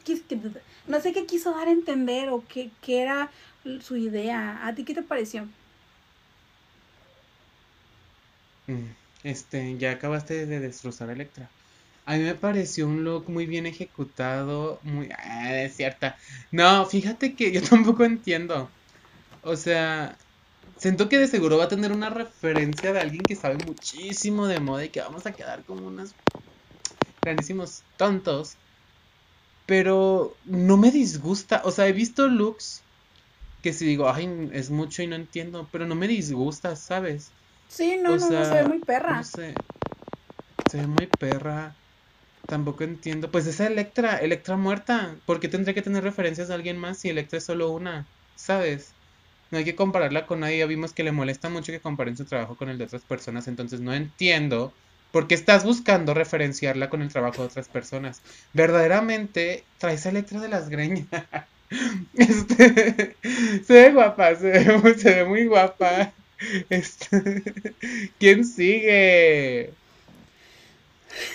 no 0.88 1.02
sé 1.02 1.14
qué 1.14 1.26
quiso 1.26 1.52
dar 1.52 1.68
a 1.68 1.72
entender 1.72 2.30
o 2.30 2.44
qué, 2.48 2.72
qué 2.82 3.02
era 3.02 3.30
su 3.82 3.98
idea. 3.98 4.66
¿A 4.66 4.74
ti 4.76 4.84
qué 4.84 4.94
te 4.94 5.04
pareció? 5.04 5.48
Mm, 8.68 8.92
este, 9.24 9.78
ya 9.78 9.92
acabaste 9.92 10.46
de 10.46 10.60
destrozar 10.60 11.10
Electra. 11.10 11.50
A 12.06 12.16
mí 12.18 12.24
me 12.24 12.36
pareció 12.36 12.88
un 12.88 13.04
look 13.04 13.30
muy 13.30 13.46
bien 13.46 13.66
ejecutado, 13.66 14.80
muy... 14.84 15.10
Ah, 15.18 15.54
es 15.62 15.76
cierta. 15.76 16.18
No, 16.52 16.86
fíjate 16.86 17.36
que 17.36 17.52
yo 17.52 17.62
tampoco 17.70 18.04
entiendo. 18.04 18.70
O 19.44 19.56
sea, 19.56 20.18
siento 20.80 21.10
que 21.10 21.20
de 21.20 21.28
seguro 21.28 21.58
va 21.60 21.66
a 21.66 21.70
tener 21.70 21.92
una 21.94 22.10
referencia 22.12 22.94
de 22.94 23.00
alguien 23.02 23.28
que 23.28 23.36
sabe 23.38 23.58
muchísimo 23.58 24.48
de 24.48 24.60
moda 24.62 24.86
y 24.86 24.92
que 24.92 25.02
vamos 25.02 25.28
a 25.28 25.36
quedar 25.36 25.66
como 25.66 25.88
unos 25.88 26.18
grandísimos 27.24 27.86
tontos. 27.96 28.60
Pero 29.66 30.40
no 30.44 30.78
me 30.78 30.92
disgusta. 30.92 31.62
O 31.66 31.72
sea, 31.72 31.88
he 31.88 31.94
visto 31.94 32.28
looks 32.28 32.88
que 33.62 33.74
si 33.74 33.86
digo, 33.86 34.10
ay, 34.10 34.30
es 34.54 34.72
mucho 34.72 35.04
y 35.04 35.08
no 35.08 35.16
entiendo, 35.18 35.70
pero 35.72 35.88
no 35.88 35.96
me 35.96 36.08
disgusta, 36.10 36.76
¿sabes? 36.78 37.36
Sí, 37.68 37.98
no, 37.98 38.18
no, 38.18 38.32
no, 38.32 38.44
se 38.46 38.56
ve 38.56 38.64
muy 38.66 38.84
perra. 38.84 39.18
No 39.18 39.24
sé. 39.24 39.66
Se 40.66 40.80
ve 40.80 40.88
muy 40.88 41.08
perra. 41.08 41.80
Tampoco 42.48 42.86
entiendo. 42.86 43.32
Pues 43.32 43.48
esa 43.48 43.68
Electra, 43.68 44.20
Electra 44.20 44.58
muerta. 44.58 45.22
¿Por 45.26 45.42
qué 45.42 45.50
tendría 45.50 45.76
que 45.76 45.84
tener 45.84 46.04
referencias 46.06 46.50
de 46.50 46.56
alguien 46.56 46.80
más 46.80 47.02
si 47.02 47.10
Electra 47.10 47.40
es 47.40 47.46
solo 47.48 47.72
una? 47.74 48.12
¿Sabes? 48.36 48.99
No 49.52 49.58
hay 49.58 49.66
que 49.66 49.76
compararla 49.76 50.26
con 50.26 50.42
nadie. 50.42 50.60
Ya 50.60 50.66
vimos 50.66 50.94
que 50.94 51.04
le 51.04 51.12
molesta 51.12 51.50
mucho 51.50 51.72
que 51.72 51.80
comparen 51.80 52.18
su 52.18 52.26
trabajo 52.26 52.56
con 52.56 52.70
el 52.70 52.78
de 52.78 52.86
otras 52.86 53.04
personas. 53.04 53.48
Entonces 53.48 53.80
no 53.82 53.94
entiendo 53.94 54.74
por 55.12 55.28
qué 55.28 55.36
estás 55.36 55.64
buscando 55.64 56.14
referenciarla 56.14 56.90
con 56.90 57.02
el 57.02 57.12
trabajo 57.12 57.42
de 57.42 57.48
otras 57.48 57.68
personas. 57.68 58.22
Verdaderamente 58.54 59.64
traes 59.78 60.06
a 60.06 60.10
Electra 60.10 60.40
de 60.40 60.50
las 60.50 60.70
greñas. 60.70 61.08
Este, 62.18 63.16
se 63.64 63.74
ve 63.74 63.92
guapa, 63.92 64.34
se 64.34 64.50
ve, 64.50 64.96
se 64.98 65.14
ve 65.18 65.24
muy 65.26 65.46
guapa. 65.46 66.12
Este, 66.68 67.44
¿Quién 68.18 68.44
sigue? 68.44 69.72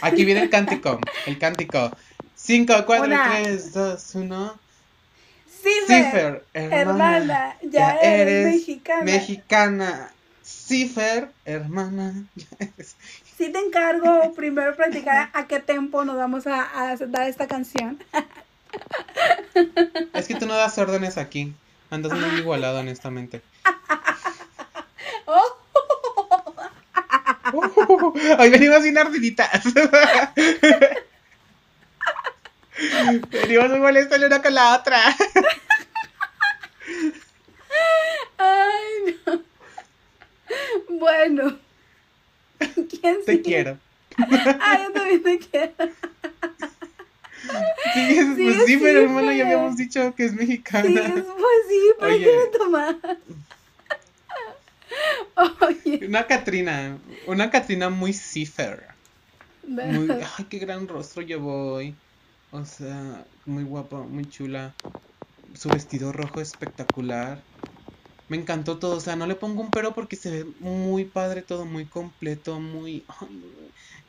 Aquí 0.00 0.24
viene 0.24 0.42
el 0.42 0.50
cántico. 0.50 0.98
El 1.26 1.38
cántico. 1.38 1.90
5, 2.34 2.74
4, 2.84 3.16
3, 3.44 3.72
2, 3.72 4.14
1. 4.14 4.58
Cifer, 5.64 6.44
hermana, 6.52 7.56
ya, 7.62 7.96
eres, 7.96 8.54
mexicana. 8.54 9.04
Mexicana. 9.04 10.10
Cifer, 10.42 11.30
hermana, 11.46 12.26
ya 12.34 12.46
eres. 12.58 12.96
Sí 13.36 13.50
te 13.50 13.58
encargo 13.58 14.34
primero 14.34 14.76
practicar 14.76 15.30
a 15.32 15.46
qué 15.46 15.60
tempo 15.60 16.04
nos 16.04 16.16
vamos 16.16 16.46
a, 16.46 16.90
a 16.90 16.96
dar 16.96 17.28
esta 17.28 17.46
canción. 17.46 17.98
Es 20.12 20.26
que 20.26 20.34
tú 20.34 20.46
no 20.46 20.56
das 20.56 20.76
órdenes 20.78 21.16
aquí. 21.16 21.54
Andas 21.90 22.12
muy 22.12 22.40
igualado, 22.40 22.80
honestamente. 22.80 23.40
oh. 25.26 25.58
hoy 28.40 28.50
venimos 28.50 28.82
sin 28.82 28.98
ardiditas. 28.98 29.62
Venimos 33.30 33.70
muy 33.70 33.80
molestos 33.80 34.18
la 34.18 34.26
una 34.26 34.42
con 34.42 34.54
la 34.54 34.76
otra. 34.76 34.98
Ay, 38.38 39.16
no. 39.26 39.42
Bueno. 40.98 41.58
¿Quién 42.58 43.24
Te 43.24 43.42
quiero. 43.42 43.78
Ay, 44.60 44.78
yo 44.84 44.92
también 44.92 45.22
te 45.22 45.38
quiero. 45.38 45.72
Sí, 47.94 48.34
pues 48.36 48.64
sí, 48.66 48.78
pero 48.78 49.02
hermano, 49.02 49.32
ya 49.32 49.44
habíamos 49.44 49.76
dicho 49.76 50.14
que 50.14 50.24
es 50.24 50.32
mexicana. 50.32 50.88
Sí, 50.88 50.94
pues 50.94 51.60
sí, 51.68 51.80
pero 51.98 52.12
Oye, 52.12 52.24
quiero 52.24 52.50
tomar. 52.50 52.96
Una 56.06 56.26
Katrina, 56.26 56.98
una 57.26 57.50
Katrina 57.50 57.90
muy 57.90 58.12
cipher. 58.12 58.84
Muy, 59.66 60.08
ay, 60.10 60.44
qué 60.48 60.58
gran 60.58 60.88
rostro 60.88 61.22
llevó 61.22 61.74
hoy. 61.74 61.94
O 62.54 62.64
sea, 62.64 63.28
muy 63.44 63.64
guapa, 63.64 64.02
muy 64.06 64.28
chula. 64.28 64.78
Su 65.54 65.70
vestido 65.72 66.12
rojo 66.12 66.40
espectacular. 66.40 67.48
Me 68.28 68.36
encantó 68.38 68.78
todo, 68.80 68.96
o 68.98 69.00
sea, 69.00 69.16
no 69.16 69.26
le 69.26 69.36
pongo 69.36 69.62
un 69.62 69.72
pero 69.72 69.94
porque 69.94 70.16
se 70.16 70.30
ve 70.30 70.44
muy 70.58 71.10
padre 71.10 71.42
todo, 71.42 71.66
muy 71.66 71.88
completo, 71.88 72.60
muy... 72.60 73.06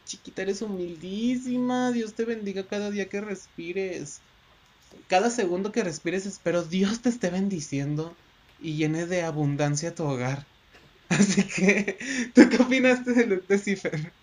chiquita, 0.05 0.43
eres 0.43 0.61
humildísima, 0.63 1.91
Dios 1.91 2.15
te 2.15 2.25
bendiga 2.25 2.67
cada 2.67 2.91
día 2.91 3.09
que 3.09 3.21
respires. 3.21 4.25
Cada 5.07 5.29
segundo 5.31 5.71
que 5.73 5.83
respires 5.83 6.25
espero 6.27 6.63
Dios 6.65 7.01
te 7.01 7.09
esté 7.09 7.29
bendiciendo 7.31 8.19
y 8.57 8.77
llene 8.77 9.07
de 9.07 9.23
abundancia 9.23 9.95
tu 9.95 10.05
hogar. 10.05 10.49
Así 11.09 11.47
que, 11.47 11.97
¿tú 12.35 12.43
qué 12.49 12.57
opinaste 12.63 13.13
de 13.13 13.27
look 13.27 13.47
de? 13.47 14.15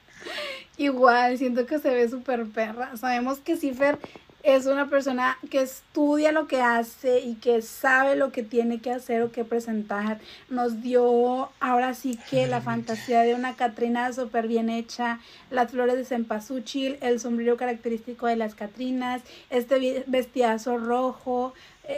Igual, 0.83 1.38
siento 1.38 1.64
que 1.64 1.79
se 1.79 1.95
ve 1.95 2.09
súper 2.09 2.45
perra. 2.47 2.97
Sabemos 2.97 3.38
que 3.38 3.57
Cipher 3.57 4.01
es 4.42 4.66
una 4.66 4.88
persona 4.88 5.38
que 5.49 5.62
estudia 5.62 6.33
lo 6.33 6.49
que 6.49 6.61
hace 6.61 7.21
y 7.21 7.37
que 7.37 7.62
sabe 7.62 8.16
lo 8.16 8.33
que 8.33 8.42
tiene 8.42 8.81
que 8.81 8.90
hacer 8.90 9.23
o 9.23 9.31
que 9.31 9.45
presentar. 9.45 10.19
Nos 10.50 10.83
dio 10.83 11.50
ahora 11.61 11.94
sí 11.94 12.19
que 12.29 12.48
la 12.48 12.61
fantasía 12.61 13.21
de 13.21 13.37
una 13.37 13.54
Catrina 13.54 14.13
súper 14.13 14.48
bien 14.48 14.71
hecha, 14.71 15.21
las 15.50 15.71
flores 15.71 15.94
de 15.94 16.04
cempasúchil, 16.04 16.98
el 17.00 17.21
sombrero 17.21 17.57
característico 17.57 18.27
de 18.27 18.35
las 18.35 18.57
Catrinas, 18.57 19.23
este 19.50 20.02
vestidazo 20.09 20.79
rojo, 20.79 21.54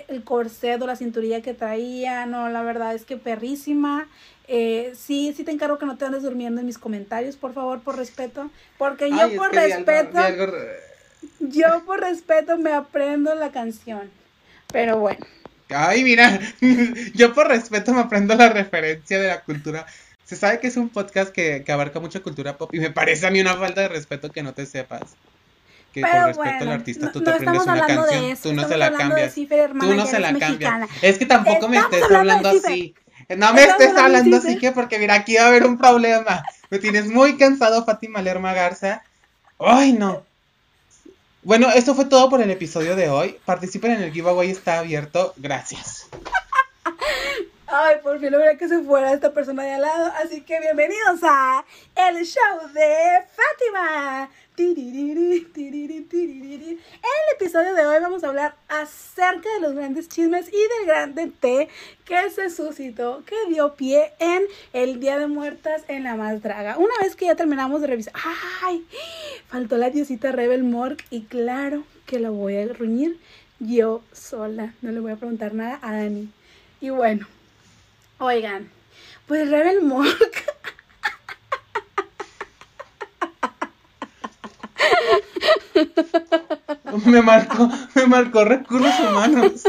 el 0.09 0.25
corset 0.25 0.81
o 0.81 0.87
la 0.87 0.97
cinturilla 0.97 1.43
que 1.43 1.55
traía. 1.55 2.27
No, 2.27 2.49
la 2.49 2.63
verdad 2.63 2.95
es 2.95 3.05
que 3.05 3.17
perrísima. 3.17 4.09
Eh, 4.47 4.93
sí, 4.97 5.33
sí 5.37 5.45
te 5.45 5.51
encargo 5.51 5.79
que 5.79 5.87
no 5.87 5.97
te 5.97 6.05
andes 6.05 6.23
durmiendo 6.23 6.61
en 6.61 6.67
mis 6.67 6.79
comentarios, 6.79 7.37
por 7.37 7.55
favor, 7.55 7.81
por 7.81 7.97
respeto. 7.97 8.51
Porque 8.79 9.11
yo 9.11 9.35
por 9.37 9.55
respeto, 9.55 10.19
yo 11.41 11.85
por 11.87 12.01
respeto 12.01 12.59
me 12.59 12.73
aprendo 12.73 13.35
la 13.35 13.51
canción. 13.51 14.11
Pero 14.73 14.99
bueno. 14.99 15.25
Ay, 15.71 16.05
mira, 16.05 16.41
yo 17.15 17.33
por 17.33 17.49
respeto 17.49 17.93
me 17.95 18.01
aprendo 18.01 18.35
la 18.35 18.51
referencia 18.51 19.19
de 19.19 19.29
la 19.29 19.41
cultura. 19.41 19.87
Se 20.25 20.37
sabe 20.37 20.61
que 20.61 20.69
es 20.69 20.77
un 20.77 20.89
podcast 20.89 21.33
que, 21.33 21.65
abarca 21.69 22.01
mucha 22.01 22.21
cultura 22.21 22.57
pop 22.57 22.73
y 22.75 22.81
me 22.81 22.91
parece 22.91 23.27
a 23.27 23.31
mí 23.31 23.41
una 23.41 23.57
falta 23.57 23.83
de 23.83 23.89
respeto 23.89 24.31
que 24.31 24.43
no 24.43 24.55
te 24.55 24.67
sepas. 24.67 25.17
Que 25.95 26.01
por 26.01 26.11
respeto 26.11 26.65
al 26.65 26.73
artista 26.73 27.13
tú 27.13 27.23
te 27.23 27.31
aprendes 27.31 27.63
una 27.63 27.87
canción, 27.87 28.37
tú 28.43 28.53
no 28.53 28.67
se 28.67 28.77
la 28.77 28.93
cambias. 28.93 29.33
tú 29.33 29.95
no 29.95 30.07
se 30.07 30.19
la 30.19 30.37
cambias. 30.37 30.91
Es 31.03 31.19
que 31.19 31.27
tampoco 31.27 31.69
me 31.69 31.79
estés 31.79 32.11
hablando 32.11 32.49
así. 32.49 32.97
No 33.37 33.55
me 33.55 33.63
estés 33.63 33.97
hablando 33.97 34.37
así 34.37 34.59
que 34.59 34.73
porque 34.73 34.99
mira, 34.99 35.15
aquí 35.15 35.37
va 35.37 35.45
a 35.45 35.47
haber 35.47 35.65
un 35.65 35.79
problema. 35.79 36.43
Me 36.69 36.81
tienes 36.81 37.07
muy 37.07 37.37
cansado, 37.37 37.85
Fátima 37.85 38.21
Lerma 38.23 38.53
Garza. 38.53 39.03
Ay, 39.61 39.93
no. 39.93 40.25
Bueno, 41.45 41.71
esto 41.71 41.95
fue 41.95 42.07
todo 42.07 42.29
por 42.29 42.43
el 42.43 42.51
episodio 42.51 42.97
de 42.97 43.09
hoy. 43.09 43.39
Participen 43.45 43.93
en 43.93 44.03
el 44.03 44.13
giveaway, 44.13 44.51
está 44.51 44.81
abierto. 44.81 45.33
Gracias. 45.37 46.09
Ay, 47.67 47.97
por 48.03 48.19
fin 48.21 48.31
logré 48.31 48.57
que 48.57 48.69
se 48.69 48.83
fuera 48.83 49.13
esta 49.13 49.33
persona 49.33 49.63
de 49.63 49.73
al 49.73 49.83
lado. 49.83 50.13
Así 50.25 50.43
que 50.43 50.61
bienvenidos 50.61 51.21
a 51.23 51.65
el 51.97 52.25
show 52.25 52.69
de 52.73 53.25
Fátima. 53.35 54.29
En 54.57 54.79
el 54.79 55.49
episodio 57.35 57.75
de 57.75 57.87
hoy 57.87 58.01
vamos 58.01 58.23
a 58.23 58.29
hablar 58.29 58.55
acerca 58.69 59.53
de 59.55 59.61
los 59.61 59.75
grandes 59.75 60.09
chismes 60.09 60.47
y 60.49 60.53
del 60.53 60.87
grande 60.87 61.33
té 61.41 61.69
que 62.05 62.31
se 62.31 62.51
suscitó, 62.51 63.25
que 63.27 63.35
dio 63.49 63.75
pie 63.75 64.13
en 64.21 64.45
el 64.73 65.01
Día 65.01 65.19
de 65.19 65.27
Muertas 65.27 65.83
en 65.89 66.05
la 66.05 66.15
más 66.15 66.41
draga. 66.41 66.79
Una 66.79 66.95
vez 67.03 67.17
que 67.17 67.25
ya 67.27 67.35
terminamos 67.35 67.81
de 67.81 67.89
revisar, 67.89 68.13
¡ay! 68.63 68.87
Faltó 69.49 69.77
la 69.77 69.91
diosita 69.91 70.31
Rebel 70.31 70.63
Morg 70.63 70.99
y 71.11 71.23
claro 71.23 71.83
que 72.07 72.21
la 72.21 72.31
voy 72.31 72.57
a 72.57 72.67
ruñir 72.67 73.19
yo 73.59 74.03
sola. 74.13 74.73
No 74.83 74.93
le 74.93 75.01
voy 75.01 75.11
a 75.13 75.17
preguntar 75.17 75.53
nada 75.55 75.81
a 75.83 75.97
Dani. 75.97 76.29
Y 76.81 76.91
bueno, 76.91 77.27
oigan, 78.19 78.71
pues 79.27 79.51
Rebel 79.51 79.83
Morg 79.83 80.44
me 87.07 87.23
marcó, 87.23 87.69
me 87.95 88.07
marcó 88.07 88.45
recursos 88.45 89.01
humanos. 89.01 89.63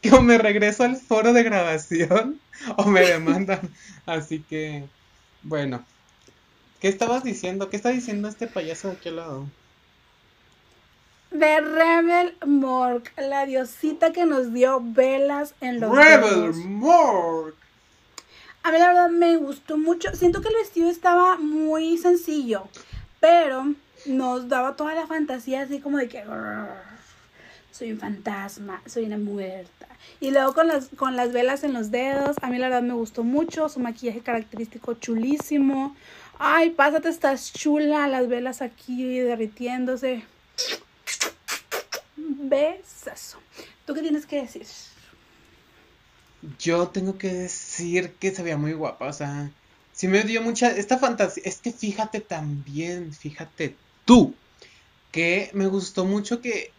Que 0.00 0.10
o 0.12 0.22
me 0.22 0.38
regreso 0.38 0.84
al 0.84 0.96
foro 0.96 1.32
de 1.32 1.42
grabación 1.42 2.40
o 2.76 2.84
me 2.86 3.00
demandan. 3.00 3.70
Así 4.06 4.40
que, 4.40 4.84
bueno. 5.42 5.84
¿Qué 6.80 6.88
estabas 6.88 7.24
diciendo? 7.24 7.70
¿Qué 7.70 7.76
está 7.76 7.88
diciendo 7.88 8.28
este 8.28 8.46
payaso 8.46 8.88
de 8.88 8.94
aquel 8.94 9.16
lado? 9.16 9.46
De 11.30 11.60
Rebel 11.60 12.36
Morg, 12.46 13.04
la 13.16 13.46
diosita 13.46 14.12
que 14.12 14.26
nos 14.26 14.52
dio 14.52 14.80
velas 14.82 15.54
en 15.60 15.80
los 15.80 15.96
Rebel 15.96 16.52
Morg. 16.54 17.54
A 18.62 18.70
mí 18.70 18.78
la 18.78 18.88
verdad 18.88 19.10
me 19.10 19.36
gustó 19.36 19.76
mucho. 19.76 20.14
Siento 20.14 20.40
que 20.40 20.48
el 20.48 20.54
vestido 20.54 20.88
estaba 20.88 21.36
muy 21.36 21.98
sencillo, 21.98 22.68
pero 23.20 23.74
nos 24.06 24.48
daba 24.48 24.76
toda 24.76 24.94
la 24.94 25.06
fantasía 25.06 25.62
así 25.62 25.80
como 25.80 25.98
de 25.98 26.08
que 26.08 26.22
soy 27.70 27.92
un 27.92 27.98
fantasma, 27.98 28.80
soy 28.86 29.04
una 29.04 29.18
muerta. 29.18 29.88
Y 30.20 30.30
luego 30.30 30.54
con 30.54 30.68
las, 30.68 30.88
con 30.96 31.16
las 31.16 31.32
velas 31.32 31.64
en 31.64 31.72
los 31.72 31.90
dedos, 31.90 32.36
a 32.40 32.48
mí 32.48 32.58
la 32.58 32.68
verdad 32.68 32.82
me 32.82 32.94
gustó 32.94 33.24
mucho, 33.24 33.68
su 33.68 33.80
maquillaje 33.80 34.20
característico 34.20 34.94
chulísimo. 34.94 35.96
Ay, 36.38 36.70
pásate, 36.70 37.08
estás 37.08 37.52
chula, 37.52 38.06
las 38.06 38.28
velas 38.28 38.62
aquí 38.62 39.18
derritiéndose. 39.18 40.22
Besazo. 42.16 43.38
¿Tú 43.86 43.94
qué 43.94 44.02
tienes 44.02 44.26
que 44.26 44.42
decir? 44.42 44.66
Yo 46.58 46.88
tengo 46.88 47.18
que 47.18 47.32
decir 47.32 48.12
que 48.20 48.32
se 48.32 48.42
veía 48.42 48.56
muy 48.56 48.72
guapa, 48.72 49.06
o 49.06 49.12
sea, 49.12 49.50
sí 49.92 50.08
me 50.08 50.22
dio 50.22 50.42
mucha, 50.42 50.70
esta 50.70 50.98
fantasía, 50.98 51.42
es 51.46 51.58
que 51.58 51.72
fíjate 51.72 52.20
también, 52.20 53.12
fíjate 53.14 53.74
tú, 54.04 54.34
que 55.12 55.50
me 55.54 55.66
gustó 55.66 56.04
mucho 56.04 56.40
que, 56.40 56.72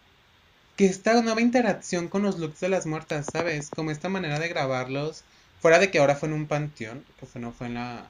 que 0.78 0.86
esta 0.86 1.21
nueva 1.21 1.41
interacción 1.41 2.07
con 2.09 2.23
los 2.23 2.39
looks 2.39 2.59
de 2.59 2.69
las 2.69 2.86
muertas, 2.86 3.28
¿sabes? 3.32 3.69
Como 3.71 3.91
esta 3.91 4.09
manera 4.09 4.39
de 4.39 4.49
grabarlos, 4.49 5.23
fuera 5.61 5.80
de 5.80 5.91
que 5.91 5.99
ahora 5.99 6.15
fue 6.15 6.30
en 6.30 6.36
un 6.36 6.47
panteón, 6.47 7.05
que 7.34 7.39
no 7.39 7.51
fue 7.53 7.67
en 7.67 7.76
la, 7.76 8.09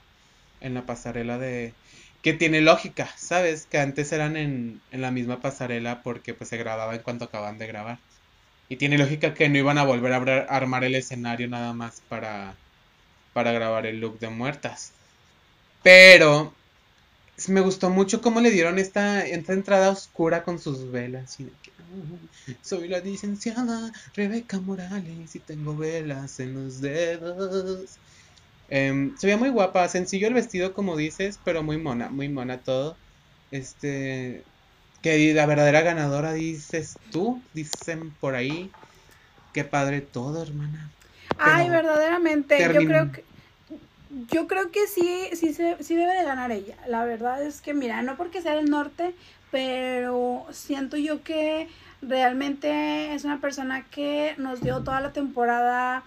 en 0.62 0.74
la 0.74 0.86
pasarela 0.86 1.38
de... 1.38 1.74
Que 2.22 2.34
tiene 2.34 2.62
lógica, 2.62 3.10
¿sabes? 3.18 3.68
Que 3.68 3.80
antes 3.80 4.12
eran 4.12 4.36
en, 4.38 4.82
en 4.92 5.02
la 5.02 5.12
misma 5.12 5.42
pasarela 5.42 6.02
porque 6.04 6.34
pues 6.34 6.50
se 6.50 6.58
grababa 6.58 6.96
en 6.96 7.04
cuanto 7.04 7.26
acaban 7.26 7.58
de 7.60 7.68
grabar. 7.68 8.00
Y 8.70 8.78
tiene 8.78 8.98
lógica 8.98 9.34
que 9.34 9.50
no 9.50 9.58
iban 9.58 9.78
a 9.78 9.84
volver 9.84 10.14
a 10.14 10.46
armar 10.56 10.84
el 10.84 10.96
escenario 10.96 11.48
nada 11.48 11.74
más 11.74 12.02
para, 12.10 12.56
para 13.34 13.52
grabar 13.52 13.86
el 13.86 14.00
look 14.00 14.20
de 14.20 14.30
muertas. 14.30 14.94
Pero 15.84 16.54
me 17.50 17.62
gustó 17.62 17.90
mucho 17.90 18.22
cómo 18.22 18.40
le 18.42 18.52
dieron 18.52 18.80
esta, 18.80 19.26
esta 19.26 19.54
entrada 19.54 19.92
oscura 19.92 20.44
con 20.44 20.60
sus 20.60 20.90
velas. 20.92 21.38
soy 22.62 22.88
la 22.88 23.00
licenciada 23.00 23.92
Rebeca 24.14 24.60
Morales 24.62 25.36
y 25.36 25.40
tengo 25.42 25.76
velas 25.78 26.40
en 26.40 26.54
los 26.54 26.82
dedos. 26.82 28.00
Em, 28.68 29.16
se 29.18 29.28
veía 29.28 29.38
muy 29.38 29.50
guapa, 29.50 29.88
sencillo 29.90 30.28
el 30.28 30.34
vestido 30.34 30.74
como 30.74 30.98
dices, 30.98 31.40
pero 31.44 31.64
muy 31.64 31.78
mona, 31.78 32.10
muy 32.10 32.30
mona 32.30 32.64
todo. 32.64 33.00
Este, 33.52 34.46
que 35.02 35.34
la 35.34 35.46
verdadera 35.46 35.82
ganadora 35.82 36.34
dices 36.34 37.00
tú, 37.10 37.44
dicen 37.54 38.16
por 38.16 38.36
ahí. 38.36 38.74
Qué 39.54 39.64
padre 39.64 40.02
todo, 40.02 40.42
hermana. 40.44 40.94
Ay, 41.38 41.70
verdaderamente, 41.70 42.70
yo 42.74 42.84
creo 42.86 43.12
que 43.12 43.26
yo 44.32 44.48
creo 44.48 44.72
que 44.72 44.88
sí, 44.88 45.30
sí, 45.34 45.54
se, 45.54 45.84
sí 45.84 45.96
debe 45.96 46.14
de 46.14 46.24
ganar 46.24 46.52
ella. 46.52 46.76
La 46.88 47.06
verdad 47.06 47.44
es 47.44 47.62
que, 47.62 47.74
mira, 47.74 48.02
no 48.02 48.16
porque 48.16 48.42
sea 48.42 48.56
del 48.56 48.70
norte, 48.70 49.14
pero 49.52 50.46
siento 50.52 50.98
yo 50.98 51.24
que 51.24 51.68
realmente 52.02 53.14
es 53.14 53.26
una 53.26 53.40
persona 53.42 53.86
que 53.86 54.36
nos 54.38 54.62
dio 54.62 54.84
toda 54.84 55.02
la 55.02 55.12
temporada 55.12 56.04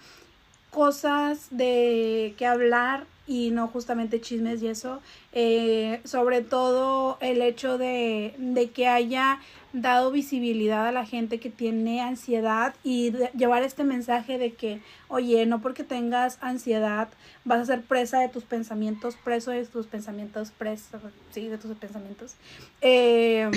cosas 0.71 1.47
de 1.51 2.33
que 2.37 2.45
hablar 2.45 3.05
y 3.27 3.51
no 3.51 3.67
justamente 3.67 4.21
chismes 4.21 4.61
y 4.63 4.67
eso. 4.67 5.01
Eh, 5.33 6.01
sobre 6.03 6.41
todo 6.41 7.17
el 7.21 7.41
hecho 7.43 7.77
de, 7.77 8.33
de, 8.37 8.71
que 8.71 8.87
haya 8.87 9.39
dado 9.71 10.09
visibilidad 10.09 10.87
a 10.87 10.91
la 10.91 11.05
gente 11.05 11.39
que 11.39 11.51
tiene 11.51 12.01
ansiedad 12.01 12.73
y 12.83 13.11
llevar 13.37 13.61
este 13.61 13.83
mensaje 13.83 14.39
de 14.39 14.53
que, 14.53 14.81
oye, 15.09 15.45
no 15.45 15.61
porque 15.61 15.83
tengas 15.83 16.39
ansiedad 16.41 17.09
vas 17.45 17.61
a 17.61 17.65
ser 17.65 17.83
presa 17.83 18.19
de 18.19 18.29
tus 18.29 18.43
pensamientos, 18.43 19.15
preso 19.23 19.51
de 19.51 19.65
tus 19.65 19.85
pensamientos, 19.85 20.51
preso, 20.51 20.99
sí, 21.31 21.47
de 21.47 21.57
tus 21.57 21.77
pensamientos. 21.77 22.35
Eh, 22.81 23.49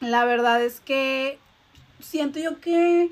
la 0.00 0.24
verdad 0.24 0.62
es 0.62 0.80
que 0.80 1.38
siento 2.00 2.38
yo 2.38 2.60
que 2.60 3.10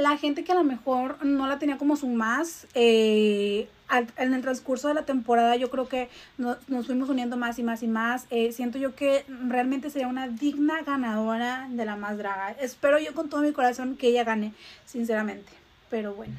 la 0.00 0.16
gente 0.16 0.44
que 0.44 0.52
a 0.52 0.54
lo 0.54 0.64
mejor 0.64 1.24
no 1.24 1.46
la 1.46 1.58
tenía 1.58 1.78
como 1.78 1.96
su 1.96 2.08
más, 2.08 2.66
eh, 2.74 3.68
en 4.16 4.34
el 4.34 4.40
transcurso 4.40 4.88
de 4.88 4.94
la 4.94 5.04
temporada 5.04 5.56
yo 5.56 5.70
creo 5.70 5.88
que 5.88 6.08
nos, 6.38 6.58
fuimos 6.86 7.08
uniendo 7.08 7.36
más 7.36 7.58
y 7.58 7.62
más 7.62 7.82
y 7.82 7.88
más. 7.88 8.26
Eh, 8.30 8.52
siento 8.52 8.78
yo 8.78 8.94
que 8.94 9.24
realmente 9.48 9.90
sería 9.90 10.08
una 10.08 10.28
digna 10.28 10.82
ganadora 10.82 11.68
de 11.70 11.84
la 11.84 11.96
más 11.96 12.16
draga. 12.16 12.52
Espero 12.52 12.98
yo 12.98 13.14
con 13.14 13.28
todo 13.28 13.42
mi 13.42 13.52
corazón 13.52 13.96
que 13.96 14.08
ella 14.08 14.24
gane, 14.24 14.52
sinceramente. 14.86 15.50
Pero 15.90 16.14
bueno. 16.14 16.34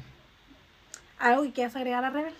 ¿Algo 1.18 1.42
que 1.42 1.52
quieras 1.52 1.76
agregar 1.76 2.04
a 2.04 2.10
Rebel? 2.10 2.34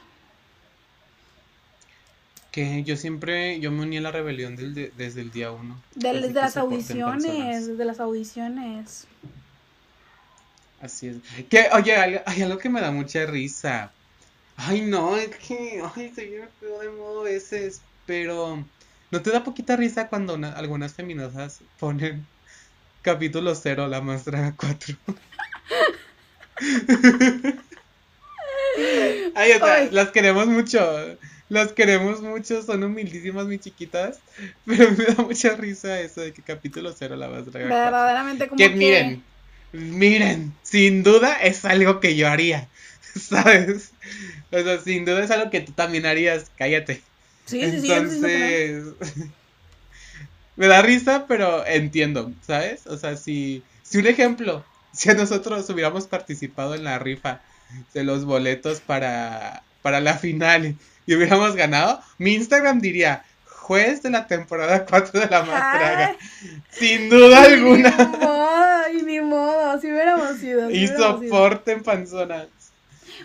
Que 2.50 2.82
yo 2.82 2.96
siempre, 2.96 3.60
yo 3.60 3.70
me 3.70 3.82
uní 3.82 3.98
a 3.98 4.00
la 4.00 4.10
rebelión 4.10 4.56
desde 4.56 5.20
el 5.20 5.30
día 5.30 5.52
uno. 5.52 5.80
desde 5.94 6.32
las 6.32 6.56
audiciones, 6.56 7.66
desde 7.66 7.84
las 7.84 8.00
audiciones. 8.00 9.06
Así 10.82 11.08
es. 11.08 11.16
Que, 11.48 11.68
oye, 11.72 11.96
hay, 11.96 12.42
algo 12.42 12.58
que 12.58 12.68
me 12.68 12.80
da 12.80 12.90
mucha 12.90 13.24
risa. 13.24 13.92
Ay, 14.56 14.80
no, 14.80 15.16
es 15.16 15.34
que, 15.36 15.80
ay, 15.94 16.12
se 16.14 16.24
viene 16.24 16.48
de 16.60 16.90
modo 16.90 17.20
a 17.20 17.24
veces, 17.24 17.80
pero 18.04 18.62
¿no 19.10 19.22
te 19.22 19.30
da 19.30 19.44
poquita 19.44 19.76
risa 19.76 20.08
cuando 20.08 20.34
algunas 20.34 20.92
feminosas 20.92 21.60
ponen 21.78 22.26
capítulo 23.00 23.54
cero, 23.54 23.86
la 23.86 24.00
más 24.00 24.24
draga 24.24 24.54
4? 24.56 24.96
Ay, 29.34 29.52
o 29.52 29.90
las 29.92 30.10
queremos 30.10 30.46
mucho. 30.48 31.16
Las 31.48 31.72
queremos 31.72 32.22
mucho, 32.22 32.62
son 32.62 32.82
humildísimas, 32.82 33.46
mis 33.46 33.60
chiquitas. 33.60 34.18
Pero 34.66 34.90
me 34.90 35.04
da 35.04 35.22
mucha 35.22 35.54
risa 35.54 36.00
eso 36.00 36.22
de 36.22 36.32
que 36.32 36.42
capítulo 36.42 36.92
cero 36.92 37.14
la 37.14 37.28
más 37.28 37.46
draga. 37.46 37.68
Verdaderamente 37.68 38.48
como 38.48 38.56
que... 38.56 38.70
miren, 38.70 39.22
miren, 39.72 40.54
sin 40.62 41.02
duda 41.02 41.34
es 41.42 41.64
algo 41.64 42.00
que 42.00 42.16
yo 42.16 42.28
haría. 42.28 42.68
¿Sabes? 43.20 43.92
O 44.50 44.62
sea, 44.62 44.80
sin 44.80 45.04
duda 45.04 45.24
es 45.24 45.30
algo 45.30 45.50
que 45.50 45.60
tú 45.60 45.72
también 45.72 46.06
harías. 46.06 46.50
Cállate. 46.56 47.02
Sí, 47.46 47.60
sí, 47.80 47.92
Entonces, 47.92 48.84
me 50.56 50.66
da 50.66 50.82
risa, 50.82 51.26
pero 51.26 51.66
entiendo, 51.66 52.32
¿sabes? 52.46 52.86
O 52.86 52.96
sea, 52.96 53.16
si, 53.16 53.62
si 53.82 53.98
un 53.98 54.06
ejemplo, 54.06 54.64
si 54.92 55.08
nosotros 55.10 55.68
hubiéramos 55.70 56.06
participado 56.06 56.74
en 56.74 56.84
la 56.84 56.98
rifa 56.98 57.40
de 57.94 58.04
los 58.04 58.24
boletos 58.24 58.80
para, 58.80 59.62
para 59.80 60.00
la 60.00 60.18
final 60.18 60.76
y 61.06 61.14
hubiéramos 61.14 61.56
ganado, 61.56 62.00
mi 62.18 62.34
Instagram 62.34 62.80
diría 62.80 63.24
juez 63.46 64.02
de 64.02 64.10
la 64.10 64.26
temporada 64.26 64.84
4 64.84 65.20
de 65.20 65.26
la 65.26 65.42
Mastraga. 65.42 66.16
Sin 66.70 67.08
duda 67.08 67.44
alguna. 67.44 67.94
Sido. 70.52 70.70
y 70.70 70.88
soporten 70.88 71.82
panzonas. 71.82 72.48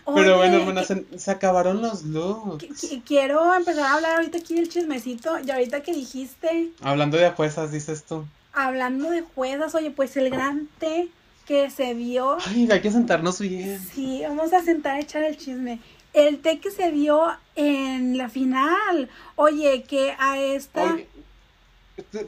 Pero 0.05 0.37
bueno, 0.37 0.57
hermana, 0.57 0.83
se, 0.83 1.31
acabaron 1.31 1.81
los 1.81 2.03
looks. 2.03 2.97
Quiero 3.05 3.53
empezar 3.53 3.85
a 3.85 3.93
hablar 3.95 4.15
ahorita 4.17 4.37
aquí 4.37 4.55
del 4.55 4.69
chismecito. 4.69 5.39
Y 5.39 5.51
ahorita 5.51 5.81
que 5.81 5.93
dijiste. 5.93 6.71
Hablando 6.81 7.17
de 7.17 7.29
juezas, 7.31 7.71
dices 7.71 8.03
tú. 8.03 8.25
Hablando 8.53 9.09
de 9.09 9.21
juezas, 9.21 9.75
oye, 9.75 9.91
pues 9.91 10.17
el 10.17 10.29
gran 10.29 10.67
té 10.79 11.09
que 11.45 11.69
se 11.69 11.93
dio. 11.95 12.37
Ay, 12.45 12.67
hay 12.71 12.81
que 12.81 12.91
sentarnos 12.91 13.39
bien. 13.39 13.79
Sí, 13.93 14.21
vamos 14.23 14.53
a 14.53 14.63
sentar 14.63 14.95
a 14.95 14.99
echar 14.99 15.23
el 15.23 15.37
chisme. 15.37 15.79
El 16.13 16.39
té 16.39 16.59
que 16.59 16.71
se 16.71 16.91
dio 16.91 17.27
en 17.55 18.17
la 18.17 18.29
final. 18.29 19.09
Oye, 19.35 19.83
que 19.83 20.15
a 20.17 20.39
esta. 20.39 20.97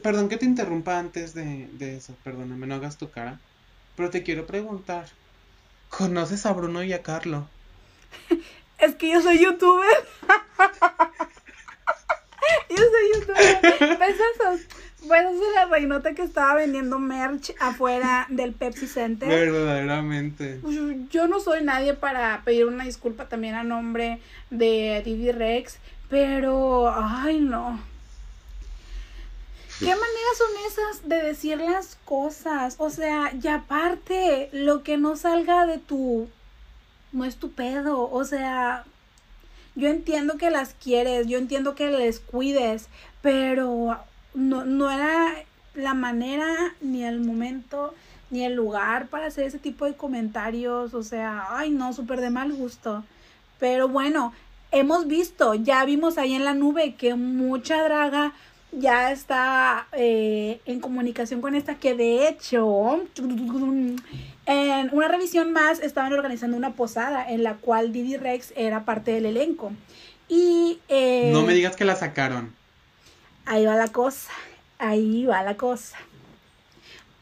perdón 0.02 0.28
que 0.28 0.36
te 0.36 0.46
interrumpa 0.46 0.98
antes 0.98 1.34
de, 1.34 1.68
de 1.72 1.96
eso, 1.96 2.14
perdóname, 2.22 2.66
no 2.66 2.76
hagas 2.76 2.96
tu 2.96 3.10
cara. 3.10 3.40
Pero 4.00 4.08
te 4.08 4.22
quiero 4.22 4.46
preguntar. 4.46 5.04
¿Conoces 5.90 6.46
a 6.46 6.54
Bruno 6.54 6.82
y 6.82 6.94
a 6.94 7.02
Carlo? 7.02 7.46
es 8.78 8.94
que 8.94 9.10
yo 9.10 9.20
soy 9.20 9.38
youtuber. 9.38 9.86
yo 12.70 12.76
soy 12.76 13.12
youtuber. 13.14 13.98
¿Ves 13.98 14.16
Bueno, 15.06 15.36
soy 15.36 15.54
la 15.54 15.66
reinota 15.66 16.14
que 16.14 16.22
estaba 16.22 16.54
vendiendo 16.54 16.98
merch 16.98 17.52
afuera 17.60 18.24
del 18.30 18.54
Pepsi 18.54 18.86
Center. 18.86 19.28
Verdaderamente. 19.28 20.60
Pues, 20.62 20.78
yo 21.10 21.28
no 21.28 21.38
soy 21.38 21.62
nadie 21.62 21.92
para 21.92 22.40
pedir 22.42 22.64
una 22.64 22.84
disculpa 22.84 23.28
también 23.28 23.54
a 23.54 23.64
nombre 23.64 24.18
de 24.48 25.02
Didi 25.04 25.30
Rex, 25.30 25.78
pero, 26.08 26.90
ay 26.90 27.40
no. 27.40 27.78
¿Qué 29.80 29.86
maneras 29.86 30.36
son 30.36 30.50
esas 30.66 31.08
de 31.08 31.22
decir 31.22 31.58
las 31.58 31.96
cosas? 32.04 32.74
O 32.76 32.90
sea, 32.90 33.32
y 33.42 33.48
aparte, 33.48 34.50
lo 34.52 34.82
que 34.82 34.98
no 34.98 35.16
salga 35.16 35.64
de 35.64 35.78
tu... 35.78 36.28
no 37.12 37.24
es 37.24 37.36
tu 37.36 37.50
pedo. 37.52 38.10
O 38.10 38.24
sea, 38.26 38.84
yo 39.76 39.88
entiendo 39.88 40.36
que 40.36 40.50
las 40.50 40.74
quieres, 40.74 41.28
yo 41.28 41.38
entiendo 41.38 41.74
que 41.74 41.90
les 41.90 42.20
cuides, 42.20 42.88
pero 43.22 43.98
no, 44.34 44.66
no 44.66 44.90
era 44.90 45.34
la 45.74 45.94
manera, 45.94 46.74
ni 46.82 47.02
el 47.04 47.20
momento, 47.20 47.94
ni 48.28 48.44
el 48.44 48.52
lugar 48.52 49.06
para 49.06 49.28
hacer 49.28 49.46
ese 49.46 49.58
tipo 49.58 49.86
de 49.86 49.94
comentarios. 49.94 50.92
O 50.92 51.02
sea, 51.02 51.46
ay 51.56 51.70
no, 51.70 51.94
súper 51.94 52.20
de 52.20 52.28
mal 52.28 52.52
gusto. 52.52 53.02
Pero 53.58 53.88
bueno, 53.88 54.34
hemos 54.72 55.06
visto, 55.06 55.54
ya 55.54 55.86
vimos 55.86 56.18
ahí 56.18 56.34
en 56.34 56.44
la 56.44 56.52
nube 56.52 56.96
que 56.96 57.14
mucha 57.14 57.82
draga 57.82 58.34
ya 58.72 59.12
está 59.12 59.86
eh, 59.92 60.60
en 60.64 60.80
comunicación 60.80 61.40
con 61.40 61.54
esta 61.54 61.76
que 61.76 61.94
de 61.94 62.28
hecho 62.28 63.00
en 64.46 64.90
una 64.92 65.08
revisión 65.08 65.52
más 65.52 65.80
estaban 65.80 66.12
organizando 66.12 66.56
una 66.56 66.72
posada 66.74 67.28
en 67.30 67.42
la 67.42 67.54
cual 67.54 67.92
Didi 67.92 68.16
Rex 68.16 68.52
era 68.56 68.84
parte 68.84 69.12
del 69.12 69.26
elenco. 69.26 69.72
Y 70.28 70.78
eh, 70.88 71.30
no 71.32 71.42
me 71.42 71.54
digas 71.54 71.76
que 71.76 71.84
la 71.84 71.96
sacaron. 71.96 72.54
Ahí 73.46 73.66
va 73.66 73.74
la 73.74 73.88
cosa 73.88 74.30
ahí 74.80 75.26
va 75.26 75.42
la 75.42 75.56
cosa. 75.56 75.96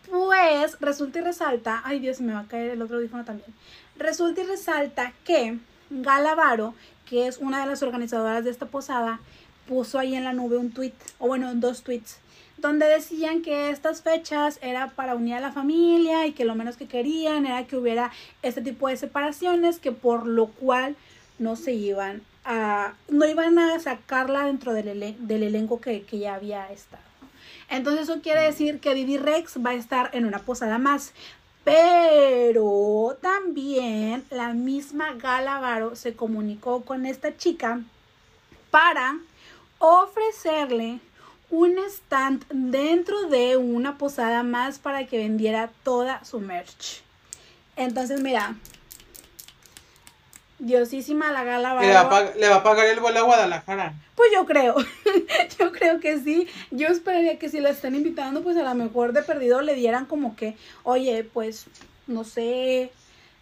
Pues 0.09 0.79
resulta 0.81 1.19
y 1.19 1.23
resalta 1.23 1.83
ay 1.85 1.99
Dios 1.99 2.21
me 2.21 2.33
va 2.33 2.41
a 2.41 2.49
caer 2.49 2.71
el 2.71 2.81
otro 2.81 2.97
audífono 2.97 3.25
también. 3.25 3.53
Resulta 3.99 4.41
y 4.41 4.45
resalta 4.45 5.13
que 5.25 5.59
Galavaro 5.91 6.75
que 7.05 7.27
es 7.27 7.39
una 7.39 7.61
de 7.61 7.67
las 7.67 7.83
organizadoras 7.83 8.45
de 8.45 8.51
esta 8.51 8.67
posada 8.67 9.21
puso 9.69 9.99
ahí 9.99 10.15
en 10.15 10.25
la 10.25 10.33
nube 10.33 10.57
un 10.57 10.73
tweet, 10.73 10.95
o 11.19 11.29
bueno, 11.29 11.55
dos 11.55 11.83
tweets, 11.83 12.19
donde 12.57 12.87
decían 12.87 13.43
que 13.43 13.71
estas 13.71 14.03
fechas 14.03 14.59
era 14.63 14.89
para 14.89 15.15
unir 15.15 15.35
a 15.35 15.41
la 15.41 15.53
familia 15.53 16.27
y 16.27 16.33
que 16.33 16.45
lo 16.45 16.55
menos 16.55 16.77
que 16.77 16.89
querían 16.89 17.47
era 17.47 17.67
que 17.67 17.77
hubiera 17.77 18.11
este 18.43 18.63
tipo 18.63 18.89
de 18.89 18.97
separaciones, 18.97 19.79
que 19.79 19.93
por 19.93 20.27
lo 20.27 20.47
cual 20.47 20.97
no 21.39 21.55
se 21.55 21.75
iban 21.75 22.23
a, 22.45 22.95
no 23.09 23.27
iban 23.27 23.59
a 23.59 23.79
sacarla 23.79 24.47
dentro 24.47 24.73
del, 24.73 24.89
elenco 25.31 25.81
que, 25.81 26.03
que 26.03 26.19
ya 26.19 26.35
había 26.35 26.73
estado. 26.73 27.03
Entonces 27.71 28.09
eso 28.09 28.23
quiere 28.23 28.41
decir 28.41 28.81
que 28.81 28.95
Didi 28.95 29.19
Rex 29.19 29.59
va 29.65 29.71
a 29.71 29.75
estar 29.75 30.11
en 30.15 30.25
una 30.25 30.39
posada 30.39 30.79
más. 30.79 31.13
Pero 31.65 33.19
también 33.21 34.25
la 34.31 34.55
misma 34.55 35.13
Galavaro 35.13 35.97
se 35.97 36.15
comunicó 36.15 36.83
con 36.83 37.05
esta 37.05 37.37
chica 37.37 37.83
para 38.71 39.19
ofrecerle 39.79 41.01
un 41.51 41.79
stand 41.79 42.45
dentro 42.51 43.29
de 43.29 43.57
una 43.57 43.97
posada 43.99 44.43
más 44.43 44.79
para 44.79 45.07
que 45.07 45.19
vendiera 45.19 45.71
toda 45.83 46.25
su 46.25 46.41
merch. 46.41 47.03
Entonces, 47.77 48.21
mira, 48.21 48.57
Diosísima 50.59 51.31
la 51.31 51.45
gala 51.45 51.81
¿Le 51.81 51.93
va, 52.49 52.57
a 52.57 52.63
pagar 52.65 52.87
el 52.87 52.99
vuelo 52.99 53.21
a 53.21 53.23
Guadalajara? 53.23 53.95
Pues 54.17 54.31
yo 54.35 54.45
creo, 54.45 54.75
yo 55.59 55.71
creo 55.71 56.01
que 56.01 56.19
sí. 56.19 56.49
Yo 56.73 56.89
esperaría 56.89 57.39
que 57.39 57.49
si 57.49 57.61
la 57.61 57.71
están 57.71 57.95
invitando, 57.95 58.43
pues 58.43 58.57
a 58.57 58.65
lo 58.65 58.75
mejor 58.75 59.13
de 59.13 59.23
perdido 59.23 59.61
le 59.63 59.75
dieran 59.75 60.07
como 60.07 60.35
que, 60.35 60.57
oye, 60.83 61.23
pues, 61.23 61.67
no 62.09 62.25
sé, 62.25 62.91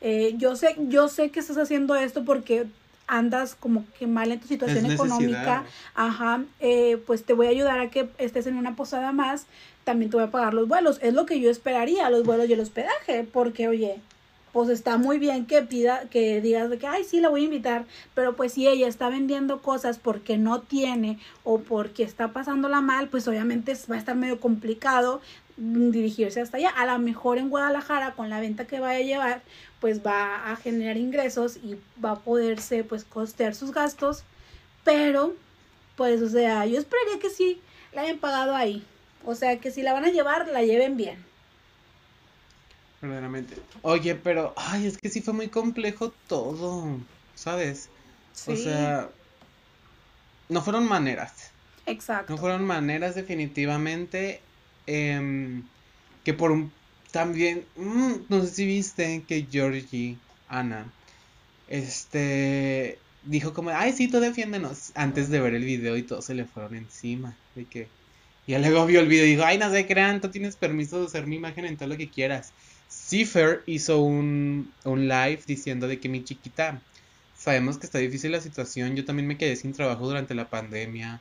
eh, 0.03 0.35
yo 0.37 0.57
sé, 0.57 0.77
yo 0.79 1.09
sé 1.09 1.31
que 1.31 1.41
estás 1.41 1.57
haciendo 1.57 1.97
esto 1.97 2.23
porque 2.27 2.67
andas 3.07 3.55
como 3.55 3.85
que 3.99 4.07
mal 4.07 4.33
en 4.33 4.41
tu 4.41 4.49
situación 4.49 4.91
económica, 4.91 5.65
ajá, 5.95 6.43
eh, 6.61 7.01
pues 7.07 7.25
te 7.25 7.33
voy 7.33 7.47
a 7.47 7.51
ayudar 7.51 7.79
a 7.79 7.91
que 7.91 8.09
estés 8.19 8.47
en 8.47 8.57
una 8.57 8.77
posada 8.77 9.13
más, 9.13 9.47
también 9.85 10.11
te 10.11 10.17
voy 10.17 10.27
a 10.27 10.31
pagar 10.31 10.55
los 10.55 10.69
vuelos. 10.69 10.99
Es 11.03 11.15
lo 11.15 11.27
que 11.27 11.41
yo 11.41 11.51
esperaría, 11.51 12.11
los 12.11 12.25
vuelos 12.25 12.49
y 12.49 12.53
el 12.53 12.61
hospedaje, 12.61 13.23
porque 13.25 13.69
oye, 13.69 14.01
pues 14.53 14.71
está 14.71 14.97
muy 14.97 15.19
bien 15.19 15.45
que 15.45 15.61
pida, 15.63 16.09
que 16.09 16.41
digas 16.41 16.71
de 16.71 16.79
que, 16.79 16.87
ay, 16.87 17.05
sí, 17.05 17.21
la 17.21 17.29
voy 17.29 17.43
a 17.43 17.45
invitar, 17.45 17.85
pero 18.15 18.37
pues 18.37 18.55
si 18.55 18.67
ella 18.67 18.89
está 18.89 19.11
vendiendo 19.11 19.61
cosas 19.61 19.99
porque 19.99 20.39
no 20.39 20.63
tiene 20.63 21.19
o 21.45 21.59
porque 21.59 22.03
está 22.03 22.33
pasándola 22.33 22.81
mal, 22.81 23.09
pues 23.09 23.29
obviamente 23.29 23.77
va 23.91 23.97
a 23.97 23.99
estar 23.99 24.17
medio 24.17 24.41
complicado 24.41 25.21
dirigirse 25.57 26.41
hasta 26.41 26.59
allá. 26.59 26.71
A 26.71 26.87
lo 26.87 26.99
mejor 26.99 27.39
en 27.39 27.49
Guadalajara, 27.49 28.13
con 28.15 28.31
la 28.31 28.41
venta 28.41 28.67
que 28.67 28.81
vaya 28.81 28.99
a 28.99 29.03
llevar, 29.03 29.43
pues 29.81 30.05
va 30.05 30.51
a 30.51 30.57
generar 30.57 30.97
ingresos 30.97 31.57
y 31.57 31.77
va 32.05 32.13
a 32.13 32.19
poderse 32.19 32.85
pues 32.85 33.05
costear 33.05 33.55
sus 33.55 33.73
gastos, 33.73 34.25
pero 34.85 35.35
pues 35.97 36.21
o 36.23 36.29
sea, 36.29 36.67
yo 36.67 36.79
esperaría 36.79 37.19
que 37.19 37.31
sí 37.31 37.61
la 37.93 38.03
hayan 38.03 38.19
pagado 38.19 38.55
ahí. 38.55 38.85
O 39.25 39.35
sea, 39.35 39.59
que 39.59 39.71
si 39.71 39.83
la 39.83 39.93
van 39.93 40.05
a 40.05 40.11
llevar, 40.11 40.47
la 40.49 40.63
lleven 40.63 40.97
bien. 40.97 41.25
Verdaderamente. 43.01 43.57
Oye, 43.83 44.15
pero, 44.15 44.55
ay, 44.57 44.87
es 44.87 44.99
que 44.99 45.09
sí 45.09 45.21
fue 45.21 45.35
muy 45.35 45.49
complejo 45.49 46.13
todo, 46.29 46.99
¿sabes? 47.35 47.91
O 48.47 48.55
sea, 48.55 49.11
no 50.49 50.63
fueron 50.63 50.87
maneras. 50.87 51.51
Exacto. 51.87 52.33
No 52.33 52.39
fueron 52.39 52.65
maneras 52.65 53.15
definitivamente. 53.15 54.41
Em, 54.87 55.63
que 56.25 56.35
por 56.35 56.51
un 56.53 56.73
también, 57.13 57.65
mm, 57.77 58.13
no 58.29 58.43
sé 58.43 58.49
si 58.49 58.67
viste 58.67 59.25
que 59.27 59.47
Georgie, 59.51 60.17
Ana, 60.49 60.93
este, 61.69 62.99
dijo 63.25 63.55
como, 63.55 63.71
ay, 63.71 63.93
sí, 63.93 64.09
tú 64.09 64.21
defiéndenos, 64.21 64.93
antes 64.95 65.31
de 65.31 65.41
ver 65.41 65.55
el 65.55 65.65
video 65.65 65.97
y 65.97 66.03
todos 66.03 66.27
se 66.27 66.35
le 66.35 66.45
fueron 66.45 66.75
encima, 66.77 67.35
de 67.55 67.65
que, 67.65 67.89
y 68.47 68.57
luego 68.59 68.87
vio 68.87 69.01
el 69.01 69.09
video 69.09 69.27
y 69.27 69.31
dijo, 69.31 69.45
ay, 69.45 69.59
no 69.59 69.71
sé, 69.71 69.87
crean, 69.87 70.21
tú 70.21 70.31
tienes 70.31 70.57
permiso 70.57 70.99
de 70.99 71.07
usar 71.07 71.27
mi 71.27 71.37
imagen 71.37 71.65
en 71.65 71.77
todo 71.77 71.89
lo 71.89 71.97
que 71.97 72.11
quieras. 72.11 72.53
Cipher 72.89 73.63
hizo 73.67 74.01
un, 74.01 74.73
un 74.85 75.09
live 75.09 75.41
diciendo 75.47 75.89
de 75.89 75.99
que 76.01 76.09
mi 76.09 76.23
chiquita, 76.25 76.81
sabemos 77.37 77.79
que 77.79 77.87
está 77.87 77.99
difícil 77.99 78.33
la 78.33 78.41
situación, 78.41 78.95
yo 78.95 79.05
también 79.05 79.27
me 79.27 79.39
quedé 79.39 79.57
sin 79.57 79.73
trabajo 79.73 80.07
durante 80.07 80.35
la 80.35 80.49
pandemia, 80.49 81.21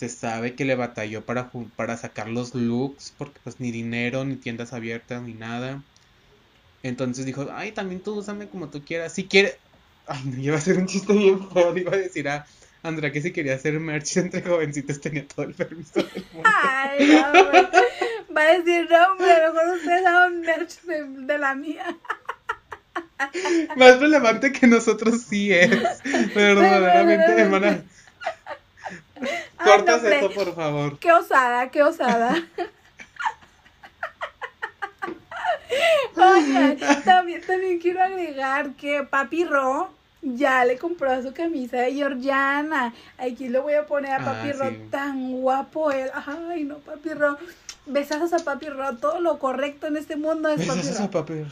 se 0.00 0.08
sabe 0.08 0.54
que 0.54 0.64
le 0.64 0.76
batalló 0.76 1.26
para, 1.26 1.50
para 1.76 1.98
sacar 1.98 2.26
los 2.30 2.54
looks, 2.54 3.12
porque 3.18 3.38
pues 3.44 3.60
ni 3.60 3.70
dinero, 3.70 4.24
ni 4.24 4.36
tiendas 4.36 4.72
abiertas, 4.72 5.20
ni 5.20 5.34
nada. 5.34 5.82
Entonces 6.82 7.26
dijo, 7.26 7.48
ay, 7.52 7.72
también 7.72 8.00
tú 8.00 8.14
úsame 8.14 8.48
como 8.48 8.70
tú 8.70 8.82
quieras. 8.82 9.12
Si 9.12 9.24
quieres... 9.24 9.58
Ay, 10.06 10.22
no, 10.24 10.40
iba 10.40 10.56
a 10.56 10.60
ser 10.62 10.78
un 10.78 10.86
chiste 10.86 11.12
bien 11.12 11.46
feo. 11.50 11.76
Iba 11.76 11.92
a 11.92 11.98
decir 11.98 12.30
a 12.30 12.46
Andrea 12.82 13.12
que 13.12 13.20
si 13.20 13.30
quería 13.30 13.56
hacer 13.56 13.78
merch 13.78 14.16
entre 14.16 14.40
jovencitos 14.40 15.02
tenía 15.02 15.28
todo 15.28 15.44
el 15.44 15.52
permiso 15.52 16.02
del 16.02 16.24
mundo. 16.32 16.48
Ay, 16.50 17.06
no, 17.06 18.34
Va 18.34 18.42
a 18.42 18.58
decir, 18.58 18.88
no, 18.90 19.12
hombre, 19.12 19.34
mejor 19.52 19.76
ustedes 19.76 20.06
hagan 20.06 20.40
merch 20.40 20.80
de, 20.84 21.04
de 21.26 21.38
la 21.38 21.54
mía. 21.54 21.98
Más 23.76 24.00
relevante 24.00 24.50
que 24.50 24.66
nosotros 24.66 25.20
sí 25.28 25.52
es. 25.52 25.70
Verdaderamente, 26.34 27.38
hermana. 27.38 27.84
Cortas 29.62 30.04
esto, 30.04 30.30
por 30.30 30.54
favor. 30.54 30.98
Qué 30.98 31.12
osada, 31.12 31.70
qué 31.70 31.82
osada. 31.82 32.34
Oye, 36.16 36.76
también, 37.04 37.40
también 37.46 37.78
quiero 37.78 38.02
agregar 38.02 38.72
que 38.72 39.04
Papi 39.04 39.44
Ro 39.44 39.90
ya 40.22 40.64
le 40.64 40.76
compró 40.76 41.22
su 41.22 41.32
camisa 41.32 41.78
de 41.78 41.94
Georgiana. 41.94 42.92
Aquí 43.18 43.48
lo 43.48 43.62
voy 43.62 43.74
a 43.74 43.86
poner 43.86 44.12
a 44.12 44.16
ah, 44.16 44.24
Papi 44.24 44.52
Ro, 44.52 44.70
tan 44.90 45.32
guapo 45.40 45.90
él. 45.92 46.10
Ay, 46.26 46.64
no, 46.64 46.78
Papi 46.78 47.10
Ro. 47.10 47.38
Besazos 47.86 48.32
a 48.32 48.38
Papi 48.38 48.68
Ro. 48.68 48.96
Todo 48.96 49.20
lo 49.20 49.38
correcto 49.38 49.86
en 49.86 49.96
este 49.96 50.16
mundo 50.16 50.48
es 50.48 50.66
Papi 50.66 50.82
Ro. 50.82 51.04
a 51.04 51.10
Papi 51.10 51.34
Ro. 51.42 51.48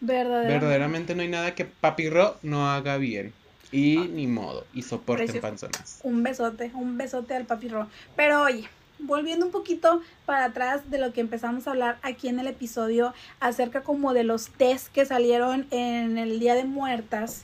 Verdaderamente. 0.00 1.14
no 1.14 1.22
hay 1.22 1.28
nada 1.28 1.54
que 1.54 1.64
Papi 1.64 2.08
Ro 2.08 2.36
no 2.42 2.70
haga 2.70 2.96
bien. 2.96 3.32
Y 3.74 3.98
ah. 3.98 4.06
ni 4.08 4.28
modo, 4.28 4.66
y 4.72 4.82
soporten 4.82 5.40
panzonas. 5.40 5.98
Un 6.04 6.22
besote, 6.22 6.70
un 6.74 6.96
besote 6.96 7.34
al 7.34 7.44
Papi 7.44 7.68
Ro. 7.68 7.88
Pero 8.14 8.42
oye, 8.42 8.68
volviendo 9.00 9.46
un 9.46 9.50
poquito 9.50 10.00
para 10.26 10.44
atrás 10.44 10.88
de 10.90 10.98
lo 10.98 11.12
que 11.12 11.20
empezamos 11.20 11.66
a 11.66 11.72
hablar 11.72 11.98
aquí 12.02 12.28
en 12.28 12.38
el 12.38 12.46
episodio 12.46 13.12
acerca 13.40 13.82
como 13.82 14.14
de 14.14 14.22
los 14.22 14.50
test 14.50 14.92
que 14.92 15.04
salieron 15.04 15.66
en 15.72 16.18
el 16.18 16.38
Día 16.38 16.54
de 16.54 16.64
Muertas, 16.64 17.42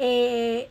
eh, 0.00 0.68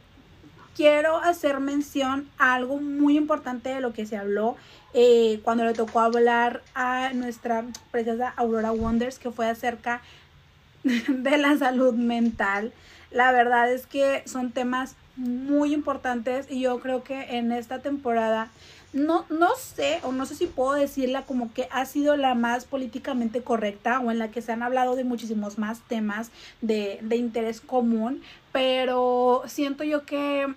quiero 0.76 1.18
hacer 1.18 1.62
mención 1.62 2.30
a 2.38 2.56
algo 2.56 2.78
muy 2.78 3.16
importante 3.16 3.70
de 3.70 3.80
lo 3.80 3.94
que 3.94 4.06
se 4.06 4.18
habló 4.18 4.58
eh, 4.94 5.40
cuando 5.44 5.64
le 5.64 5.74
tocó 5.74 6.02
hablar 6.02 6.64
a 6.76 7.14
nuestra 7.14 7.66
preciosa 7.92 8.34
Aurora 8.36 8.72
Wonders, 8.72 9.20
que 9.20 9.32
fue 9.32 9.50
acerca 9.50 10.02
de 10.84 11.38
la 11.38 11.58
salud 11.58 11.94
mental. 11.94 12.74
La 13.12 13.32
verdad 13.32 13.72
es 13.72 13.86
que 13.88 14.24
son 14.26 14.52
temas 14.52 14.96
muy 15.16 15.74
importantes 15.74 16.46
y 16.50 16.62
yo 16.62 16.80
creo 16.80 17.04
que 17.04 17.38
en 17.38 17.52
esta 17.52 17.80
temporada 17.80 18.50
no, 18.94 19.26
no 19.30 19.56
sé, 19.56 20.00
o 20.04 20.12
no 20.12 20.26
sé 20.26 20.36
si 20.36 20.48
puedo 20.48 20.74
decirla 20.74 21.24
como 21.24 21.54
que 21.54 21.68
ha 21.72 21.86
sido 21.86 22.16
la 22.16 22.36
más 22.36 22.66
políticamente 22.66 23.42
correcta 23.42 24.00
o 24.00 24.12
en 24.12 24.20
la 24.20 24.30
que 24.30 24.42
se 24.42 24.52
han 24.52 24.64
hablado 24.64 24.96
de 24.96 25.04
muchísimos 25.04 25.58
más 25.58 25.82
temas 25.88 26.32
de, 26.62 27.00
de 27.02 27.16
interés 27.18 27.62
común, 27.62 28.22
pero 28.52 29.44
siento 29.48 29.84
yo 29.84 30.06
que 30.06 30.48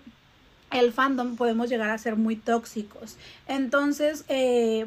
el 0.71 0.93
fandom 0.93 1.37
podemos 1.37 1.69
llegar 1.69 1.91
a 1.91 1.99
ser 1.99 2.17
muy 2.17 2.37
tóxicos. 2.37 3.17
Entonces, 3.47 4.25
eh, 4.29 4.87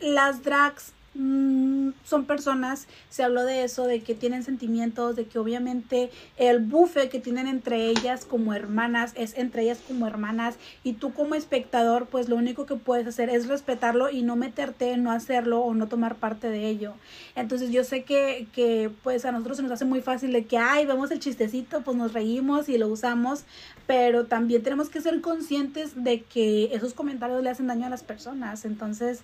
las 0.00 0.42
drags 0.42 0.92
Mm, 1.14 1.90
son 2.04 2.24
personas, 2.24 2.86
se 3.10 3.22
habló 3.22 3.44
de 3.44 3.64
eso, 3.64 3.86
de 3.86 4.00
que 4.00 4.14
tienen 4.14 4.42
sentimientos, 4.42 5.14
de 5.14 5.26
que 5.26 5.38
obviamente 5.38 6.10
el 6.38 6.60
bufe 6.60 7.10
que 7.10 7.20
tienen 7.20 7.46
entre 7.46 7.88
ellas 7.88 8.24
como 8.24 8.54
hermanas 8.54 9.12
es 9.14 9.36
entre 9.36 9.64
ellas 9.64 9.78
como 9.86 10.06
hermanas 10.06 10.56
y 10.82 10.94
tú 10.94 11.12
como 11.12 11.34
espectador 11.34 12.06
pues 12.06 12.30
lo 12.30 12.36
único 12.36 12.64
que 12.64 12.76
puedes 12.76 13.06
hacer 13.06 13.28
es 13.28 13.46
respetarlo 13.46 14.08
y 14.08 14.22
no 14.22 14.36
meterte, 14.36 14.96
no 14.96 15.10
hacerlo 15.10 15.60
o 15.60 15.74
no 15.74 15.86
tomar 15.86 16.14
parte 16.16 16.48
de 16.48 16.66
ello. 16.66 16.94
Entonces 17.36 17.70
yo 17.70 17.84
sé 17.84 18.04
que, 18.04 18.46
que 18.52 18.90
pues 19.02 19.26
a 19.26 19.32
nosotros 19.32 19.58
se 19.58 19.62
nos 19.62 19.72
hace 19.72 19.84
muy 19.84 20.00
fácil 20.00 20.32
de 20.32 20.46
que, 20.46 20.56
ay, 20.56 20.86
vemos 20.86 21.10
el 21.10 21.20
chistecito, 21.20 21.82
pues 21.82 21.94
nos 21.94 22.14
reímos 22.14 22.70
y 22.70 22.78
lo 22.78 22.88
usamos, 22.88 23.44
pero 23.86 24.24
también 24.24 24.62
tenemos 24.62 24.88
que 24.88 25.02
ser 25.02 25.20
conscientes 25.20 26.02
de 26.02 26.22
que 26.22 26.74
esos 26.74 26.94
comentarios 26.94 27.42
le 27.42 27.50
hacen 27.50 27.66
daño 27.66 27.86
a 27.86 27.90
las 27.90 28.02
personas. 28.02 28.64
Entonces, 28.64 29.20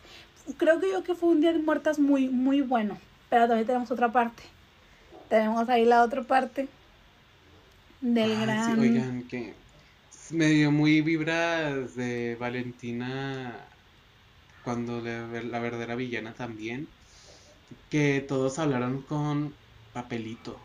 creo 0.57 0.81
que 0.81 0.91
yo 0.91 1.03
que 1.03 1.15
fue 1.15 1.31
un 1.31 1.41
día 1.41 1.53
de 1.53 1.59
muertas 1.59 1.99
muy, 1.99 2.29
muy 2.29 2.61
bueno. 2.61 2.99
Pero 3.31 3.47
también 3.47 3.67
tenemos 3.67 3.91
otra 3.91 4.11
parte. 4.11 4.43
Tenemos 5.29 5.69
ahí 5.69 5.85
la 5.85 6.03
otra 6.03 6.23
parte 6.23 6.69
del 8.01 8.41
gran. 8.41 8.79
oigan, 8.79 9.23
que 9.25 9.55
me 10.31 10.47
dio 10.47 10.71
muy 10.71 11.03
vibras 11.03 11.95
de 11.95 12.37
Valentina 12.37 13.55
cuando 14.65 15.01
la 15.01 15.59
verdadera 15.59 15.95
villana 15.95 16.33
también. 16.33 16.89
Que 17.91 18.25
todos 18.27 18.59
hablaron 18.59 19.03
con 19.03 19.55
papelito. 19.93 20.59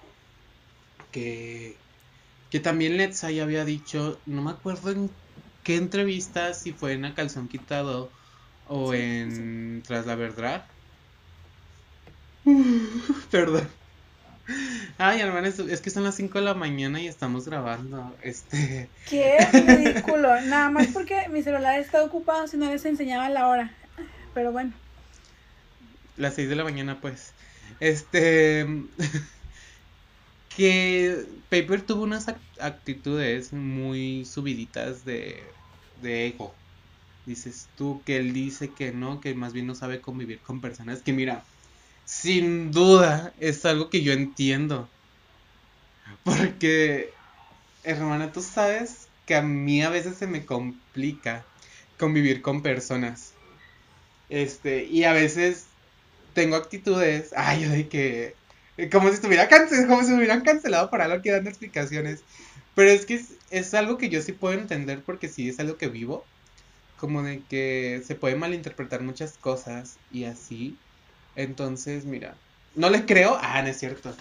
Que, 1.12 1.76
que 2.50 2.60
también 2.60 2.98
Let's 2.98 3.22
ya 3.22 3.44
había 3.44 3.66
dicho, 3.66 4.20
no 4.26 4.42
me 4.42 4.52
acuerdo 4.52 4.92
en 4.92 5.10
qué 5.64 5.76
entrevista, 5.76 6.54
si 6.54 6.72
fue 6.72 6.94
en 6.94 7.06
A 7.06 7.14
Calzón 7.14 7.48
Quitado 7.48 8.10
o 8.68 8.94
en 8.94 9.84
Tras 9.86 10.06
la 10.06 10.16
Verdad. 10.16 10.66
Perdón. 13.32 13.68
Ay, 14.98 15.22
hermano, 15.22 15.48
es, 15.48 15.82
que 15.82 15.90
son 15.90 16.04
las 16.04 16.16
5 16.16 16.40
de 16.40 16.46
la 16.46 16.54
mañana 16.54 17.02
y 17.02 17.08
estamos 17.08 17.46
grabando. 17.46 18.14
Este. 18.22 18.90
Qué 19.10 19.38
ridículo. 19.52 20.42
Nada 20.46 20.70
más 20.70 20.88
porque 20.88 21.30
mi 21.30 21.42
celular 21.44 21.80
está 21.80 22.04
ocupado, 22.04 22.48
si 22.48 22.58
no 22.58 22.70
les 22.70 22.84
enseñaba 22.86 23.30
la 23.30 23.48
hora. 23.48 23.72
Pero 24.34 24.52
bueno. 24.52 24.74
Las 26.18 26.36
6 26.36 26.50
de 26.50 26.56
la 26.56 26.64
mañana, 26.64 27.00
pues. 27.00 27.32
Este. 27.80 28.68
que 30.56 31.26
Paper 31.50 31.82
tuvo 31.82 32.04
unas 32.04 32.28
actitudes 32.60 33.54
muy 33.54 34.26
subiditas 34.26 35.06
de, 35.06 35.42
de 36.02 36.28
ego 36.28 36.54
dices 37.26 37.68
tú 37.78 38.02
que 38.06 38.18
él 38.18 38.34
dice 38.34 38.70
que 38.70 38.92
no, 38.92 39.22
que 39.22 39.34
más 39.34 39.54
bien 39.54 39.68
no 39.68 39.76
sabe 39.76 40.02
convivir 40.02 40.40
con 40.40 40.62
personas 40.62 41.02
que 41.02 41.14
mira, 41.14 41.44
sin 42.06 42.72
duda 42.72 43.34
es 43.40 43.66
algo 43.66 43.90
que 43.90 44.04
yo 44.04 44.14
entiendo. 44.14 44.90
Porque, 46.24 47.12
hermana, 47.84 48.32
tú 48.32 48.42
sabes 48.42 49.08
que 49.26 49.36
a 49.36 49.42
mí 49.42 49.82
a 49.82 49.90
veces 49.90 50.18
se 50.18 50.28
me 50.28 50.46
complica 50.46 51.46
convivir 51.98 52.42
con 52.42 52.62
personas. 52.62 53.34
Este, 54.30 54.86
y 54.86 55.04
a 55.04 55.14
veces 55.14 55.66
tengo 56.34 56.56
actitudes, 56.56 57.32
ay, 57.36 57.66
de 57.66 57.88
que 57.88 58.36
como 58.92 59.10
si 59.10 59.16
estuviera 59.16 59.48
cancelado, 59.48 59.88
como 59.88 60.04
si 60.04 60.12
me 60.12 60.18
hubieran 60.18 60.42
cancelado 60.42 60.90
por 60.90 61.02
algo 61.02 61.22
que 61.22 61.32
dan 61.32 61.48
explicaciones. 61.48 62.24
Pero 62.76 62.90
es 62.90 63.06
que 63.06 63.16
es, 63.16 63.34
es, 63.52 63.74
algo 63.76 63.98
que 63.98 64.10
yo 64.10 64.22
sí 64.22 64.32
puedo 64.32 64.56
entender 64.56 65.04
porque 65.06 65.30
sí 65.30 65.48
es 65.48 65.60
algo 65.60 65.78
que 65.78 65.88
vivo 65.88 66.26
como 66.96 67.24
de 67.24 67.46
que 67.48 68.02
se 68.06 68.16
puede 68.16 68.36
malinterpretar 68.36 69.04
muchas 69.04 69.38
cosas 69.38 70.00
y 70.10 70.26
así. 70.26 70.82
Entonces, 71.36 72.06
mira, 72.06 72.42
no 72.74 72.90
le 72.90 73.06
creo, 73.06 73.38
ah, 73.42 73.62
no 73.62 73.70
es 73.70 73.80
cierto. 73.80 74.18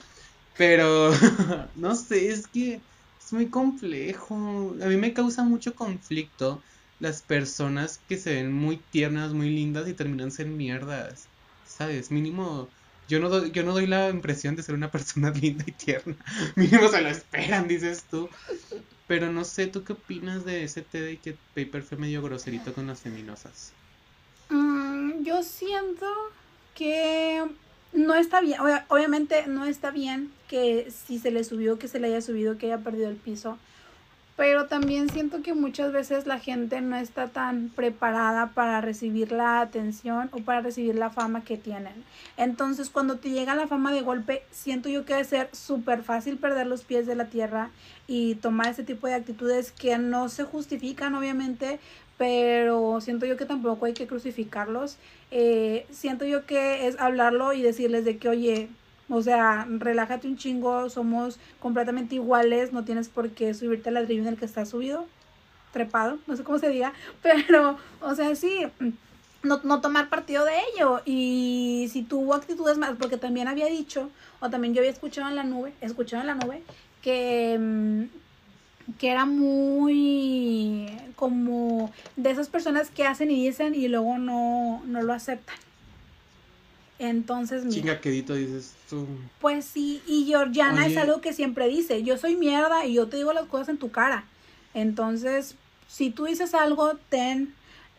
Pero, 0.57 1.11
no 1.75 1.95
sé, 1.95 2.29
es 2.31 2.49
que 2.49 2.85
es 3.19 3.33
muy 3.33 3.51
complejo. 3.51 4.35
A 4.83 4.87
mí 4.87 4.97
me 4.97 5.15
causa 5.15 5.45
mucho 5.45 5.75
conflicto 5.75 6.63
las 6.99 7.23
personas 7.23 7.99
que 7.99 8.17
se 8.19 8.35
ven 8.35 8.53
muy 8.53 8.85
tiernas, 8.85 9.33
muy 9.35 9.51
lindas 9.51 9.89
y 9.89 9.95
terminan 9.95 10.31
ser 10.31 10.49
mierdas. 10.49 11.31
¿Sabes? 11.63 12.11
Mínimo, 12.11 12.73
yo 13.13 13.21
no, 13.21 13.29
doy, 13.29 13.51
yo 13.51 13.63
no 13.63 13.73
doy 13.73 13.87
la 13.87 14.09
impresión 14.09 14.57
de 14.57 14.63
ser 14.63 14.75
una 14.75 14.91
persona 14.91 15.31
linda 15.43 15.65
y 15.67 15.73
tierna. 15.73 16.17
Mínimo 16.57 16.89
se 16.89 17.03
lo 17.03 17.11
esperan, 17.11 17.69
dices 17.69 18.05
tú. 18.11 18.31
Pero 19.07 19.31
no 19.31 19.45
sé, 19.45 19.67
¿tú 19.67 19.85
qué 19.85 19.93
opinas 19.93 20.47
de 20.47 20.65
ese 20.65 20.81
té 20.81 21.03
de 21.03 21.19
que 21.19 21.37
Paper 21.55 21.83
fue 21.83 21.99
medio 21.99 22.23
groserito 22.23 22.73
con 22.73 22.87
las 22.87 23.03
feminosas? 23.03 23.73
Mm, 24.49 25.25
yo 25.25 25.43
siento 25.43 26.07
que 26.75 27.45
no 27.93 28.15
está 28.15 28.41
bien, 28.41 28.59
obviamente 28.89 29.47
no 29.47 29.67
está 29.67 29.91
bien 29.91 30.33
que 30.49 30.91
si 30.91 31.19
se 31.19 31.31
le 31.31 31.45
subió, 31.45 31.79
que 31.79 31.89
se 31.89 32.01
le 32.01 32.07
haya 32.07 32.23
subido, 32.23 32.57
que 32.57 32.67
haya 32.73 32.79
perdido 32.79 33.11
el 33.11 33.17
piso 33.17 33.59
pero 34.37 34.67
también 34.67 35.11
siento 35.11 35.43
que 35.43 35.55
muchas 35.55 35.93
veces 35.93 36.27
la 36.27 36.39
gente 36.39 36.81
no 36.81 36.97
está 36.97 37.29
tan 37.29 37.69
preparada 37.69 38.49
para 38.55 38.81
recibir 38.81 39.31
la 39.31 39.61
atención 39.61 40.31
o 40.33 40.39
para 40.39 40.63
recibir 40.63 40.95
la 40.95 41.11
fama 41.11 41.45
que 41.45 41.59
tienen. 41.59 42.05
Entonces, 42.37 42.89
cuando 42.89 43.19
te 43.19 43.31
llega 43.31 43.55
la 43.55 43.69
fama 43.69 43.93
de 43.93 44.01
golpe, 44.01 44.43
siento 44.51 44.89
yo 44.89 45.05
que 45.05 45.15
debe 45.15 45.25
ser 45.25 45.49
súper 45.53 46.03
fácil 46.03 46.39
perder 46.39 46.67
los 46.67 46.83
pies 46.83 47.07
de 47.07 47.15
la 47.15 47.27
tierra 47.27 47.71
y 48.07 48.37
tomar 48.37 48.69
ese 48.69 48.85
tipo 48.85 49.07
de 49.07 49.15
actitudes 49.15 49.71
que 49.71 49.99
no 49.99 50.29
se 50.29 50.45
justifican, 50.45 51.15
obviamente, 51.15 51.79
pero 52.17 53.01
siento 53.01 53.27
yo 53.27 53.37
que 53.37 53.47
tampoco 53.47 53.85
hay 53.85 53.93
que 53.93 54.07
crucificarlos. 54.07 54.97
Eh, 55.31 55.87
siento 55.91 56.25
yo 56.25 56.47
que 56.47 56.87
es 56.87 56.99
hablarlo 56.99 57.53
y 57.53 57.63
decirles 57.63 58.05
de 58.05 58.17
que, 58.17 58.29
oye, 58.29 58.69
o 59.15 59.21
sea, 59.21 59.67
relájate 59.69 60.27
un 60.27 60.39
chingo, 60.39 60.89
somos 60.89 61.39
completamente 61.61 62.15
iguales, 62.15 62.73
no 62.73 62.83
tienes 62.85 63.11
por 63.11 63.31
qué 63.31 63.53
subirte 63.53 63.91
al 63.91 63.95
ladrillo 63.97 64.23
en 64.23 64.29
el 64.29 64.39
que 64.39 64.47
estás 64.47 64.71
subido, 64.71 65.05
trepado, 65.71 66.19
no 66.27 66.35
sé 66.35 66.43
cómo 66.45 66.59
se 66.59 66.71
diga, 66.71 66.95
pero, 67.23 67.77
o 68.01 68.15
sea, 68.15 68.35
sí, 68.35 68.67
no, 69.43 69.61
no 69.65 69.81
tomar 69.83 70.09
partido 70.09 70.47
de 70.47 70.55
ello. 70.73 71.03
Y 71.05 71.91
si 71.93 72.03
tuvo 72.03 72.33
actitudes 72.33 72.79
más, 72.79 72.93
porque 72.99 73.19
también 73.19 73.49
había 73.49 73.67
dicho, 73.67 74.11
o 74.41 74.49
también 74.49 74.73
yo 74.73 74.81
había 74.81 74.93
escuchado 74.93 75.29
en 75.29 75.37
la 75.37 75.45
nube, 75.45 75.75
escuchado 75.83 76.23
en 76.23 76.29
la 76.29 76.35
nube, 76.35 76.63
que, 77.03 77.59
mm, 77.61 78.97
que 78.99 79.11
era 79.11 79.27
muy 79.27 80.91
como 81.17 81.93
de 82.17 82.31
esas 82.31 82.49
personas 82.49 82.91
que 82.91 83.05
hacen 83.05 83.31
y 83.31 83.45
dicen 83.45 83.75
y 83.75 83.89
luego 83.89 84.17
no, 84.17 84.83
no 84.87 85.03
lo 85.03 85.13
aceptan. 85.13 85.57
Entonces, 87.03 87.65
mira. 87.65 88.01
Chinga, 88.01 88.37
dices 88.37 88.77
tú. 88.89 89.09
Pues 89.41 89.65
sí, 89.65 90.01
y 90.07 90.25
Georgiana 90.27 90.87
es 90.87 90.97
algo 90.97 91.21
que 91.21 91.33
siempre 91.33 91.67
dice, 91.67 92.05
yo 92.05 92.17
soy 92.17 92.37
mierda 92.37 92.87
y 92.87 92.95
yo 92.95 93.09
te 93.09 93.17
digo 93.17 93.33
las 93.33 93.47
cosas 93.47 93.71
en 93.71 93.79
tu 93.79 93.91
cara. 93.91 94.25
Entonces, 94.73 95.57
si 95.89 96.11
tú 96.11 96.27
dices 96.27 96.55
algo, 96.55 96.95
ten 97.09 97.55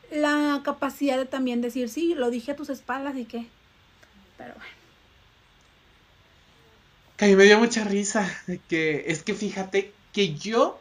la 0.10 0.62
capacidad 0.64 1.18
de 1.18 1.26
también 1.26 1.60
decir, 1.60 1.90
sí, 1.90 2.16
lo 2.16 2.30
dije 2.30 2.54
a 2.54 2.56
tus 2.56 2.70
espaldas 2.70 3.18
y 3.18 3.26
qué. 3.26 3.46
Pero 4.38 4.54
bueno. 4.54 4.72
Que 7.18 7.26
a 7.26 7.28
mí 7.28 7.36
me 7.36 7.44
dio 7.44 7.60
mucha 7.60 7.84
risa. 7.84 8.26
Que 8.70 9.04
es 9.08 9.22
que 9.24 9.34
fíjate 9.34 9.92
que 10.14 10.34
yo, 10.36 10.80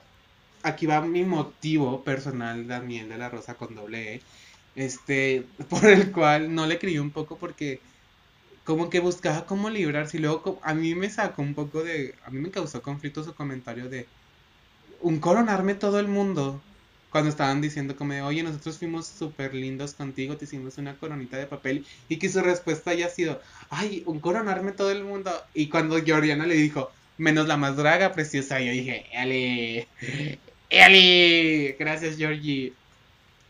aquí 0.62 0.86
va 0.86 1.00
mi 1.00 1.24
motivo 1.24 2.04
personal 2.04 2.68
también 2.68 3.08
de 3.08 3.18
la 3.18 3.28
rosa 3.28 3.54
con 3.54 3.74
doble 3.74 4.14
E, 4.14 4.22
este, 4.76 5.44
por 5.68 5.86
el 5.86 6.12
cual 6.12 6.54
no 6.54 6.66
le 6.66 6.78
creí 6.78 7.00
un 7.00 7.10
poco 7.10 7.36
porque 7.36 7.80
como 8.64 8.90
que 8.90 9.00
buscaba 9.00 9.46
cómo 9.46 9.70
librarse 9.70 10.18
y 10.18 10.20
luego 10.20 10.60
a 10.62 10.74
mí 10.74 10.94
me 10.94 11.10
sacó 11.10 11.42
un 11.42 11.54
poco 11.54 11.82
de, 11.82 12.14
a 12.24 12.30
mí 12.30 12.40
me 12.40 12.50
causó 12.50 12.82
conflicto 12.82 13.24
su 13.24 13.34
comentario 13.34 13.88
de 13.88 14.06
un 15.00 15.18
coronarme 15.18 15.74
todo 15.74 15.98
el 15.98 16.08
mundo 16.08 16.62
cuando 17.10 17.28
estaban 17.28 17.60
diciendo 17.60 17.94
como 17.96 18.14
oye, 18.24 18.42
nosotros 18.42 18.78
fuimos 18.78 19.06
súper 19.06 19.54
lindos 19.54 19.92
contigo, 19.94 20.36
te 20.36 20.46
hicimos 20.46 20.78
una 20.78 20.96
coronita 20.96 21.36
de 21.36 21.46
papel 21.46 21.84
y 22.08 22.16
que 22.16 22.30
su 22.30 22.40
respuesta 22.40 22.92
haya 22.92 23.10
sido, 23.10 23.40
ay, 23.68 24.02
un 24.06 24.18
coronarme 24.18 24.72
todo 24.72 24.90
el 24.90 25.04
mundo 25.04 25.30
y 25.52 25.68
cuando 25.68 26.02
Georgiana 26.02 26.46
le 26.46 26.54
dijo, 26.54 26.90
menos 27.18 27.48
la 27.48 27.58
más 27.58 27.76
draga, 27.76 28.12
preciosa, 28.12 28.60
yo 28.60 28.72
dije, 28.72 29.06
Ale, 29.14 29.88
Ale, 30.70 31.76
gracias 31.78 32.16
Georgie. 32.16 32.72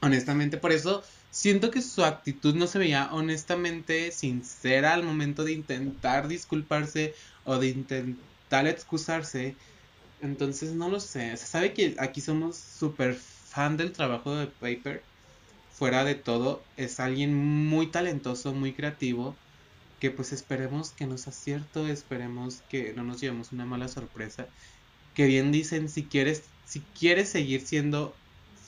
Honestamente, 0.01 0.57
por 0.57 0.73
eso 0.73 1.05
siento 1.43 1.73
que 1.73 1.83
su 1.83 2.05
actitud 2.05 2.55
no 2.55 2.69
se 2.69 2.79
veía 2.79 3.09
honestamente 3.13 4.13
sincera 4.13 4.95
al 4.95 5.03
momento 5.03 5.43
de 5.43 5.51
intentar 5.51 6.29
disculparse 6.29 7.17
o 7.45 7.59
de 7.59 7.67
intentar 7.67 8.69
excusarse. 8.69 9.57
Entonces 10.21 10.75
no 10.75 10.89
lo 10.89 11.01
sé. 11.01 11.37
Se 11.37 11.47
sabe 11.47 11.73
que 11.73 11.97
aquí 11.99 12.21
somos 12.21 12.57
súper 12.57 13.15
fan 13.17 13.77
del 13.77 13.91
trabajo 13.91 14.37
de 14.37 14.47
Paper. 14.47 15.03
Fuera 15.73 16.05
de 16.05 16.15
todo, 16.15 16.63
es 16.77 17.01
alguien 17.01 17.35
muy 17.35 17.89
talentoso, 17.89 18.53
muy 18.55 18.73
creativo. 18.73 19.35
Que 19.99 20.13
pues 20.13 20.33
esperemos 20.33 20.93
que 20.93 21.07
nos 21.07 21.27
acierto, 21.27 21.89
esperemos 21.89 22.63
que 22.69 22.93
no 22.95 23.03
nos 23.03 23.21
llevemos 23.21 23.51
una 23.51 23.67
mala 23.67 23.89
sorpresa. 23.89 24.47
Que 25.15 25.27
bien 25.27 25.51
dicen, 25.51 25.89
si 25.89 26.05
quieres, 26.05 26.45
si 26.67 26.83
quieres 26.97 27.31
seguir 27.31 27.67
siendo 27.67 28.15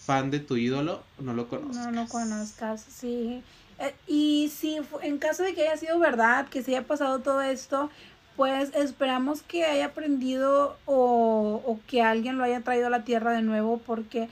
fan 0.04 0.30
de 0.30 0.40
tu 0.40 0.56
ídolo, 0.56 1.02
no 1.18 1.32
lo 1.32 1.48
conozcas. 1.48 1.76
No 1.76 1.90
lo 1.90 2.08
conozcas, 2.08 2.84
sí. 2.88 3.42
Eh, 3.78 3.94
y 4.06 4.52
si 4.54 4.78
en 5.02 5.18
caso 5.18 5.42
de 5.42 5.54
que 5.54 5.62
haya 5.62 5.76
sido 5.76 5.98
verdad, 5.98 6.46
que 6.48 6.62
se 6.62 6.72
haya 6.72 6.86
pasado 6.86 7.20
todo 7.20 7.42
esto, 7.42 7.90
pues 8.36 8.70
esperamos 8.74 9.42
que 9.42 9.64
haya 9.64 9.86
aprendido 9.86 10.76
o, 10.86 11.62
o, 11.64 11.80
que 11.86 12.02
alguien 12.02 12.36
lo 12.36 12.44
haya 12.44 12.60
traído 12.60 12.88
a 12.88 12.90
la 12.90 13.04
tierra 13.04 13.32
de 13.32 13.42
nuevo 13.42 13.78
porque, 13.78 14.28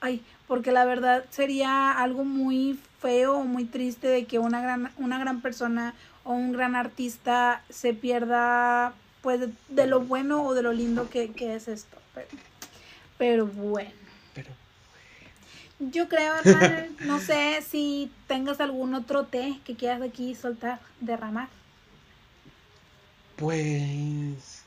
ay, 0.00 0.22
porque 0.48 0.72
la 0.72 0.84
verdad 0.84 1.24
sería 1.30 1.92
algo 1.92 2.24
muy 2.24 2.78
feo 3.00 3.36
o 3.36 3.44
muy 3.44 3.64
triste 3.64 4.08
de 4.08 4.24
que 4.24 4.38
una 4.38 4.60
gran, 4.60 4.90
una 4.96 5.18
gran 5.18 5.40
persona 5.40 5.94
o 6.24 6.32
un 6.32 6.52
gran 6.52 6.76
artista 6.76 7.62
se 7.68 7.94
pierda 7.94 8.94
pues 9.22 9.40
de, 9.68 9.86
lo 9.86 10.00
bueno 10.00 10.42
o 10.44 10.54
de 10.54 10.62
lo 10.62 10.72
lindo 10.72 11.08
que, 11.08 11.30
que 11.30 11.54
es 11.54 11.68
esto. 11.68 11.96
Pero, 12.14 12.28
pero 13.18 13.46
bueno. 13.46 14.01
Yo 15.78 16.08
creo, 16.08 16.34
no 17.00 17.18
sé 17.18 17.60
si 17.68 18.10
tengas 18.28 18.60
algún 18.60 18.94
otro 18.94 19.24
té 19.24 19.58
que 19.64 19.74
quieras 19.74 20.00
aquí 20.02 20.34
soltar, 20.34 20.80
derramar. 21.00 21.48
Pues... 23.36 24.62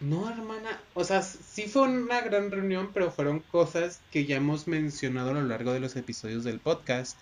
No, 0.00 0.28
hermana. 0.28 0.78
O 0.94 1.04
sea, 1.04 1.22
sí 1.22 1.66
fue 1.68 1.82
una 1.82 2.20
gran 2.20 2.50
reunión, 2.50 2.90
pero 2.92 3.10
fueron 3.10 3.40
cosas 3.40 4.00
que 4.12 4.26
ya 4.26 4.36
hemos 4.36 4.68
mencionado 4.68 5.30
a 5.30 5.34
lo 5.34 5.42
largo 5.42 5.72
de 5.72 5.80
los 5.80 5.96
episodios 5.96 6.44
del 6.44 6.60
podcast. 6.60 7.16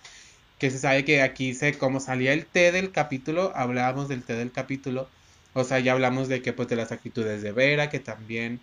Que 0.59 0.69
se 0.71 0.79
sabe 0.79 1.05
que 1.05 1.21
aquí 1.21 1.53
se, 1.53 1.77
como 1.77 1.99
salía 1.99 2.33
el 2.33 2.45
té 2.45 2.71
del 2.71 2.91
capítulo, 2.91 3.51
hablábamos 3.55 4.07
del 4.07 4.23
té 4.23 4.33
del 4.33 4.51
capítulo. 4.51 5.09
O 5.53 5.63
sea, 5.63 5.79
ya 5.79 5.93
hablamos 5.93 6.27
de 6.27 6.41
que 6.41 6.53
pues 6.53 6.67
de 6.67 6.75
las 6.75 6.91
actitudes 6.91 7.41
de 7.41 7.53
Vera, 7.53 7.89
que 7.89 7.99
también, 7.99 8.59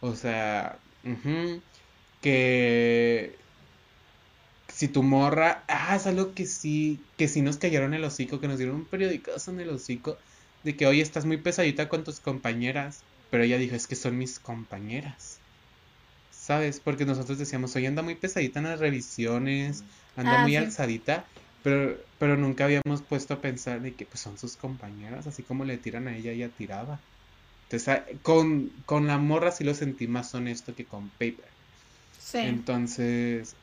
o 0.00 0.14
sea, 0.16 0.78
que 2.24 3.44
si 4.68 4.88
tu 4.88 5.02
morra, 5.02 5.64
ah, 5.68 5.96
es 5.96 6.06
algo 6.06 6.34
que 6.34 6.46
sí, 6.46 7.10
que 7.16 7.28
sí 7.28 7.42
nos 7.42 7.58
cayeron 7.58 7.92
el 7.94 8.04
hocico, 8.04 8.40
que 8.40 8.48
nos 8.48 8.58
dieron 8.58 8.76
un 8.76 8.88
periodicazo 8.88 9.50
en 9.52 9.60
el 9.60 9.68
hocico, 9.70 10.18
de 10.62 10.76
que 10.76 10.86
hoy 10.86 11.00
estás 11.02 11.26
muy 11.26 11.36
pesadita 11.42 11.88
con 11.88 12.02
tus 12.04 12.20
compañeras, 12.20 13.06
pero 13.28 13.44
ella 13.44 13.58
dijo, 13.58 13.76
es 13.76 13.86
que 13.86 13.96
son 13.96 14.16
mis 14.18 14.40
compañeras. 14.40 15.44
¿Sabes? 16.30 16.80
Porque 16.80 17.04
nosotros 17.06 17.38
decíamos, 17.38 17.76
hoy 17.76 17.86
anda 17.86 18.02
muy 18.02 18.16
pesadita 18.16 18.60
en 18.60 18.66
las 18.66 18.80
revisiones, 18.80 19.84
anda 20.16 20.40
ah, 20.40 20.42
muy 20.42 20.56
alzadita, 20.56 21.26
pero, 21.62 21.98
pero 22.18 22.36
nunca 22.36 22.64
habíamos 22.64 23.02
puesto 23.02 23.34
a 23.34 23.40
pensar 23.42 23.82
de 23.82 23.96
que 23.96 24.06
pues 24.06 24.20
son 24.22 24.38
sus 24.38 24.56
compañeras, 24.56 25.26
así 25.26 25.44
como 25.44 25.64
le 25.64 25.78
tiran 25.78 26.08
a 26.08 26.16
ella, 26.16 26.32
ella 26.32 26.54
tiraba. 26.54 27.06
Entonces, 27.68 27.88
ah, 27.88 28.06
con, 28.22 28.70
con 28.86 29.06
la 29.06 29.18
morra 29.18 29.52
sí 29.52 29.64
lo 29.64 29.74
sentí 29.74 30.08
más 30.08 30.34
honesto 30.34 30.74
que 30.74 30.86
con 30.88 31.10
Paper. 31.12 31.53
Entonces, 32.32 33.54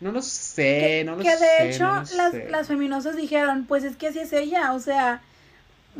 no 0.00 0.12
lo 0.12 0.22
sé, 0.22 1.04
no 1.04 1.16
lo 1.16 1.22
sé. 1.22 1.28
Que 1.28 1.36
de 1.36 1.70
hecho 1.70 1.84
las, 1.84 2.34
las 2.50 2.66
feminosas 2.66 3.16
dijeron, 3.16 3.66
pues 3.66 3.84
es 3.84 3.96
que 3.96 4.08
así 4.08 4.18
es 4.18 4.32
ella, 4.32 4.72
o 4.72 4.80
sea, 4.80 5.20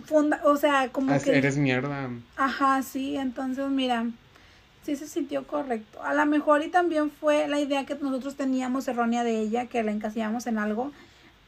funda, 0.05 0.41
o 0.45 0.57
sea, 0.57 0.89
como 0.91 1.19
que... 1.21 1.37
Eres 1.37 1.57
mierda. 1.57 2.11
Ajá, 2.37 2.83
sí, 2.83 3.17
entonces 3.17 3.69
mira, 3.69 4.07
sí 4.85 4.97
se 4.97 5.07
sintió 5.07 5.47
correcto. 5.47 6.03
A 6.03 6.15
lo 6.15 6.27
mejor 6.27 6.63
y 6.63 6.69
también 6.69 7.11
fue 7.11 7.47
la 7.49 7.61
idea 7.61 7.87
que 7.87 7.95
nosotros 7.95 8.37
teníamos 8.37 8.89
errónea 8.89 9.25
de 9.25 9.39
ella, 9.39 9.67
que 9.67 9.83
la 9.83 9.93
encasillamos 9.93 10.47
en 10.47 10.59
algo. 10.59 10.93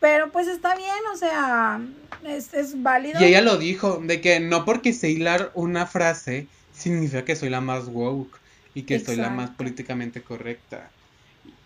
Pero 0.00 0.32
pues 0.32 0.48
está 0.48 0.74
bien, 0.74 0.90
o 1.14 1.16
sea, 1.16 1.80
es, 2.24 2.52
es 2.54 2.82
válido. 2.82 3.20
Y 3.20 3.24
ella 3.24 3.40
lo 3.40 3.56
dijo, 3.56 4.00
de 4.02 4.20
que 4.20 4.40
no 4.40 4.64
porque 4.64 4.92
sé 4.92 5.10
hilar 5.10 5.52
una 5.54 5.86
frase 5.86 6.48
significa 6.74 7.24
que 7.24 7.36
soy 7.36 7.50
la 7.50 7.60
más 7.60 7.86
woke 7.86 8.41
y 8.74 8.82
que 8.82 8.98
soy 9.00 9.16
la 9.16 9.30
más 9.30 9.50
políticamente 9.50 10.22
correcta. 10.22 10.90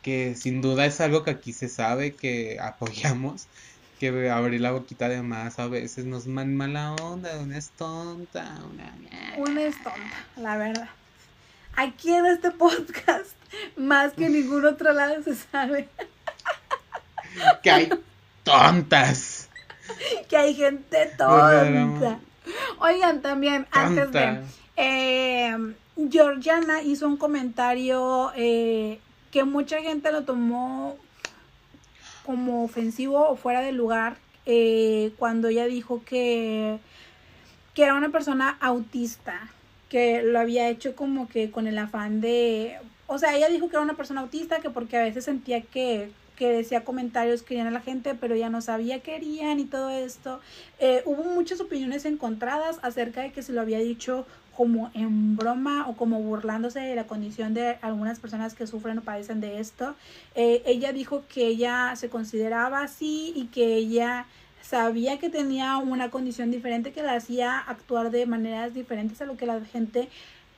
Que 0.02 0.34
sin 0.34 0.62
duda 0.62 0.86
es 0.86 1.00
algo 1.00 1.24
que 1.24 1.30
aquí 1.30 1.52
se 1.52 1.68
sabe, 1.68 2.14
que 2.14 2.59
apoyamos, 2.61 3.46
que 3.98 4.30
abrir 4.30 4.61
la 4.61 4.72
boquita 4.72 5.09
de 5.09 5.22
más 5.22 5.59
a 5.59 5.68
veces 5.68 6.04
nos 6.04 6.26
man 6.26 6.54
mala 6.54 6.94
onda, 6.94 7.38
una 7.38 7.57
es 7.59 7.70
tonta, 7.70 8.54
una... 8.72 8.94
Una 9.38 9.62
es 9.62 9.74
tonta, 9.82 10.24
la 10.36 10.57
verdad. 10.57 10.88
Aquí 11.74 12.12
en 12.12 12.26
este 12.26 12.50
podcast, 12.50 13.32
más 13.76 14.12
que 14.12 14.26
en 14.26 14.32
ningún 14.32 14.64
otro 14.64 14.92
lado 14.92 15.22
se 15.22 15.34
sabe. 15.34 15.88
que 17.62 17.70
hay 17.70 17.90
tontas. 18.44 19.48
que 20.28 20.36
hay 20.36 20.54
gente 20.54 21.12
tonta. 21.16 22.18
Oigan, 22.78 23.22
también, 23.22 23.66
antes 23.72 24.12
de... 24.12 24.42
Eh, 24.76 25.74
Georgiana 25.97 26.82
hizo 26.82 27.09
un 27.09 27.16
comentario 27.16 28.30
eh, 28.36 29.01
que 29.30 29.44
mucha 29.44 29.80
gente 29.80 30.12
lo 30.12 30.24
tomó 30.24 30.97
como 32.24 32.64
ofensivo 32.64 33.28
o 33.28 33.36
fuera 33.36 33.61
de 33.61 33.72
lugar 33.72 34.18
eh, 34.44 35.12
cuando 35.18 35.49
ella 35.49 35.66
dijo 35.66 36.03
que, 36.05 36.78
que 37.74 37.82
era 37.82 37.94
una 37.94 38.11
persona 38.11 38.59
autista, 38.61 39.51
que 39.88 40.22
lo 40.22 40.38
había 40.38 40.68
hecho 40.68 40.94
como 40.94 41.28
que 41.28 41.51
con 41.51 41.66
el 41.66 41.78
afán 41.78 42.20
de... 42.20 42.78
O 43.07 43.18
sea, 43.18 43.36
ella 43.36 43.49
dijo 43.49 43.68
que 43.68 43.76
era 43.76 43.82
una 43.82 43.94
persona 43.94 44.20
autista, 44.20 44.61
que 44.61 44.70
porque 44.70 44.97
a 44.97 45.03
veces 45.03 45.24
sentía 45.24 45.62
que 45.62 46.11
que 46.36 46.53
decía 46.53 46.84
comentarios 46.84 47.42
querían 47.42 47.66
a 47.66 47.70
la 47.70 47.80
gente, 47.80 48.14
pero 48.14 48.36
ya 48.36 48.51
no 48.51 48.61
sabía 48.61 49.01
qué 49.01 49.12
querían 49.12 49.59
y 49.59 49.64
todo 49.64 49.90
esto. 49.90 50.40
Eh, 50.78 51.03
hubo 51.07 51.24
muchas 51.24 51.61
opiniones 51.61 52.05
encontradas 52.05 52.78
acerca 52.82 53.22
de 53.22 53.32
que 53.32 53.42
se 53.42 53.53
lo 53.53 53.62
había 53.62 53.78
dicho 53.78 54.26
como 54.57 54.90
en 54.94 55.36
broma 55.36 55.86
o 55.88 55.96
como 55.96 56.20
burlándose 56.20 56.80
de 56.80 56.94
la 56.94 57.07
condición 57.07 57.54
de 57.54 57.78
algunas 57.82 58.18
personas 58.18 58.54
que 58.54 58.66
sufren 58.66 58.98
o 58.98 59.02
padecen 59.02 59.40
de 59.40 59.61
esto. 59.61 59.94
Eh, 60.34 60.62
ella 60.66 60.92
dijo 60.92 61.24
que 61.28 61.46
ella 61.46 61.94
se 61.96 62.09
consideraba 62.09 62.82
así 62.82 63.32
y 63.36 63.46
que 63.46 63.74
ella 63.74 64.26
sabía 64.62 65.18
que 65.18 65.30
tenía 65.30 65.76
una 65.76 66.11
condición 66.11 66.50
diferente 66.50 66.92
que 66.92 67.02
la 67.02 67.14
hacía 67.14 67.59
actuar 67.59 68.11
de 68.11 68.26
maneras 68.26 68.74
diferentes 68.74 69.20
a 69.20 69.26
lo 69.26 69.36
que 69.36 69.46
la 69.46 69.61
gente 69.64 70.09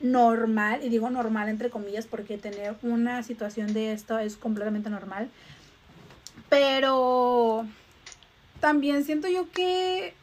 normal, 0.01 0.81
y 0.85 0.89
digo 0.89 1.11
normal 1.11 1.49
entre 1.49 1.71
comillas 1.71 2.07
porque 2.07 2.39
tener 2.39 2.77
una 2.83 3.23
situación 3.23 3.75
de 3.75 3.93
esto 3.93 4.19
es 4.19 4.37
completamente 4.37 4.91
normal, 4.91 5.29
pero 6.49 7.67
también 8.61 9.05
siento 9.05 9.29
yo 9.29 9.51
que, 9.51 10.15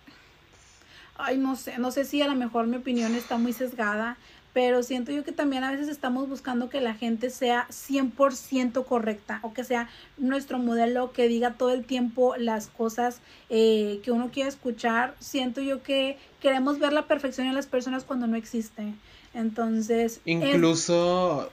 ay, 1.17 1.37
no 1.37 1.55
sé, 1.55 1.77
no 1.77 1.91
sé 1.91 2.05
si 2.05 2.21
a 2.21 2.27
lo 2.27 2.35
mejor 2.35 2.67
mi 2.67 2.77
opinión 2.77 3.15
está 3.15 3.37
muy 3.37 3.53
sesgada, 3.53 4.17
pero 4.53 4.83
siento 4.83 5.11
yo 5.11 5.25
que 5.25 5.33
también 5.33 5.65
a 5.65 5.71
veces 5.71 5.89
estamos 5.89 6.29
buscando 6.29 6.69
que 6.69 6.79
la 6.79 6.93
gente 6.93 7.29
sea 7.29 7.67
100% 7.69 8.85
correcta 8.85 9.39
o 9.41 9.53
que 9.53 9.65
sea 9.65 9.89
nuestro 10.17 10.59
modelo 10.59 11.11
que 11.11 11.27
diga 11.27 11.55
todo 11.55 11.71
el 11.71 11.83
tiempo 11.83 12.35
las 12.37 12.67
cosas 12.67 13.19
eh, 13.49 13.99
que 14.03 14.11
uno 14.11 14.31
quiere 14.31 14.47
escuchar. 14.47 15.13
Siento 15.19 15.59
yo 15.59 15.83
que 15.83 16.17
queremos 16.39 16.79
ver 16.79 16.93
la 16.93 17.05
perfección 17.05 17.47
en 17.47 17.53
las 17.55 17.67
personas 17.67 18.05
cuando 18.05 18.27
no 18.27 18.37
existe. 18.37 18.93
Entonces... 19.33 20.21
Incluso 20.23 21.51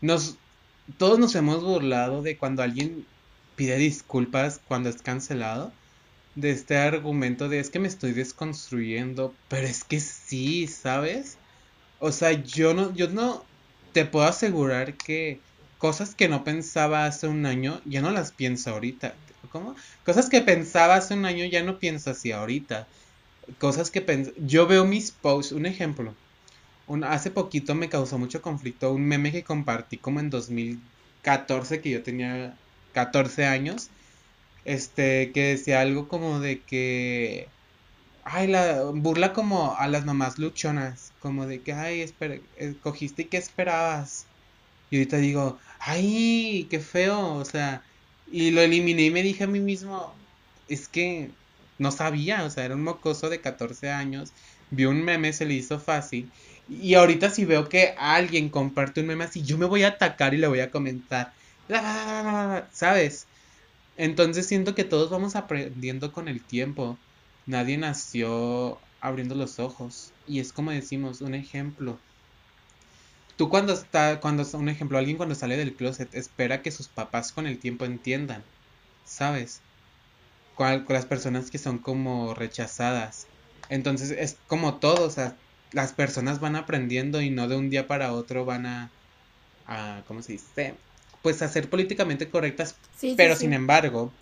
nos... 0.00 0.36
Todos 0.98 1.18
nos 1.18 1.34
hemos 1.34 1.64
burlado 1.64 2.22
de 2.22 2.36
cuando 2.36 2.62
alguien 2.62 3.04
pide 3.56 3.76
disculpas 3.76 4.60
cuando 4.68 4.90
es 4.90 5.02
cancelado 5.02 5.72
de 6.34 6.50
este 6.50 6.76
argumento 6.76 7.48
de 7.48 7.60
es 7.60 7.70
que 7.70 7.78
me 7.78 7.88
estoy 7.88 8.12
desconstruyendo, 8.12 9.34
pero 9.48 9.66
es 9.66 9.84
que 9.84 10.00
sí, 10.00 10.66
¿sabes? 10.66 11.36
O 11.98 12.12
sea, 12.12 12.32
yo 12.32 12.74
no, 12.74 12.94
yo 12.94 13.08
no 13.08 13.44
te 13.92 14.04
puedo 14.06 14.26
asegurar 14.26 14.94
que 14.94 15.40
cosas 15.78 16.14
que 16.14 16.28
no 16.28 16.44
pensaba 16.44 17.06
hace 17.06 17.26
un 17.26 17.44
año 17.44 17.80
ya 17.84 18.00
no 18.00 18.10
las 18.10 18.32
pienso 18.32 18.70
ahorita. 18.70 19.14
¿Cómo? 19.50 19.74
Cosas 20.04 20.28
que 20.28 20.40
pensaba 20.40 20.94
hace 20.94 21.14
un 21.14 21.26
año 21.26 21.44
ya 21.44 21.62
no 21.62 21.78
pienso 21.78 22.10
así 22.10 22.32
ahorita. 22.32 22.86
Cosas 23.58 23.90
que 23.90 24.00
pens 24.00 24.30
yo 24.36 24.66
veo 24.66 24.84
mis 24.84 25.10
posts, 25.10 25.52
un 25.52 25.66
ejemplo. 25.66 26.14
Un, 26.86 27.04
hace 27.04 27.30
poquito 27.30 27.74
me 27.74 27.88
causó 27.88 28.18
mucho 28.18 28.42
conflicto 28.42 28.92
un 28.92 29.04
meme 29.04 29.32
que 29.32 29.44
compartí 29.44 29.96
como 29.98 30.20
en 30.20 30.30
2014 30.30 31.80
que 31.80 31.90
yo 31.90 32.02
tenía 32.02 32.56
14 32.94 33.44
años. 33.44 33.90
Este 34.64 35.32
que 35.32 35.42
decía 35.56 35.80
algo 35.80 36.08
como 36.08 36.40
de 36.40 36.64
que 36.64 37.54
ay, 38.22 38.46
la 38.48 38.82
burla 38.94 39.32
como 39.32 39.76
a 39.76 39.88
las 39.88 40.04
mamás 40.04 40.38
luchonas, 40.38 41.14
como 41.18 41.46
de 41.46 41.62
que, 41.62 41.72
ay, 41.72 42.02
espera, 42.02 42.36
eh, 42.56 42.78
cogiste 42.80 43.22
y 43.22 43.28
qué 43.28 43.36
esperabas. 43.38 44.30
Y 44.90 44.96
ahorita 44.98 45.18
digo, 45.18 45.58
ay, 45.80 46.68
qué 46.70 46.80
feo, 46.80 47.34
o 47.36 47.44
sea, 47.44 47.84
y 48.26 48.50
lo 48.52 48.60
eliminé 48.62 49.04
y 49.04 49.10
me 49.10 49.22
dije 49.22 49.44
a 49.44 49.46
mí 49.48 49.60
mismo, 49.60 50.26
es 50.66 50.88
que 50.88 51.36
no 51.78 51.90
sabía, 51.90 52.44
o 52.44 52.50
sea, 52.50 52.64
era 52.64 52.74
un 52.76 52.82
mocoso 52.84 53.28
de 53.30 53.40
14 53.40 53.90
años, 53.90 54.34
vio 54.70 54.90
un 54.90 55.02
meme, 55.04 55.32
se 55.32 55.46
le 55.46 55.54
hizo 55.54 55.80
fácil. 55.80 56.32
Y 56.66 56.94
ahorita 56.94 57.30
si 57.30 57.44
veo 57.44 57.68
que 57.68 57.94
alguien 57.98 58.50
comparte 58.50 59.00
un 59.00 59.08
meme 59.08 59.24
así, 59.24 59.44
yo 59.44 59.58
me 59.58 59.66
voy 59.66 59.82
a 59.84 59.88
atacar 59.88 60.34
y 60.34 60.38
le 60.38 60.48
voy 60.48 60.60
a 60.60 60.70
comentar, 60.70 61.34
¿sabes? 62.70 63.28
Entonces 63.96 64.46
siento 64.46 64.74
que 64.74 64.84
todos 64.84 65.10
vamos 65.10 65.36
aprendiendo 65.36 66.12
con 66.12 66.28
el 66.28 66.42
tiempo. 66.42 66.98
Nadie 67.46 67.76
nació 67.76 68.78
abriendo 69.00 69.34
los 69.34 69.58
ojos. 69.58 70.12
Y 70.26 70.40
es 70.40 70.52
como 70.52 70.70
decimos, 70.70 71.20
un 71.20 71.34
ejemplo. 71.34 71.98
Tú 73.36 73.48
cuando 73.48 73.72
está, 73.72 74.20
cuando 74.20 74.46
un 74.54 74.68
ejemplo, 74.68 74.98
alguien 74.98 75.16
cuando 75.16 75.34
sale 75.34 75.56
del 75.56 75.74
closet 75.74 76.14
espera 76.14 76.62
que 76.62 76.70
sus 76.70 76.88
papás 76.88 77.32
con 77.32 77.46
el 77.46 77.58
tiempo 77.58 77.84
entiendan, 77.84 78.42
¿sabes? 79.04 79.60
Con, 80.54 80.84
las 80.88 81.06
personas 81.06 81.50
que 81.50 81.58
son 81.58 81.78
como 81.78 82.34
rechazadas. 82.34 83.26
Entonces 83.68 84.10
es 84.10 84.36
como 84.46 84.76
todo, 84.76 85.10
las 85.72 85.92
personas 85.92 86.40
van 86.40 86.56
aprendiendo 86.56 87.20
y 87.20 87.30
no 87.30 87.48
de 87.48 87.56
un 87.56 87.70
día 87.70 87.88
para 87.88 88.12
otro 88.12 88.44
van 88.44 88.66
a, 88.66 88.90
a 89.66 90.02
¿cómo 90.06 90.22
se 90.22 90.32
dice? 90.32 90.74
Pues 91.22 91.40
a 91.42 91.48
ser 91.48 91.70
políticamente 91.70 92.28
correctas, 92.28 92.76
pero 93.16 93.36
sin 93.36 93.52
embargo, 93.52 94.12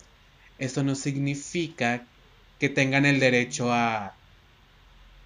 eso 0.59 0.83
no 0.83 0.95
significa 0.95 2.05
que 2.59 2.69
tengan 2.69 3.05
el 3.05 3.19
derecho 3.19 3.73
a, 3.73 4.13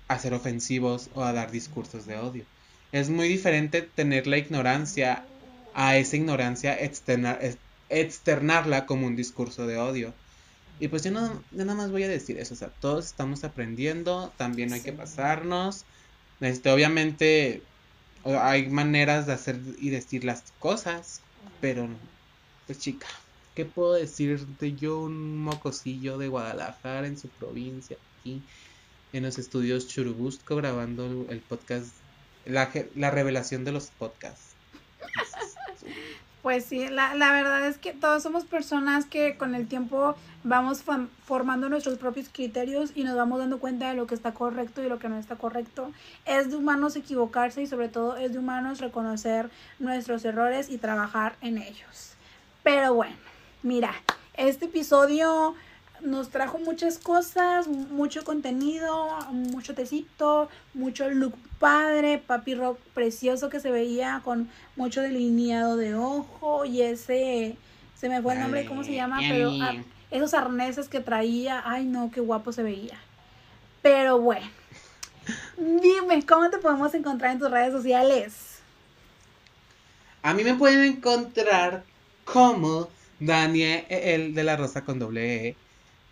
a 0.08 0.20
ser 0.20 0.34
ofensivos 0.34 1.10
o 1.14 1.24
a 1.24 1.34
dar 1.34 1.52
discursos 1.52 2.06
de 2.06 2.18
odio. 2.18 2.46
Es 2.92 3.10
muy 3.10 3.28
diferente 3.28 3.82
tener 3.82 4.26
la 4.28 4.38
ignorancia 4.38 5.26
a 5.74 5.98
esa 5.98 6.16
ignorancia 6.16 6.82
externar, 6.82 7.40
externarla 7.90 8.86
como 8.86 9.08
un 9.08 9.16
discurso 9.16 9.68
de 9.68 9.78
odio. 9.78 10.14
Y 10.80 10.88
pues 10.88 11.04
yo, 11.04 11.12
no, 11.12 11.44
nada 11.52 11.76
más 11.76 11.92
voy 11.92 12.04
a 12.04 12.08
decir 12.08 12.38
eso, 12.38 12.54
o 12.54 12.58
sea, 12.58 12.70
todos 12.70 13.06
estamos 13.06 13.44
aprendiendo, 13.44 14.34
también 14.38 14.74
hay 14.74 14.82
que 14.82 14.94
pasarnos. 14.94 15.86
Este, 16.42 16.70
obviamente 16.70 17.62
hay 18.26 18.68
maneras 18.68 19.26
de 19.26 19.34
hacer 19.34 19.60
y 19.80 19.90
decir 19.90 20.26
las 20.26 20.44
cosas, 20.60 21.22
pero 21.62 21.88
pues 22.68 22.80
chica, 22.80 23.08
¿Qué 23.56 23.64
puedo 23.64 23.94
decir 23.94 24.46
de 24.46 24.76
yo, 24.76 25.00
un 25.00 25.38
mocosillo 25.38 26.18
de 26.18 26.28
Guadalajara 26.28 27.08
en 27.08 27.18
su 27.18 27.30
provincia, 27.30 27.96
aquí 28.20 28.42
en 29.14 29.24
los 29.24 29.38
estudios 29.38 29.88
Churubusco, 29.88 30.58
grabando 30.58 31.26
el, 31.30 31.40
podcast, 31.40 31.94
la, 32.46 32.70
la, 32.96 33.12
revelación 33.12 33.64
de 33.64 33.72
los 33.72 33.92
podcasts? 33.92 34.56
Pues 36.46 36.66
sí, 36.66 36.88
la, 36.90 37.16
la 37.16 37.32
verdad 37.32 37.66
es 37.66 37.80
que 37.80 37.92
todos 37.92 38.22
somos 38.22 38.46
personas 38.46 39.08
que 39.08 39.36
con 39.36 39.56
el 39.56 39.68
tiempo 39.68 40.14
vamos 40.44 40.84
formando 41.26 41.70
nuestros 41.70 41.98
propios 41.98 42.30
criterios 42.32 42.92
y 42.94 43.04
nos 43.04 43.16
vamos 43.16 43.40
dando 43.40 43.58
cuenta 43.58 43.90
de 43.90 43.96
lo 43.96 44.06
que 44.06 44.14
está 44.14 44.32
correcto 44.32 44.84
y 44.84 44.88
lo 44.88 45.00
que 45.00 45.10
no 45.10 45.18
está 45.18 45.38
correcto. 45.38 45.92
Es 46.24 46.52
de 46.52 46.58
humanos 46.58 46.96
equivocarse 46.96 47.64
y 47.64 47.66
sobre 47.66 47.90
todo 47.90 48.16
es 48.18 48.34
de 48.34 48.38
humanos 48.38 48.80
reconocer 48.80 49.50
nuestros 49.80 50.24
errores 50.24 50.70
y 50.70 50.78
trabajar 50.78 51.36
en 51.42 51.58
ellos. 51.58 52.14
Pero 52.62 52.94
bueno, 52.94 53.16
Mira, 53.66 53.96
este 54.36 54.66
episodio 54.66 55.56
nos 56.02 56.30
trajo 56.30 56.58
muchas 56.60 56.98
cosas, 56.98 57.68
mucho 57.68 58.24
contenido, 58.24 59.08
mucho 59.32 59.74
tecito, 59.74 60.50
mucho 60.74 61.10
look 61.10 61.36
padre, 61.60 62.18
papi 62.18 62.56
rock 62.56 62.80
precioso 62.94 63.50
que 63.50 63.60
se 63.60 63.72
veía 63.72 64.22
con 64.24 64.50
mucho 64.76 65.02
delineado 65.02 65.78
de 65.78 65.96
ojo 65.96 66.66
y 66.66 66.82
ese, 66.82 67.58
se 67.96 68.10
me 68.10 68.22
fue 68.22 68.34
el 68.34 68.42
nombre, 68.42 68.66
¿cómo 68.66 68.84
se 68.84 68.94
llama? 68.94 69.20
Pero 69.20 69.52
ah, 69.62 69.76
esos 70.12 70.34
arneses 70.34 70.88
que 70.90 71.00
traía, 71.00 71.64
ay 71.66 71.86
no, 71.86 72.12
qué 72.12 72.22
guapo 72.22 72.52
se 72.52 72.64
veía. 72.64 73.00
Pero 73.82 74.20
bueno, 74.20 74.48
dime, 75.58 76.26
¿cómo 76.26 76.50
te 76.50 76.58
podemos 76.58 76.94
encontrar 76.94 77.32
en 77.32 77.40
tus 77.40 77.52
redes 77.52 77.72
sociales? 77.72 78.60
A 80.22 80.34
mí 80.34 80.44
me 80.44 80.56
pueden 80.56 80.84
encontrar 80.84 81.84
como 82.26 82.90
Daniel 83.20 83.86
el 83.90 84.34
de 84.34 84.44
la 84.44 84.58
Rosa 84.58 84.84
con 84.84 85.00
doble 85.00 85.48
E 85.48 85.56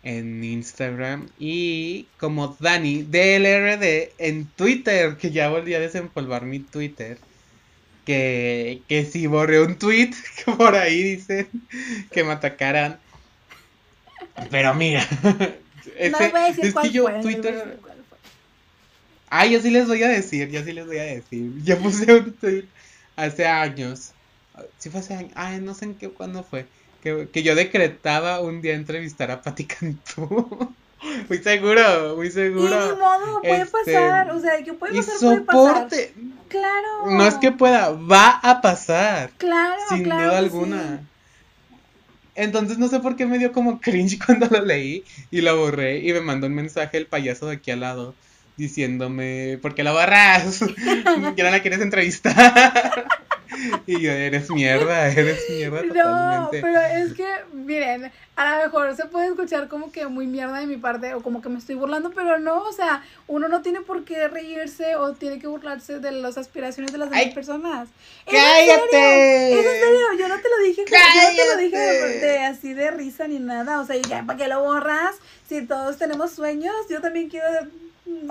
en 0.04 0.44
Instagram 0.44 1.28
y 1.38 2.06
como 2.18 2.56
Dani 2.60 3.02
DLRD 3.02 4.12
en 4.18 4.46
Twitter, 4.46 5.16
que 5.16 5.30
ya 5.30 5.48
volví 5.48 5.74
a 5.74 5.80
desempolvar 5.80 6.44
mi 6.44 6.60
Twitter. 6.60 7.18
Que, 8.04 8.82
que 8.86 9.06
si 9.06 9.26
borré 9.26 9.60
un 9.60 9.76
tweet, 9.78 10.10
que 10.44 10.52
por 10.52 10.74
ahí 10.74 11.02
dicen 11.02 11.48
que 12.12 12.22
me 12.22 12.32
atacaran. 12.32 12.98
Pero 14.50 14.74
mira, 14.74 15.00
ese, 15.98 16.32
es 16.62 16.74
que 16.74 16.90
yo 16.90 17.06
Twitter... 17.22 17.78
Ay, 19.30 19.52
yo 19.52 19.60
sí 19.60 19.70
les 19.70 19.88
voy 19.88 20.02
a 20.02 20.08
decir, 20.08 20.50
yo 20.50 20.62
sí 20.62 20.72
les 20.72 20.86
voy 20.86 20.98
a 20.98 21.04
decir. 21.04 21.50
Yo 21.64 21.78
puse 21.78 22.12
un 22.12 22.32
tweet 22.34 22.66
hace 23.16 23.46
años. 23.46 24.12
Sí 24.78 24.90
fue 24.90 25.00
hace 25.00 25.14
años. 25.14 25.32
Ay, 25.34 25.60
no 25.60 25.74
sé 25.74 25.86
en 25.86 25.94
qué, 25.94 26.10
cuándo 26.10 26.44
fue 26.44 26.66
que, 27.04 27.42
yo 27.42 27.54
decretaba 27.54 28.40
un 28.40 28.62
día 28.62 28.74
entrevistar 28.74 29.30
a 29.30 29.42
Pati 29.42 29.64
Cantú. 29.66 30.74
muy 31.28 31.38
seguro, 31.38 32.16
muy 32.16 32.30
seguro. 32.30 32.86
Y 32.86 32.94
ni 32.94 32.98
modo, 32.98 33.40
puede 33.42 33.62
este, 33.62 33.92
pasar. 33.92 34.30
O 34.30 34.40
sea, 34.40 34.62
que 34.64 34.72
puede 34.72 34.96
pasar, 34.96 35.18
puede 35.20 35.40
pasar. 35.42 35.88
Claro. 36.48 37.10
No 37.10 37.26
es 37.26 37.34
que 37.34 37.52
pueda, 37.52 37.90
va 37.90 38.40
a 38.42 38.60
pasar. 38.60 39.30
Claro, 39.36 39.80
sin 39.90 40.04
duda 40.04 40.38
alguna. 40.38 41.00
Entonces 42.36 42.78
no 42.78 42.88
sé 42.88 43.00
por 43.00 43.16
qué 43.16 43.26
me 43.26 43.38
dio 43.38 43.52
como 43.52 43.80
cringe 43.80 44.18
cuando 44.24 44.46
lo 44.46 44.64
leí 44.64 45.04
y 45.30 45.40
lo 45.40 45.56
borré 45.58 45.98
y 45.98 46.12
me 46.12 46.20
mandó 46.20 46.46
un 46.46 46.54
mensaje 46.54 46.96
el 46.96 47.06
payaso 47.06 47.46
de 47.46 47.56
aquí 47.56 47.70
al 47.70 47.80
lado 47.80 48.14
diciéndome, 48.56 49.58
¿por 49.60 49.74
qué 49.74 49.82
la 49.82 49.92
borras? 49.92 50.60
ya 51.36 51.44
no 51.44 51.50
la 51.50 51.60
quieres 51.60 51.80
entrevistar. 51.80 53.06
y 53.86 54.00
yo, 54.00 54.12
eres 54.12 54.50
mierda, 54.50 55.08
eres 55.08 55.48
mierda 55.50 55.82
No, 55.82 56.48
pero 56.50 56.80
es 56.80 57.14
que, 57.14 57.26
miren, 57.52 58.10
a 58.36 58.56
lo 58.56 58.64
mejor 58.64 58.96
se 58.96 59.06
puede 59.06 59.28
escuchar 59.28 59.68
como 59.68 59.92
que 59.92 60.06
muy 60.06 60.26
mierda 60.26 60.58
de 60.60 60.66
mi 60.66 60.76
parte 60.76 61.14
o 61.14 61.22
como 61.22 61.40
que 61.40 61.48
me 61.48 61.58
estoy 61.58 61.76
burlando, 61.76 62.10
pero 62.10 62.38
no, 62.38 62.62
o 62.62 62.72
sea, 62.72 63.02
uno 63.26 63.48
no 63.48 63.62
tiene 63.62 63.80
por 63.80 64.04
qué 64.04 64.28
reírse 64.28 64.96
o 64.96 65.12
tiene 65.12 65.38
que 65.38 65.46
burlarse 65.46 66.00
de 66.00 66.12
las 66.12 66.36
aspiraciones 66.36 66.92
de 66.92 66.98
las 66.98 67.10
demás 67.10 67.34
personas. 67.34 67.88
¡Cállate! 68.26 69.60
¿Es 69.60 69.66
en 69.66 69.80
serio? 69.80 70.06
Yo 70.18 70.28
no 70.28 70.36
te 70.36 70.48
lo 70.48 70.64
dije, 70.64 70.84
yo 70.88 71.30
no 71.30 71.36
te 71.36 71.46
lo 71.48 71.56
dije 71.56 71.78
de, 71.78 72.38
así 72.40 72.72
de 72.72 72.90
risa 72.90 73.28
ni 73.28 73.38
nada, 73.38 73.80
o 73.80 73.86
sea, 73.86 73.96
ya, 73.96 74.24
¿para 74.24 74.38
qué 74.38 74.48
lo 74.48 74.62
borras? 74.62 75.16
Si 75.48 75.62
todos 75.66 75.98
tenemos 75.98 76.32
sueños, 76.32 76.74
yo 76.88 77.00
también 77.00 77.28
quiero 77.28 77.46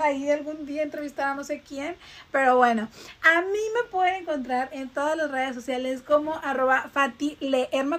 ahí 0.00 0.30
algún 0.30 0.66
día 0.66 0.82
entrevistar 0.82 1.28
a 1.28 1.34
no 1.34 1.44
sé 1.44 1.62
quién. 1.66 1.96
Pero 2.30 2.56
bueno, 2.56 2.88
a 3.22 3.40
mí 3.42 3.58
me 3.74 3.90
pueden 3.90 4.22
encontrar 4.22 4.68
en 4.72 4.88
todas 4.88 5.16
las 5.16 5.30
redes 5.30 5.54
sociales 5.54 6.02
como 6.02 6.34
arroba 6.34 6.90
Fati 6.92 7.38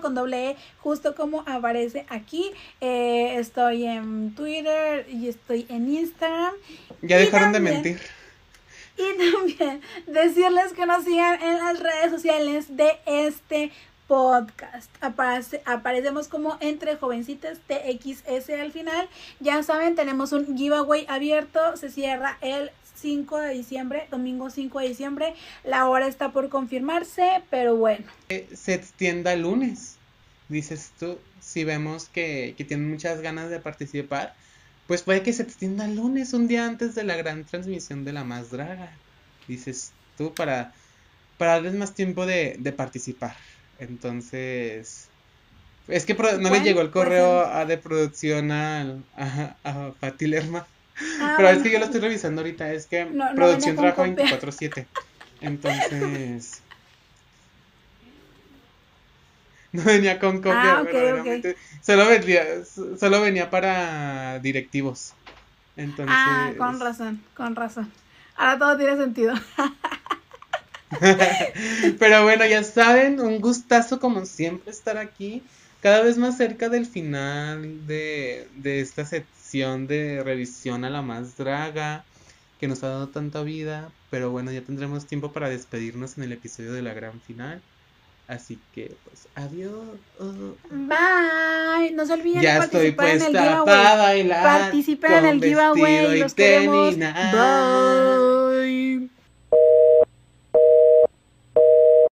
con 0.01 0.15
doble 0.15 0.51
E, 0.51 0.57
justo 0.79 1.15
como 1.15 1.43
aparece 1.47 2.05
aquí. 2.09 2.51
Eh, 2.81 3.35
estoy 3.37 3.85
en 3.85 4.35
Twitter 4.35 5.07
y 5.09 5.27
estoy 5.27 5.65
en 5.69 5.91
Instagram. 5.93 6.53
Ya 7.01 7.17
dejaron 7.17 7.51
de 7.51 7.59
mentir. 7.59 8.01
Y 8.97 9.31
también 9.31 9.81
decirles 10.07 10.73
que 10.73 10.85
nos 10.85 11.03
sigan 11.03 11.41
en 11.41 11.57
las 11.57 11.79
redes 11.79 12.11
sociales 12.11 12.77
de 12.77 12.97
este 13.05 13.71
podcast. 14.07 14.91
aparecemos 15.01 16.27
como 16.27 16.57
entre 16.59 16.95
jovencitas 16.95 17.59
TXS 17.67 18.49
al 18.59 18.71
final. 18.71 19.09
Ya 19.39 19.61
saben, 19.63 19.95
tenemos 19.95 20.31
un 20.31 20.57
giveaway 20.57 21.05
abierto. 21.09 21.77
Se 21.77 21.89
cierra 21.89 22.37
el 22.41 22.71
5 22.95 23.37
de 23.39 23.53
diciembre, 23.53 24.07
domingo 24.09 24.49
5 24.49 24.79
de 24.79 24.87
diciembre. 24.87 25.33
La 25.63 25.87
hora 25.87 26.07
está 26.07 26.31
por 26.31 26.49
confirmarse, 26.49 27.43
pero 27.49 27.75
bueno. 27.75 28.05
Se 28.53 28.73
extienda 28.73 29.33
el 29.33 29.41
lunes, 29.41 29.95
dices 30.49 30.91
tú. 30.99 31.17
Si 31.39 31.63
vemos 31.63 32.09
que, 32.09 32.55
que 32.57 32.65
tienen 32.65 32.89
muchas 32.89 33.21
ganas 33.21 33.49
de 33.51 33.59
participar, 33.59 34.33
pues 34.87 35.03
puede 35.03 35.21
que 35.21 35.33
se 35.33 35.43
extienda 35.43 35.85
el 35.85 35.95
lunes, 35.95 36.33
un 36.33 36.47
día 36.47 36.65
antes 36.65 36.95
de 36.95 37.03
la 37.03 37.15
gran 37.15 37.43
transmisión 37.43 38.03
de 38.03 38.13
la 38.13 38.23
más 38.23 38.49
draga. 38.49 38.91
Dices 39.47 39.91
tú, 40.17 40.33
para, 40.33 40.73
para 41.37 41.53
darles 41.53 41.75
más 41.75 41.93
tiempo 41.93 42.25
de, 42.25 42.55
de 42.57 42.71
participar. 42.71 43.35
Entonces, 43.79 45.09
Es 45.87 46.05
que 46.05 46.13
no 46.13 46.49
le 46.49 46.61
llegó 46.61 46.81
el 46.81 46.91
correo 46.91 47.41
a, 47.41 47.65
de 47.65 47.77
producción 47.77 48.51
a, 48.51 48.97
a, 49.17 49.55
a 49.63 49.91
Pati 49.99 50.27
Lerma. 50.27 50.65
Ah, 51.19 51.33
Pero 51.35 51.49
es 51.49 51.61
que 51.61 51.71
yo 51.71 51.79
lo 51.79 51.85
estoy 51.85 51.99
revisando 51.99 52.41
ahorita, 52.41 52.71
es 52.71 52.87
que 52.87 53.05
producción 53.35 53.75
trabaja 53.75 54.05
24-7. 54.05 54.85
Entonces. 55.41 56.61
No 59.75 59.83
venía 59.83 60.19
con 60.19 60.37
copia, 60.37 60.77
ah, 60.77 60.85
Solo, 61.81 62.07
venía, 62.07 62.45
solo 62.97 63.19
venía 63.19 63.49
para 63.49 64.39
directivos. 64.39 65.13
Entonces... 65.75 66.15
Ah, 66.17 66.53
con 66.57 66.79
razón, 66.79 67.21
con 67.35 67.57
razón. 67.57 67.91
Ahora 68.37 68.57
todo 68.57 68.77
tiene 68.77 68.95
sentido. 68.95 69.33
Pero 71.99 72.23
bueno, 72.23 72.45
ya 72.45 72.63
saben, 72.63 73.19
un 73.19 73.39
gustazo 73.39 73.99
como 73.99 74.25
siempre 74.25 74.71
estar 74.71 74.97
aquí, 74.97 75.43
cada 75.81 76.01
vez 76.01 76.17
más 76.17 76.37
cerca 76.37 76.69
del 76.69 76.85
final 76.85 77.85
de, 77.87 78.47
de 78.55 78.81
esta 78.81 79.05
sección 79.05 79.87
de 79.87 80.23
revisión 80.23 80.85
a 80.85 80.89
la 80.89 81.01
más 81.01 81.37
draga 81.37 82.03
que 82.59 82.67
nos 82.67 82.83
ha 82.83 82.89
dado 82.89 83.09
tanta 83.09 83.43
vida. 83.43 83.89
Pero 84.09 84.31
bueno, 84.31 84.51
ya 84.51 84.61
tendremos 84.61 85.05
tiempo 85.05 85.31
para 85.31 85.49
despedirnos 85.49 86.17
en 86.17 86.23
el 86.23 86.31
episodio 86.31 86.73
de 86.73 86.81
la 86.81 86.93
gran 86.93 87.19
final. 87.21 87.61
Así 88.27 88.57
que, 88.73 88.95
pues, 89.03 89.27
adiós. 89.35 89.73
Bye. 90.71 91.91
No 91.91 92.05
se 92.05 92.13
olviden 92.13 92.41
ya 92.41 92.53
de 92.53 92.59
participar 92.61 93.07
estoy 93.09 93.21
puesta 93.27 93.27
en 93.27 93.35
el 93.35 93.43
giveaway. 93.43 94.29
Participen 94.29 95.11
en 95.13 95.25
el 95.25 95.43
giveaway. 95.43 96.19
Los 96.19 96.33
queremos. 96.33 96.97
Bye. 96.97 99.09